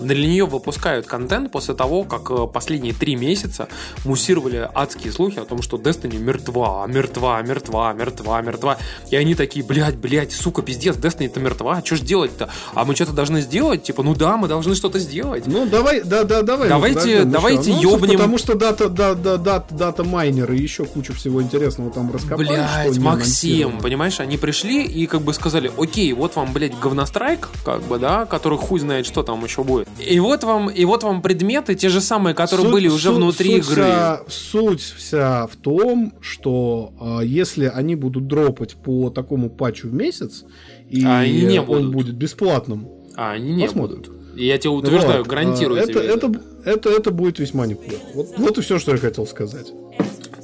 [0.00, 3.66] Для нее выпускают контент после того, как э, последние три месяца
[4.04, 8.76] муссировали адские слухи о том, что Destiny мертва, мертва, мертва, мертва, мертва.
[9.10, 12.50] И они такие, блядь, блядь, сука, пиздец, Destiny-то мертва, что ж делать-то?
[12.74, 13.84] А мы что-то должны сделать?
[13.84, 15.46] Типа, ну да, мы должны что-то сделать.
[15.46, 16.68] Ну, давай, да, да, давай.
[16.68, 18.16] Давайте- подождем давайте анонсов, ёбнем.
[18.18, 22.48] Потому что дата, да, да, дата, дата майнеры и еще кучу всего интересного там раскопали.
[22.48, 23.80] не Максим, анонсировано.
[24.16, 28.26] Понимаешь, они пришли и как бы сказали, окей, вот вам, блядь, говнострайк, как бы, да,
[28.26, 29.88] который хуй знает, что там еще будет.
[29.98, 33.16] И вот вам, и вот вам предметы, те же самые, которые Суть- были уже суть-
[33.16, 33.82] внутри суть игры.
[33.84, 39.94] Вся, суть вся в том, что а, если они будут дропать по такому патчу в
[39.94, 40.44] месяц,
[40.90, 41.92] и А они не он будут.
[41.92, 43.98] будет бесплатным, А они не Посмотрим.
[44.02, 44.16] будут.
[44.36, 46.00] Я тебе утверждаю, вот, гарантирую а, тебе.
[46.00, 47.96] это, это, это, это будет весьма неплохо.
[48.14, 49.72] Вот, вот и все, что я хотел сказать.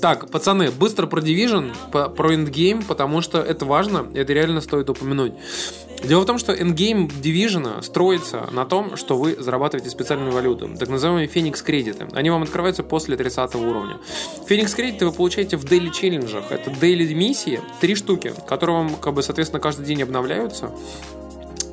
[0.02, 5.32] Так, пацаны, быстро про Division, про Endgame, потому что это важно, это реально стоит упомянуть.
[6.02, 10.88] Дело в том, что Endgame Division строится на том, что вы зарабатываете специальную валюту, так
[10.88, 12.08] называемые Phoenix кредиты.
[12.14, 13.98] Они вам открываются после 30 уровня.
[14.48, 16.50] Phoenix кредиты вы получаете в daily челленджах.
[16.50, 20.72] Это daily миссии, три штуки, которые вам, как бы, соответственно, каждый день обновляются.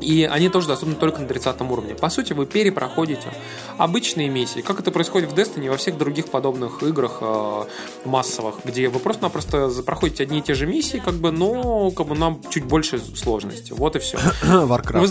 [0.01, 1.95] И они тоже доступны только на 30 уровне.
[1.95, 3.33] По сути, вы перепроходите
[3.77, 7.63] обычные миссии, как это происходит в Destiny и во всех других подобных играх э,
[8.05, 12.15] массовых, где вы просто-напросто проходите одни и те же миссии, как бы, но как бы
[12.15, 13.73] нам чуть больше сложности.
[13.73, 14.17] Вот и все.
[14.43, 14.99] Warcraft.
[14.99, 15.09] Вы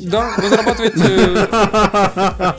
[0.00, 0.98] да, вы зарабатываете,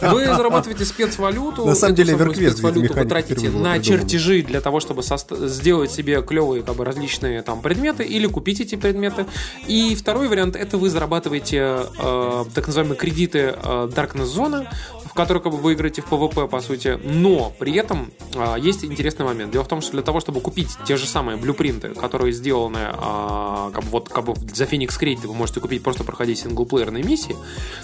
[0.10, 1.66] вы зарабатываете спецвалюту.
[1.66, 6.64] На самом деле, EverQuest спецвалюту вы тратите на чертежи для того, чтобы сделать себе клевые
[6.64, 9.26] как бы различные там предметы или купить эти предметы.
[9.68, 14.68] И второй вариант это вы зарабатываете э, так называемые кредиты э, Darkness Zone,
[15.16, 18.84] в которой как бы, вы играете в PvP, по сути, но при этом э, есть
[18.84, 19.50] интересный момент.
[19.50, 23.72] Дело в том, что для того, чтобы купить те же самые блюпринты, которые сделаны э,
[23.74, 27.34] как бы, вот, как бы за Phoenix Crate, вы можете купить просто проходить синглплеерные миссии,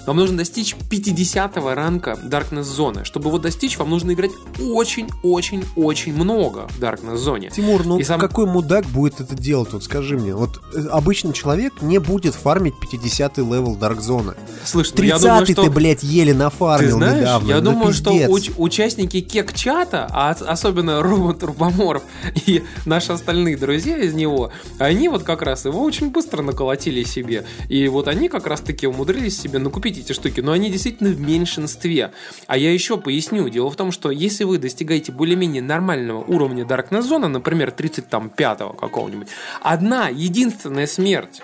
[0.06, 3.06] вам нужно достичь 50 ранка Darkness Zone.
[3.06, 7.50] Чтобы его достичь, вам нужно играть очень-очень-очень много в Darkness Zone.
[7.50, 9.72] Тимур, ну И сам- какой мудак будет это делать?
[9.72, 10.36] Вот скажи мне.
[10.36, 14.36] Вот э, обычный человек не будет фармить 50-й level Dark Zone.
[14.66, 15.64] Слышь, ну я 30-й думаю, что...
[15.64, 17.50] ты, блядь, еле Ты нафармил знаешь, недавно.
[17.50, 22.04] я ну, думаю, что уч- участники кек-чата, а ос- особенно Рома Турбоморов
[22.46, 27.46] и наши остальные друзья из него, они вот как раз его очень быстро наколотили себе.
[27.70, 32.12] И вот они как раз-таки умудрились себе накупить эти штуки, но они действительно в меньшинстве.
[32.48, 33.48] А я еще поясню.
[33.50, 39.28] Дело в том, что если вы достигаете более-менее нормального уровня Darkness Zone, например, 35-го какого-нибудь,
[39.62, 41.42] одна единственная смерть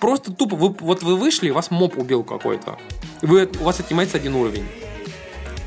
[0.00, 2.78] Просто тупо, вы, вот вы вышли, вас моб убил какой-то.
[3.22, 4.66] Вы, у вас отнимается один уровень.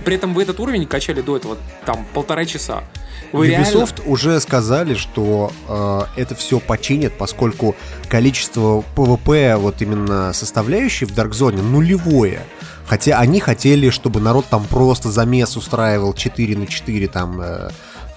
[0.05, 2.83] При этом вы этот уровень качали до этого там полтора часа.
[3.31, 7.75] Вы реально- Ubisoft уже сказали, что э, это все починят, поскольку
[8.07, 12.41] количество PvP, вот именно составляющей в Dark Zone, нулевое.
[12.87, 17.69] Хотя они хотели, чтобы народ там просто замес устраивал 4 на 4, там э,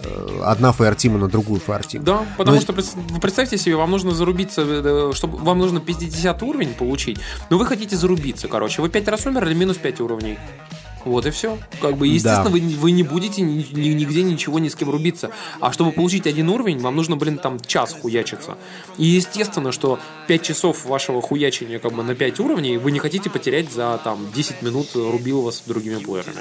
[0.03, 2.05] э, одна фаертима на другую фаертиму.
[2.05, 2.73] Да, потому Но- что
[3.21, 7.19] представьте себе, вам нужно зарубиться, э, чтобы вам нужно 50 уровень получить,
[7.51, 8.81] но вы хотите зарубиться, короче.
[8.81, 10.39] Вы 5 раз умерли, минус 5 уровней.
[11.05, 11.59] Вот и все.
[11.81, 12.51] Как бы, естественно, Да.
[12.51, 15.31] вы, не- вы не будете ни- ни- нигде ничего ни с кем рубиться.
[15.61, 18.57] А чтобы получить один уровень, вам нужно, блин, там час хуячиться.
[18.99, 19.99] И естественно, что
[20.29, 24.31] 5 часов вашего хуячения как бы на 5 уровней вы не хотите потерять за там
[24.35, 26.41] 10 минут рубил вас с другими плеерами.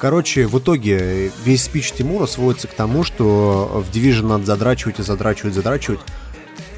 [0.00, 5.02] Короче, в итоге весь спич Тимура сводится к тому, что в Division надо задрачивать и
[5.02, 6.00] задрачивать, задрачивать.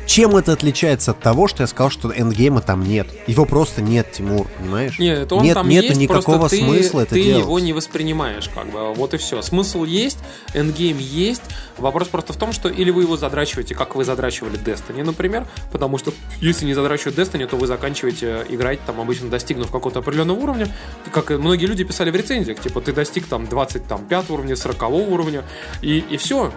[0.06, 3.08] Чем это отличается от того, что я сказал, что endgame а там нет?
[3.26, 4.98] Его просто нет, Тимур, понимаешь?
[4.98, 7.44] Нет, он нет, там нету есть, никакого ты, смысла это ты делать.
[7.44, 9.42] его не воспринимаешь, как бы, вот и все.
[9.42, 10.18] Смысл есть,
[10.54, 11.42] endgame есть.
[11.78, 15.98] Вопрос просто в том, что или вы его задрачиваете, как вы задрачивали Destiny, например, потому
[15.98, 20.68] что если не задрачивать Destiny, то вы заканчиваете играть, там, обычно достигнув какого-то определенного уровня,
[21.12, 25.44] как многие люди писали в рецензиях, типа, ты достиг там 25 уровня, 40 уровня,
[25.80, 26.52] и, и все.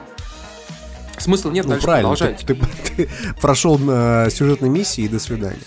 [1.18, 2.46] Смысла нет Ну, дальше правильно, продолжать.
[2.46, 2.66] ты, ты-
[2.98, 3.10] ты
[3.42, 5.60] прошел на сюжетной миссии и до свидания.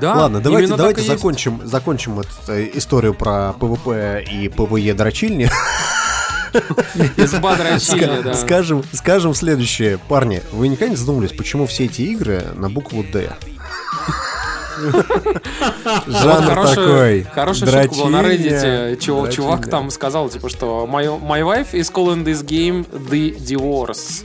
[0.00, 1.16] Да, Ладно, давайте, давайте и есть.
[1.16, 5.48] закончим, закончим эту э, историю про PvP и PvE дрочильни.
[7.16, 8.34] Изба дрочильня, да.
[8.34, 9.98] Скажем, скажем следующее.
[10.08, 13.32] Парни, вы никогда не задумывались, почему все эти игры на букву «Д»?
[16.06, 17.22] Жанр такой.
[17.32, 18.96] Хорошая шутка была на Reddit.
[19.32, 24.24] Чувак, там сказал, типа, что my, my wife is calling this game the divorce.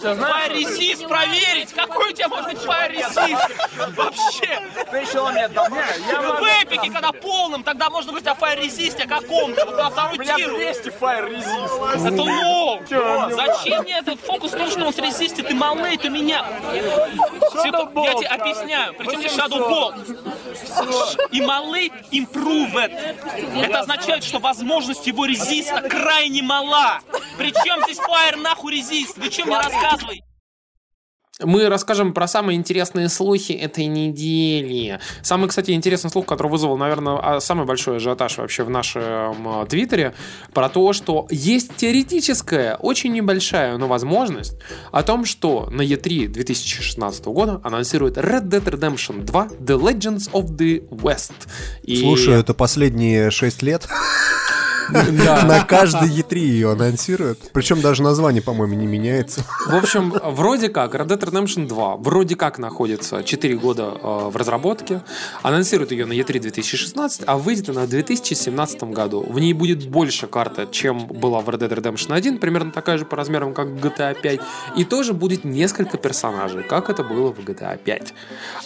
[0.00, 1.72] Фаерезист проверить!
[1.72, 3.42] Какой у тебя может быть фаерезист?
[3.96, 4.60] Вообще!
[6.30, 9.66] В эпике, когда полным, тогда можно говорить о фаерезисте каком-то.
[9.66, 10.56] Вот на второй тиру.
[10.56, 12.06] 200 фаерезист.
[12.06, 12.80] Это лол.
[13.30, 14.52] Зачем мне этот фокус?
[14.52, 16.44] То, что он с резисте, ты малый, ты меня.
[16.72, 18.94] Я тебе объясняю.
[18.94, 21.28] Причем здесь Shadow Bolt.
[21.30, 22.90] И малый improved.
[23.62, 27.00] Это означает, что возможность его резиста крайне мала.
[27.36, 29.16] Причем здесь фаер нахуй резист?
[29.18, 29.89] Вы что мне рассказываете?
[31.42, 35.00] Мы расскажем про самые интересные слухи этой недели.
[35.22, 39.66] Самый, кстати, интересный слух, который вызвал, наверное, а, самый большой ажиотаж вообще в нашем э,
[39.66, 40.14] твиттере,
[40.52, 44.58] про то, что есть теоретическая, очень небольшая, но возможность
[44.92, 50.54] о том, что на E3 2016 года анонсирует Red Dead Redemption 2 The Legends of
[50.58, 51.32] the West.
[51.82, 53.88] И- Слушай, это последние 6 лет.
[54.90, 57.50] На каждой E3 ее анонсируют.
[57.52, 59.44] Причем даже название, по-моему, не меняется.
[59.66, 64.36] В общем, вроде как, Red Dead Redemption 2 вроде как находится 4 года э, в
[64.36, 65.02] разработке.
[65.42, 69.24] Анонсируют ее на E3 2016, а выйдет она в 2017 году.
[69.28, 73.04] В ней будет больше карты, чем была в Red Dead Redemption 1, примерно такая же
[73.04, 74.40] по размерам, как GTA 5.
[74.76, 78.14] И тоже будет несколько персонажей, как это было в GTA 5.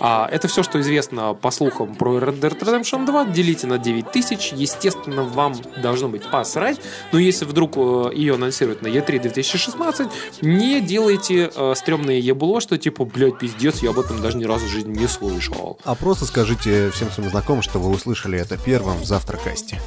[0.01, 3.27] А, это все, что известно по слухам про Red Dead Redemption 2.
[3.27, 4.53] Делите на 9000.
[4.53, 6.81] Естественно, вам должно быть посрать.
[7.13, 10.09] Но если вдруг э, ее анонсируют на E3 2016,
[10.43, 14.67] не делайте э, стрёмное ебло, что типа, блядь, пиздец, я об этом даже ни разу
[14.67, 15.79] в жизни не слышал.
[15.85, 19.81] А просто скажите всем своим знакомым, что вы услышали это первым в завтракасте.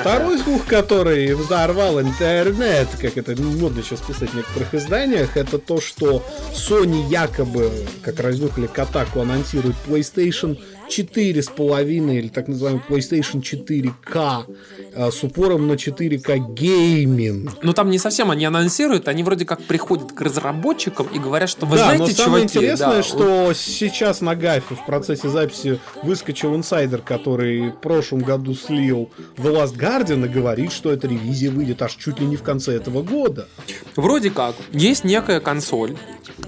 [0.00, 5.80] Второй слух, который взорвал интернет, как это модно сейчас писать в некоторых изданиях, это то,
[5.80, 6.22] что
[6.52, 7.70] Sony якобы,
[8.02, 10.58] как разнюхали Катаку, анонсирует PlayStation
[10.88, 14.56] 4,5 или так называемый PlayStation 4K
[14.94, 17.62] э, с упором на 4K гейминг.
[17.62, 21.66] Ну там не совсем они анонсируют, они вроде как приходят к разработчикам и говорят, что
[21.66, 25.78] вы да, знаете, но самое чуваки, интересное, да, что сейчас на Гафе в процессе записи
[26.02, 31.50] выскочил инсайдер, который в прошлом году слил The Last Guardian и говорит, что эта ревизия
[31.50, 33.48] выйдет аж чуть ли не в конце этого года.
[33.96, 35.96] Вроде как, есть некая консоль,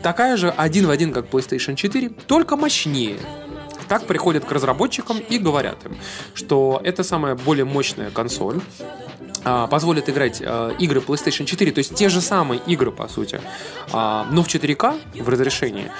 [0.02, 3.16] такая же один в один, как PlayStation 4, только мощнее.
[3.90, 5.96] Так приходят к разработчикам и говорят им,
[6.34, 8.60] что это самая более мощная консоль,
[9.42, 13.40] а, позволит играть а, игры PlayStation 4, то есть те же самые игры, по сути,
[13.92, 15.90] а, но в 4К в разрешении.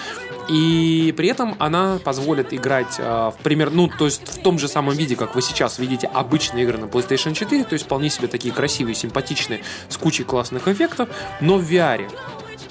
[0.48, 4.68] И при этом она позволит играть а, в пример, ну, то есть в том же
[4.68, 8.28] самом виде, как вы сейчас видите обычные игры на PlayStation 4, то есть вполне себе
[8.28, 11.08] такие красивые, симпатичные, с кучей классных эффектов,
[11.40, 12.08] но в VR.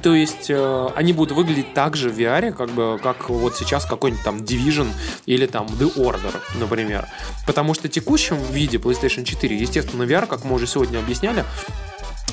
[0.01, 3.85] То есть э, они будут выглядеть так же в VR, как бы, как вот сейчас
[3.85, 4.87] какой-нибудь там Division
[5.25, 7.07] или там The Order, например.
[7.45, 11.43] Потому что в текущем виде PlayStation 4, естественно, VR, как мы уже сегодня объясняли,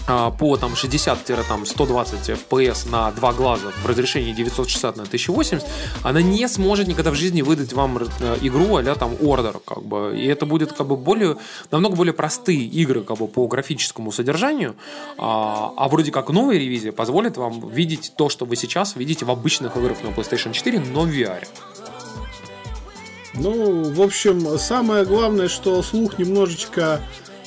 [0.07, 5.65] по там 60-120 FPS на два глаза в разрешении 960 на 1080,
[6.03, 10.17] она не сможет никогда в жизни выдать вам э, игру а там Order, как бы.
[10.17, 11.37] И это будет как бы более,
[11.71, 14.77] намного более простые игры как бы по графическому содержанию,
[15.19, 19.31] а, а вроде как новая ревизия позволит вам видеть то, что вы сейчас видите в
[19.31, 21.47] обычных играх на PlayStation 4, но в VR.
[23.35, 27.03] Ну, в общем, самое главное, что слух немножечко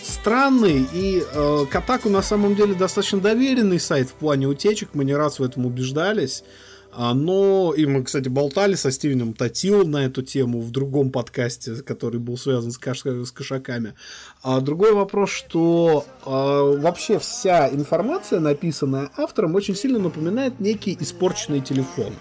[0.10, 5.15] странный, и э, Катаку на самом деле достаточно доверенный сайт в плане утечек, мы не
[5.15, 6.44] раз в этом убеждались.
[6.91, 11.76] А, но, и мы, кстати, болтали со Стивеном Татил на эту тему в другом подкасте,
[11.76, 13.94] который был связан с, каш с кошаками.
[14.41, 21.61] А другой вопрос, что а, вообще вся информация, написанная автором, очень сильно напоминает некий испорченный
[21.61, 22.14] телефон.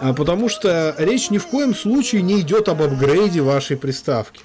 [0.00, 4.42] А, потому что речь ни в коем случае не идет об апгрейде вашей приставки.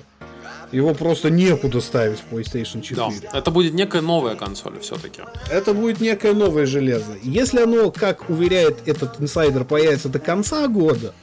[0.72, 2.96] Его просто некуда ставить в PlayStation 4.
[2.96, 5.22] Да, это будет некая новая консоль все-таки.
[5.50, 7.18] Это будет некое новое железо.
[7.24, 11.14] Если оно, как уверяет этот инсайдер, появится до конца года,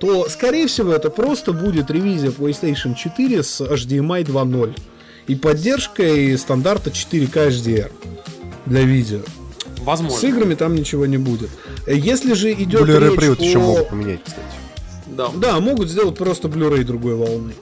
[0.00, 4.78] то, скорее всего, это просто будет ревизия PlayStation 4 с HDMI 2.0
[5.26, 7.92] и поддержкой стандарта 4K HDR
[8.66, 9.20] для видео.
[9.78, 10.18] Возможно.
[10.18, 11.50] С играми там ничего не будет.
[11.86, 13.44] Если же идет Blu-ray речь привод о...
[13.44, 14.42] еще могут поменять, кстати.
[15.08, 15.28] Да.
[15.36, 17.52] Да, могут сделать просто Blu-ray другой волны.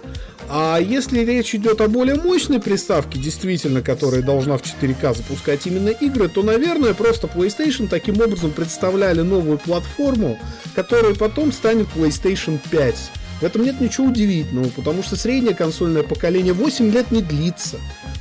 [0.52, 5.90] А если речь идет о более мощной приставке, действительно, которая должна в 4К запускать именно
[5.90, 10.36] игры, то, наверное, просто PlayStation таким образом представляли новую платформу,
[10.74, 12.96] которая потом станет PlayStation 5.
[13.40, 17.76] В этом нет ничего удивительного, потому что среднее консольное поколение 8 лет не длится.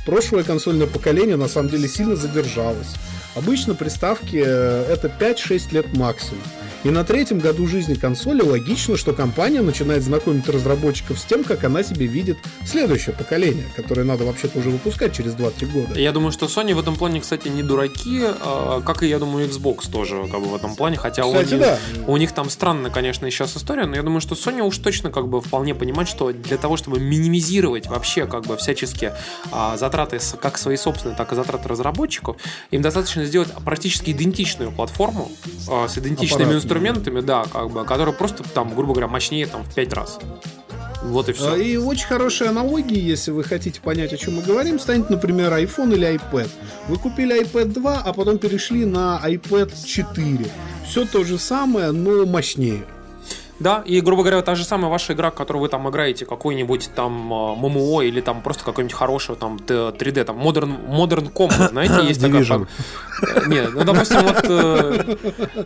[0.06, 2.94] Прошлое консольное поколение на самом деле сильно задержалось.
[3.34, 6.44] Обычно приставки э, это 5-6 лет максимум.
[6.82, 11.62] И на третьем году жизни консоли логично, что компания начинает знакомить разработчиков с тем, как
[11.64, 16.00] она себе видит следующее поколение, которое надо вообще-то уже выпускать через 2-3 года.
[16.00, 19.46] Я думаю, что Sony в этом плане, кстати, не дураки, а, как и, я думаю,
[19.46, 21.78] Xbox тоже как бы в этом плане, хотя Кстати, у, них, да.
[22.06, 25.28] у них там странно, конечно, сейчас история, но я думаю, что Sony уж точно как
[25.28, 29.12] бы вполне понимает, что для того, чтобы минимизировать вообще как бы всячески
[29.52, 32.36] а, затраты как свои собственные, так и затраты разработчиков,
[32.70, 35.30] им достаточно сделать практически идентичную платформу
[35.68, 36.60] а, с идентичными Аппаратную.
[36.70, 40.18] Инструментами, да, как бы, которая просто там, грубо говоря, мощнее там в 5 раз.
[41.02, 41.54] Вот и все.
[41.54, 45.52] А, И очень хорошая аналогия, если вы хотите понять, о чем мы говорим, станет, например,
[45.52, 46.48] iPhone или iPad.
[46.88, 50.46] Вы купили iPad 2, а потом перешли на iPad 4.
[50.86, 52.84] Все то же самое, но мощнее.
[53.60, 57.12] Да, и, грубо говоря, та же самая ваша игра, которую вы там играете, какой-нибудь там
[57.32, 62.00] э, ММО или там просто какой-нибудь хороший там т- 3D, там Modern, Modern Combat, знаете,
[62.08, 62.40] есть такая...
[62.42, 62.66] Division.
[62.66, 62.66] по-
[63.22, 65.16] Э, Не, ну, допустим, вот э,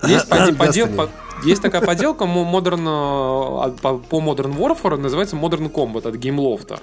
[0.09, 0.97] есть, поде- подел- Destiny.
[0.97, 6.81] по- есть такая поделка Modern, а, по по Modern Warfare, называется Modern Combat от Gameloft.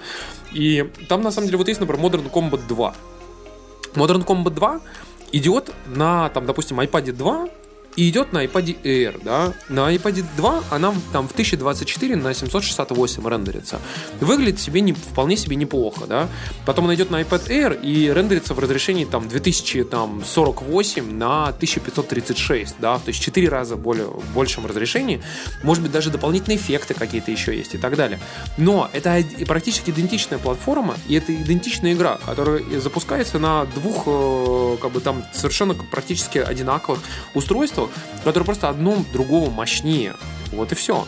[0.54, 2.94] И там, на самом деле, вот есть, например, Modern Combat 2.
[3.96, 4.80] Modern Combat 2
[5.34, 7.48] идет на, там, допустим, iPad 2
[7.96, 9.54] и идет на iPad Air, да.
[9.70, 13.80] На iPad 2 она там в 1024 на 768 рендерится.
[14.20, 16.30] Выглядит себе не, вполне себе неплохо, да.
[16.66, 22.98] Потом она идет на iPad Air и рендерится в разрешении там 2048 на 1536, да,
[22.98, 25.22] то есть 4 раза более, в большем разрешении.
[25.64, 28.20] Может быть, даже дополнительные эффекты какие-то еще есть и так далее.
[28.58, 34.92] Но это практически идентичная платформа, и это идентичная игра, которая запускается на двух, э, как
[34.92, 37.00] бы там, совершенно практически одинаковых
[37.34, 37.81] устройствах,
[38.24, 40.14] которые просто одно другого мощнее.
[40.52, 41.06] Вот и все.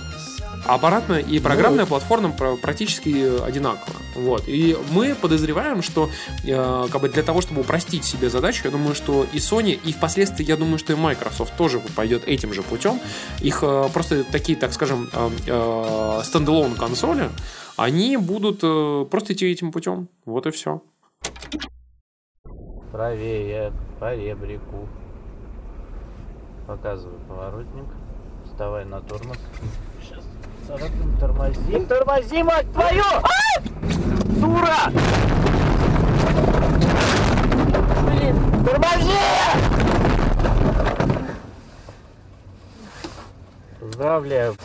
[0.65, 3.97] аппаратная и программная платформа пр- практически одинакова.
[4.15, 4.43] Вот.
[4.47, 6.09] И мы подозреваем, что
[6.45, 9.91] э, как бы для того, чтобы упростить себе задачу, я думаю, что и Sony, и
[9.91, 12.99] впоследствии, я думаю, что и Microsoft тоже пойдет этим же путем.
[13.41, 17.29] Их э, просто такие, так скажем, э, э, консоли,
[17.75, 20.07] они будут э, просто идти этим путем.
[20.25, 20.81] Вот и все.
[22.91, 24.87] Правее, по ребрику.
[26.67, 27.85] Показываю поворотник.
[28.45, 29.37] Вставай на тормоз.
[30.01, 30.23] Сейчас
[30.67, 31.85] царапнем, тормози.
[31.85, 33.03] Тормози, мать твою!
[33.03, 33.61] А!
[34.39, 34.91] Дура!
[38.05, 39.19] Блин, тормози!
[43.79, 44.55] Поздравляю.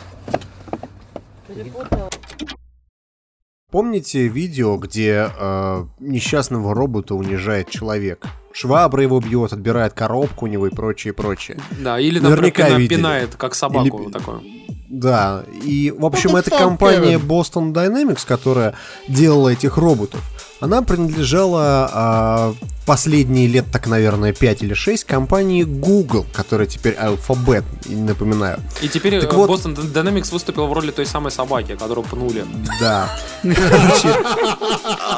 [3.71, 8.25] Помните видео, где э, несчастного робота унижает человек?
[8.59, 11.57] Швабра его бьет, отбирает коробку у него и прочее, прочее.
[11.79, 12.97] Да, или, например, Наверняка пина- видели.
[12.97, 14.41] пинает, как собаку Или- вот такое.
[14.89, 17.25] Да, и, в общем, fuck, компания Kevin?
[17.25, 18.73] Boston Dynamics, которая
[19.07, 20.19] делала этих роботов,
[20.59, 22.53] она принадлежала а,
[22.85, 28.59] последние лет, так, наверное, 5 или 6 компании Google, которая теперь Alphabet, напоминаю.
[28.81, 32.45] И теперь Так э, вот- Boston Dynamics выступил в роли той самой собаки, которую пнули.
[32.81, 33.09] Да.
[33.41, 34.15] Короче,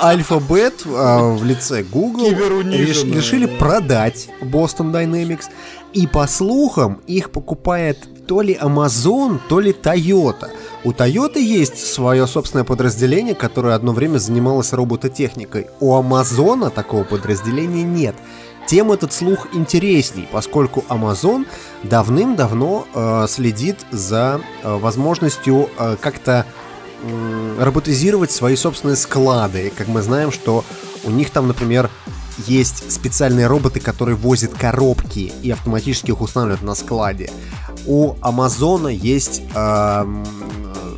[0.03, 3.55] Alphabet а, в лице Google реш- решили да.
[3.57, 5.45] продать Boston Dynamics.
[5.93, 7.97] И по слухам, их покупает
[8.27, 10.49] то ли Amazon, то ли Toyota.
[10.83, 15.67] У Toyota есть свое собственное подразделение, которое одно время занималось робототехникой.
[15.79, 18.15] У Амазона такого подразделения нет.
[18.65, 21.45] Тем этот слух интересней, поскольку Amazon
[21.83, 26.47] давным-давно э, следит за э, возможностью э, как-то
[27.03, 29.71] м, роботизировать свои собственные склады.
[29.77, 30.63] Как мы знаем, что
[31.03, 31.91] у них там, например,
[32.47, 37.29] есть специальные роботы, которые возят коробки и автоматически их устанавливают на складе.
[37.85, 40.25] У Амазона есть, эм,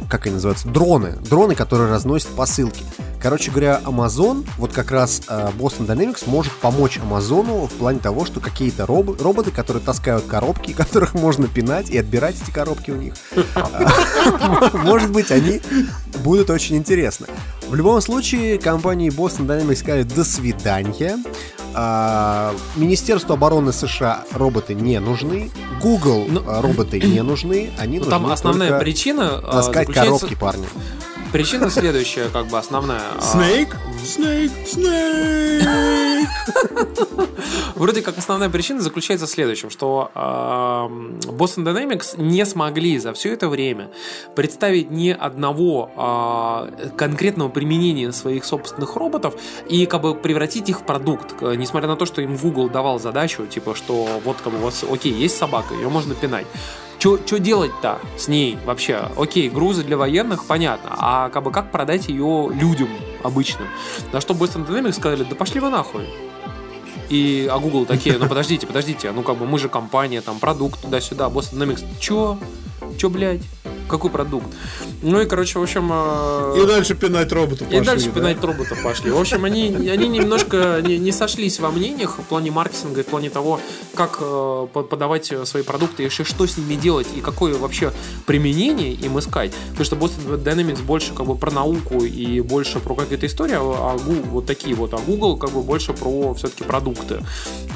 [0.10, 1.18] как они называются, дроны.
[1.30, 2.84] Дроны, которые разносят посылки.
[3.24, 8.26] Короче говоря, Amazon, вот как раз э, Boston Dynamics может помочь Амазону в плане того,
[8.26, 12.96] что какие-то робо- роботы, которые таскают коробки, которых можно пинать и отбирать эти коробки у
[12.98, 13.14] них.
[14.74, 15.62] Может быть, они
[16.24, 17.28] будут очень интересны.
[17.70, 21.18] В любом случае, компании Boston Dynamics сказали «до свидания».
[21.76, 25.50] А, Министерству обороны США роботы не нужны.
[25.82, 27.72] Google а, роботы не нужны.
[27.80, 30.66] Они Ну, нужны там основная причина а, таскать заключается- коробки, парни.
[31.34, 33.02] Причина следующая, как бы основная.
[33.18, 33.76] а, Снейк?
[34.06, 34.52] Снейк?
[34.68, 35.68] Снейк?
[37.74, 43.50] Вроде как основная причина заключается в следующем, что Boston Dynamics не смогли за все это
[43.50, 43.90] время
[44.36, 49.34] представить ни одного э, конкретного применения своих собственных роботов
[49.68, 53.48] и как бы превратить их в продукт, несмотря на то, что им Google давал задачу,
[53.48, 56.46] типа, что вот как бы у вас, окей, есть собака, ее можно пинать.
[57.04, 59.10] Что делать-то с ней вообще?
[59.18, 60.96] Окей, грузы для военных, понятно.
[60.98, 62.88] А как бы как продать ее людям
[63.24, 63.68] обычным?
[64.14, 66.08] На что Boston Dynamics сказали, да пошли вы нахуй.
[67.10, 70.82] И, а Google такие, ну подождите, подождите, ну как бы мы же компания, там продукт
[70.82, 72.38] туда-сюда, Boston Dynamics, чё?
[72.98, 73.42] Чё, блядь?
[73.90, 74.48] Какой продукт?
[75.02, 75.90] Ну и, короче, в общем...
[75.92, 78.12] э, И дальше пинать робота и пошли, дальше да?
[78.14, 79.12] пинать роботов пошли.
[79.12, 83.08] В общем, они, они немножко не, не сошлись во мнениях в плане маркетинга, и в
[83.08, 83.60] плане того,
[83.94, 87.92] как э, по- подавать свои продукты, и что, что с ними делать, и какое вообще
[88.26, 89.52] применение им искать.
[89.78, 93.98] Потому что Boston Dynamics больше как бы про науку и больше про какие-то истории, а
[93.98, 97.24] Google вот такие вот, а Google как бы больше про все-таки продукты.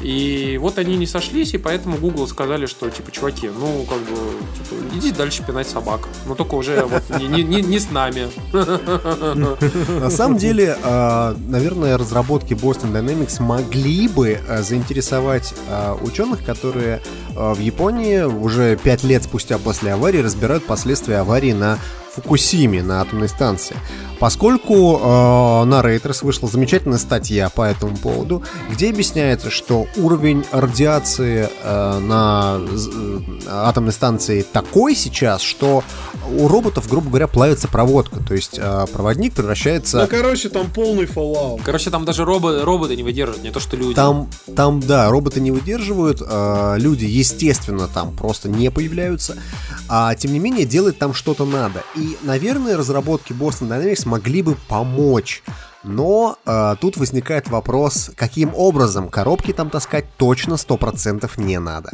[0.01, 4.15] И вот они не сошлись, и поэтому Google сказали, что типа, чуваки, ну как бы,
[4.57, 6.01] типа, идите дальше пинать собак.
[6.25, 6.87] Но только уже
[7.19, 8.27] не, не- с нами.
[9.99, 17.01] На самом деле, э, наверное, разработки Boston Dynamics могли бы э, заинтересовать э, ученых, которые
[17.35, 21.77] в Японии уже пять лет спустя после аварии разбирают последствия аварии на
[22.17, 23.75] Фукусиме, на атомной станции.
[24.19, 31.47] Поскольку э, на Reuters вышла замечательная статья по этому поводу, где объясняется, что уровень радиации
[31.63, 35.83] э, на э, атомной станции такой сейчас, что
[36.35, 38.19] у роботов, грубо говоря, плавится проводка.
[38.27, 39.99] То есть э, проводник превращается...
[39.99, 41.61] Ну, короче, там полный fallout.
[41.63, 43.93] Короче, там даже робо- роботы не выдерживают, не то что люди.
[43.93, 49.37] Там, там, да, роботы не выдерживают, э, люди, естественно, там просто не появляются,
[49.87, 51.83] а тем не менее делать там что-то надо.
[51.95, 55.43] И, наверное, разработки Boston Dynamics могли бы помочь.
[55.83, 61.91] Но э, тут возникает вопрос, каким образом коробки там таскать точно 100% не надо.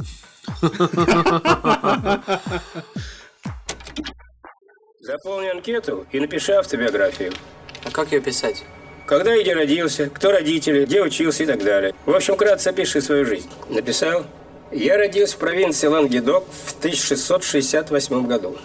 [5.02, 7.34] Заполни анкету и напиши автобиографию.
[7.84, 8.64] А как ее писать?
[9.06, 11.94] Когда и где родился, кто родители, где учился и так далее.
[12.06, 13.50] В общем, кратко опиши свою жизнь.
[13.70, 14.26] Написал?
[14.72, 18.58] Я родился в провинции Лангедок в 1668 году.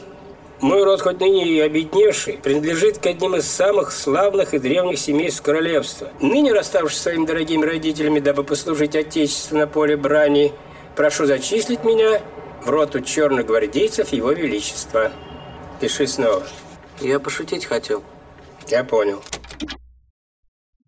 [0.61, 5.43] Мой род, хоть ныне и обедневший, принадлежит к одним из самых славных и древних семейств
[5.43, 6.09] королевства.
[6.21, 10.53] Ныне, расставшись своими дорогими родителями, дабы послужить Отечеству на поле брани,
[10.97, 12.21] прошу зачислить меня
[12.65, 15.13] в роту черных гвардейцев Его Величества.
[15.81, 16.43] Пиши снова.
[17.01, 18.03] Я пошутить хотел.
[18.67, 19.23] Я понял.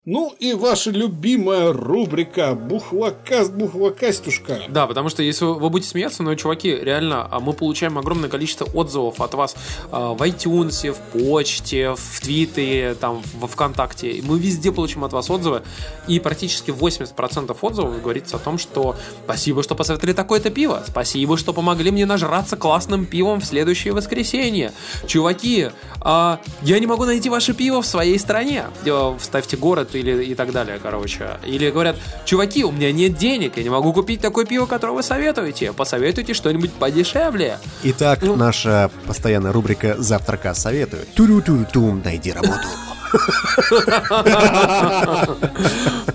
[0.07, 4.63] Ну и ваша любимая рубрика Бухлокаст, Бухлокастюшка.
[4.71, 8.65] Да, потому что если вы, будете смеяться, но, чуваки, реально, а, мы получаем огромное количество
[8.65, 9.55] отзывов от вас
[9.93, 14.23] а, в iTunes, в почте, в Твиттере, там, во Вконтакте.
[14.25, 15.61] Мы везде получим от вас отзывы.
[16.09, 18.97] И практически 80% отзывов говорится о том, что
[19.27, 20.83] спасибо, что посоветовали такое-то пиво.
[20.89, 24.73] Спасибо, что помогли мне нажраться классным пивом в следующее воскресенье.
[25.07, 25.69] Чуваки,
[26.01, 28.65] а, я не могу найти ваше пиво в своей стране.
[28.87, 31.39] Э, Вставьте город или и так далее, короче.
[31.45, 35.03] Или говорят, чуваки, у меня нет денег, я не могу купить такое пиво, которое вы
[35.03, 35.73] советуете.
[35.73, 37.59] Посоветуйте что-нибудь подешевле.
[37.83, 41.13] Итак, наша постоянная рубрика «Завтрака советует».
[41.15, 42.69] Туру-туру-тум, найди работу.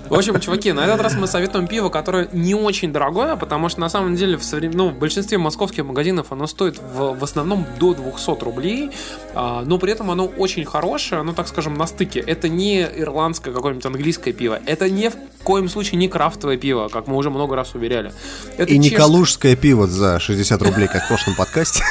[0.08, 3.80] В общем, чуваки, на этот раз мы советуем пиво, которое не очень дорогое, потому что
[3.80, 7.66] на самом деле в, соврем- ну, в большинстве московских магазинов оно стоит в, в основном
[7.78, 8.90] до 200 рублей,
[9.34, 12.20] а, но при этом оно очень хорошее, ну так скажем, на стыке.
[12.20, 17.06] Это не ирландское какое-нибудь английское пиво, это ни в коем случае не крафтовое пиво, как
[17.08, 18.12] мы уже много раз уверяли.
[18.56, 21.82] Это И не чеш- калужское пиво за 60 рублей, как в прошлом подкасте.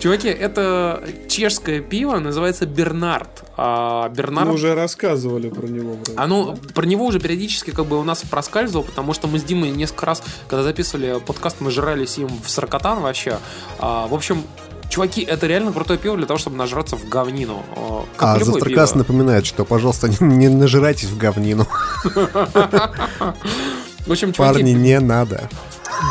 [0.00, 3.44] Чуваки, это чешское пиво, называется Бернард.
[3.56, 4.48] А, Бернард...
[4.48, 5.92] Мы уже рассказывали про него.
[5.92, 6.12] вроде.
[6.16, 9.70] Оно, про него уже периодически как бы у нас проскальзывало, потому что мы с Димой
[9.70, 13.38] несколько раз, когда записывали подкаст, мы жрались им в сорокотан вообще.
[13.78, 14.42] А, в общем,
[14.88, 17.62] чуваки, это реально крутое пиво для того, чтобы нажраться в говнину.
[17.76, 21.68] А, Как А Завтракас напоминает, что, пожалуйста, не, не нажирайтесь в говнину.
[24.06, 25.48] В общем, чуваки, Парни, не надо.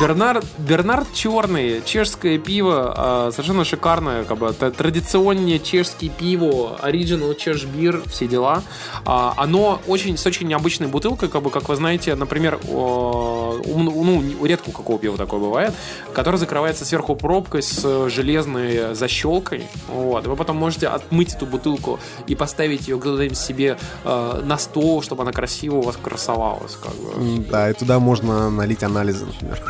[0.02, 7.66] Бернард, Бернард черный, чешское пиво, а, совершенно шикарное, как бы традиционнее чешское пиво, оригинал чеш
[7.66, 8.64] бир, все дела.
[9.06, 14.70] А, оно очень с очень необычной бутылкой, как бы, как вы знаете, например, ну, редко
[14.70, 15.74] у какого пива такое бывает,
[16.14, 19.64] которое закрывается сверху пробкой с железной защелкой.
[19.88, 20.26] Вот.
[20.26, 25.02] И вы потом можете отмыть эту бутылку и поставить ее куда-нибудь себе э, на стол,
[25.02, 26.76] чтобы она красиво у вас красовалась.
[26.76, 27.46] Как бы.
[27.50, 29.62] Да, и туда можно налить анализы, например.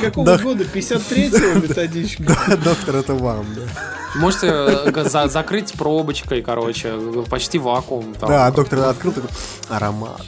[0.00, 0.38] Какого Да.
[0.38, 0.64] года?
[0.64, 2.24] 53-го методичка?
[2.64, 3.62] Доктор, это вам, да.
[4.16, 6.94] Можете э, за- закрыть пробочкой, короче,
[7.28, 8.14] почти вакуум.
[8.14, 8.28] там.
[8.28, 9.30] Да, доктор открыл такой
[9.68, 10.20] аромат.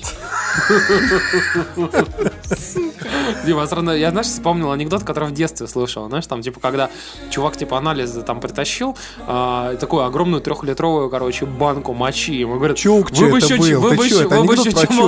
[3.44, 6.08] Дима, сразу- я, знаешь, вспомнил анекдот, который в детстве слышал.
[6.08, 6.90] Знаешь, там, типа, когда
[7.30, 12.34] чувак, типа, анализы там притащил, а, такую огромную трехлитровую, короче, банку мочи.
[12.34, 15.02] Ему говорят, Чукчу вы бы еще, был, вы бы еще, вы бы еще чемо-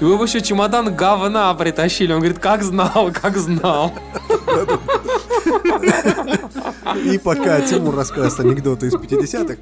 [0.00, 2.12] вы бы еще чемодан говна притащили.
[2.12, 3.92] Он говорит, как знал, как знал.
[7.04, 9.56] И пока Тимур рассказывает анекдоты из 50-х,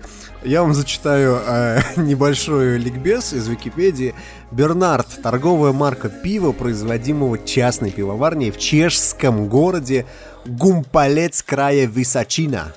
[0.44, 4.14] я вам зачитаю э, небольшой ликбез из Википедии.
[4.52, 10.04] Бернард– торговая марка пива, производимого частной пивоварней в чешском городе
[10.44, 12.74] Гумпалец края Височина.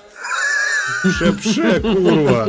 [1.02, 2.48] Шепше, курва.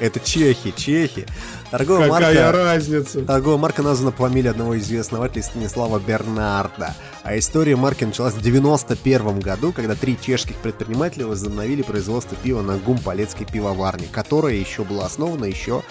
[0.00, 1.26] Это чехи, чехи.
[1.72, 3.24] Торговая Какая марка, разница?
[3.24, 6.94] торговая марка названа по фамилии одного известного основателя Станислава Бернарда.
[7.24, 12.76] А история марки началась в 91 году, когда три чешских предпринимателя возобновили производство пива на
[12.76, 15.82] Гумпалецкой пивоварне, которая еще была основана еще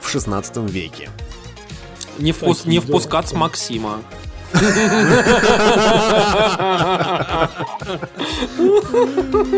[0.00, 1.10] в 16 веке.
[2.18, 4.00] Не, впус, не впускать с Максима.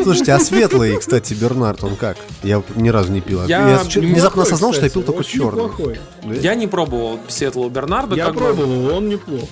[0.03, 2.17] Слушайте, а светлый, кстати, Бернард, он как?
[2.43, 3.45] Я ни разу не пил.
[3.47, 5.65] Я неплохой, внезапно осознал, что я пил кстати, только черный.
[5.65, 6.01] неплохой.
[6.41, 8.17] Я не пробовал светлого Бернарда.
[8.17, 8.41] Я как бы.
[8.41, 9.49] пробовал, он неплох.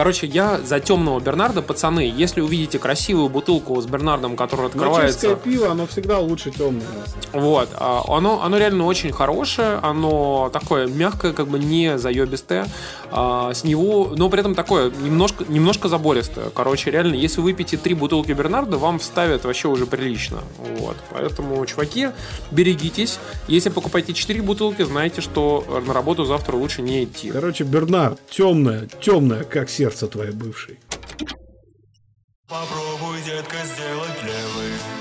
[0.00, 2.10] Короче, я за темного Бернарда, пацаны.
[2.16, 6.88] Если увидите красивую бутылку с Бернардом, которая открывается, чешское пиво, оно всегда лучше темного.
[7.34, 12.66] вот, а, оно, оно реально очень хорошее, оно такое мягкое, как бы не заебистое,
[13.10, 16.48] а, с него, но при этом такое немножко, немножко забористое.
[16.48, 20.38] Короче, реально, если выпьете три бутылки Бернарда, вам вставят вообще уже прилично.
[20.78, 22.08] Вот, поэтому, чуваки,
[22.50, 23.18] берегитесь.
[23.48, 27.30] Если покупаете четыре бутылки, знайте, что на работу завтра лучше не идти.
[27.30, 30.78] Короче, Бернард, темная, темная, как сердце твое бывшей.
[32.48, 34.99] Попробуй, детка, сделать левый.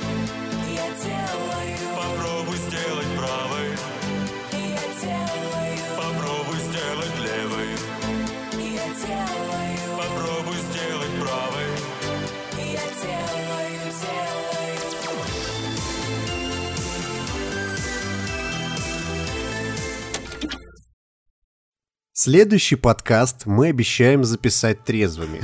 [22.21, 25.39] Следующий подкаст мы обещаем записать трезвыми.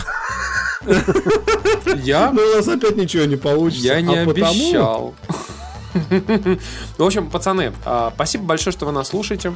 [2.04, 2.34] Я?
[2.34, 3.88] Ну, у нас опять ничего не получится.
[3.88, 5.16] Я не а потому- обещал.
[6.98, 9.56] В общем, пацаны, а, спасибо большое, что вы нас слушаете.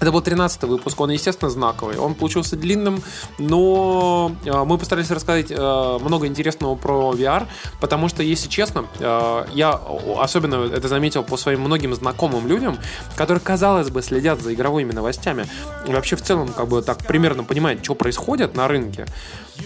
[0.00, 1.96] Это был 13 выпуск, он, естественно, знаковый.
[1.96, 3.02] Он получился длинным,
[3.38, 7.46] но э, мы постарались рассказать э, много интересного про VR,
[7.80, 9.80] потому что, если честно, э, я
[10.18, 12.78] особенно это заметил по своим многим знакомым людям,
[13.16, 15.46] которые, казалось бы, следят за игровыми новостями,
[15.86, 19.06] и вообще в целом, как бы так примерно понимают, что происходит на рынке.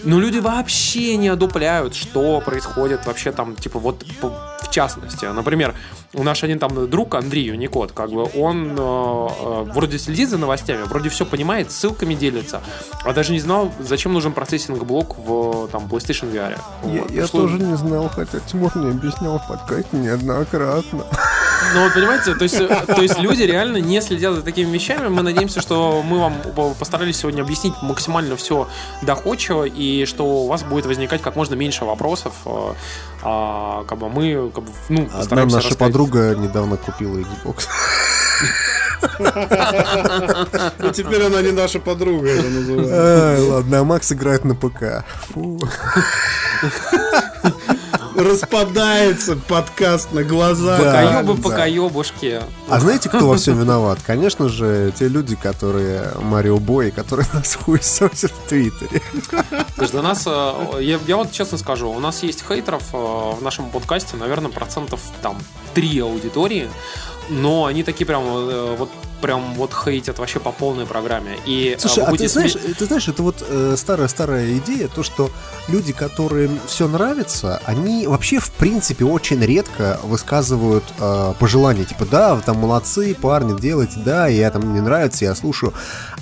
[0.03, 5.25] Но люди вообще не одупляют, что происходит вообще там, типа, вот в частности.
[5.25, 5.73] Например,
[6.13, 10.37] у наш один там друг Андрей Юникот, как бы он э, э, вроде следит за
[10.37, 12.61] новостями, вроде все понимает, ссылками делится,
[13.03, 16.59] а даже не знал, зачем нужен процессинг-блок в там PlayStation VR.
[16.85, 17.11] Я, Вот.
[17.11, 21.03] я Что- тоже не знал, хотя Тимур мне объяснял в подкасте неоднократно.
[21.73, 25.07] Ну, вот понимаете, то есть, э, то есть люди реально не следят за такими вещами.
[25.09, 28.67] Мы надеемся, что мы вам по- постарались сегодня объяснить максимально все
[29.01, 32.33] доходчиво и что у вас будет возникать как можно меньше вопросов.
[32.45, 32.73] э,
[33.23, 35.77] а, как бы мы как бы, ну, Одна наша рассказать.
[35.79, 37.67] подруга недавно купила Xbox.
[40.79, 43.53] Ну, теперь она не наша подруга, это называется.
[43.53, 45.05] Ладно, а Макс играет на ПК.
[45.33, 45.59] Фу.
[48.19, 50.81] Распадается подкаст на глазах.
[50.81, 50.91] Да.
[50.91, 51.41] Покоёбы да.
[51.41, 52.41] по каёбушке.
[52.67, 53.99] А знаете, кто во всем виноват?
[54.05, 59.01] Конечно же, те люди, которые Марио Бой, которые нас хуесосят в Твиттере.
[59.79, 63.41] Есть для нас, э, я, я вот честно скажу, у нас есть хейтеров э, в
[63.41, 65.37] нашем подкасте, наверное, процентов там
[65.75, 66.69] 3 аудитории,
[67.29, 71.37] но они такие прям э, вот прям вот хейтят вообще по полной программе.
[71.45, 75.29] И э, Слушай, а ты знаешь, ты знаешь, это вот э, старая-старая идея, то, что
[75.67, 82.35] люди, которым все нравится, они вообще, в принципе, очень редко высказывают э, пожелания, типа, да,
[82.35, 85.73] вы там молодцы, парни, делайте, да, я там мне нравится, я слушаю.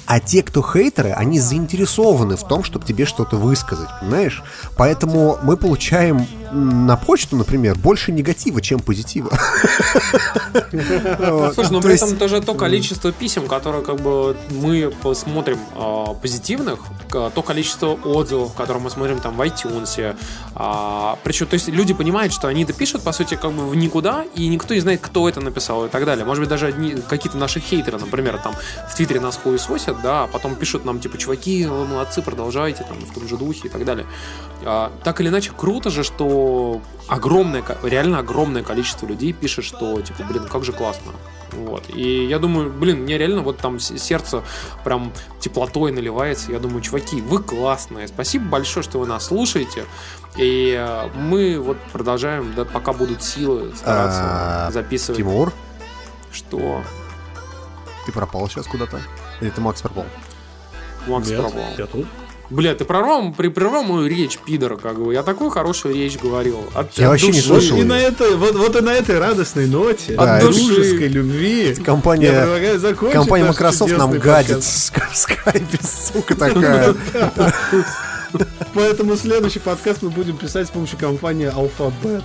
[0.08, 4.42] А те, кто хейтеры, они заинтересованы в том, чтобы тебе что-то высказать, понимаешь?
[4.77, 9.30] Поэтому мы получаем на почту, например, больше негатива, чем позитива.
[10.72, 16.80] Слушай, ну при этом тоже то количество писем, которые как бы мы посмотрим э, позитивных,
[17.10, 20.16] к- то количество отзывов, которые мы смотрим там в iTunes.
[21.24, 24.24] причем, то есть люди понимают, что они это пишут, по сути, как бы в никуда,
[24.36, 26.26] и никто не знает, кто это написал и так далее.
[26.26, 28.53] Может быть, даже одни какие-то наши хейтеры, например, там
[28.90, 32.98] в Твиттере нас хуесосят, да, а потом пишут нам, типа, чуваки, вы молодцы, продолжайте, там,
[32.98, 34.06] в том же духе и так далее.
[34.64, 40.24] А, так или иначе, круто же, что огромное, реально огромное количество людей пишет, что, типа,
[40.24, 41.11] блин, как же классно.
[41.53, 41.85] Вот.
[41.90, 44.43] И я думаю, блин, мне реально вот там сердце
[44.84, 46.51] прям теплотой наливается.
[46.51, 48.08] Я думаю, чуваки, вы классные.
[48.08, 49.85] Спасибо большое, что вы нас слушаете.
[50.35, 55.17] И э, мы вот продолжаем, да, пока будут силы стараться А, записывать.
[55.17, 55.53] Тимур,
[56.32, 56.84] Что?
[58.06, 59.01] ты пропал сейчас куда-то?
[59.41, 60.06] Или ты Макс пропал?
[61.07, 61.61] Макс Нет, пропал.
[61.77, 62.06] я тут.
[62.49, 65.14] Бля, ты прорвал, при, прервал мою речь, пидор, как бы.
[65.14, 66.59] Я такую хорошую речь говорил.
[66.74, 67.48] От- Я от вообще не души.
[67.48, 71.75] слышал И на этой, вот, вот и на этой радостной ноте, Да, от дружеской любви,
[71.85, 76.95] Компания- я предлагаю закончить Компания наш Microsoft нам гадит в скайпе, сука такая.
[78.74, 82.24] Поэтому следующий подкаст мы будем писать с помощью компании Alphabet.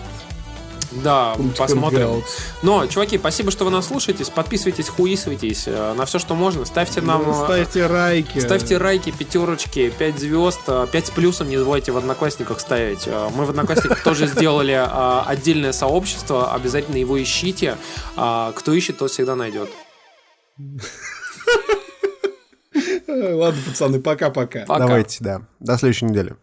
[1.02, 2.00] Да, посмотрим.
[2.08, 2.24] Hangouts.
[2.62, 4.24] Но, чуваки, спасибо, что вы нас слушаете.
[4.30, 6.64] Подписывайтесь, хуисывайтесь э, на все, что можно.
[6.64, 7.30] Ставьте нам...
[7.30, 8.38] э, Ставьте райки.
[8.38, 10.60] Ставьте райки, пятерочки, 5 звезд,
[10.92, 13.06] 5 с плюсом не забывайте в Одноклассниках ставить.
[13.06, 17.76] Э, Мы в Одноклассниках тоже сделали э, отдельное сообщество, обязательно его ищите.
[18.16, 19.70] А, Кто ищет, тот всегда найдет.
[23.08, 24.60] Ладно, пацаны, пока-пока.
[24.66, 24.78] Пока.
[24.78, 25.42] Давайте, да.
[25.60, 26.36] До следующей недели.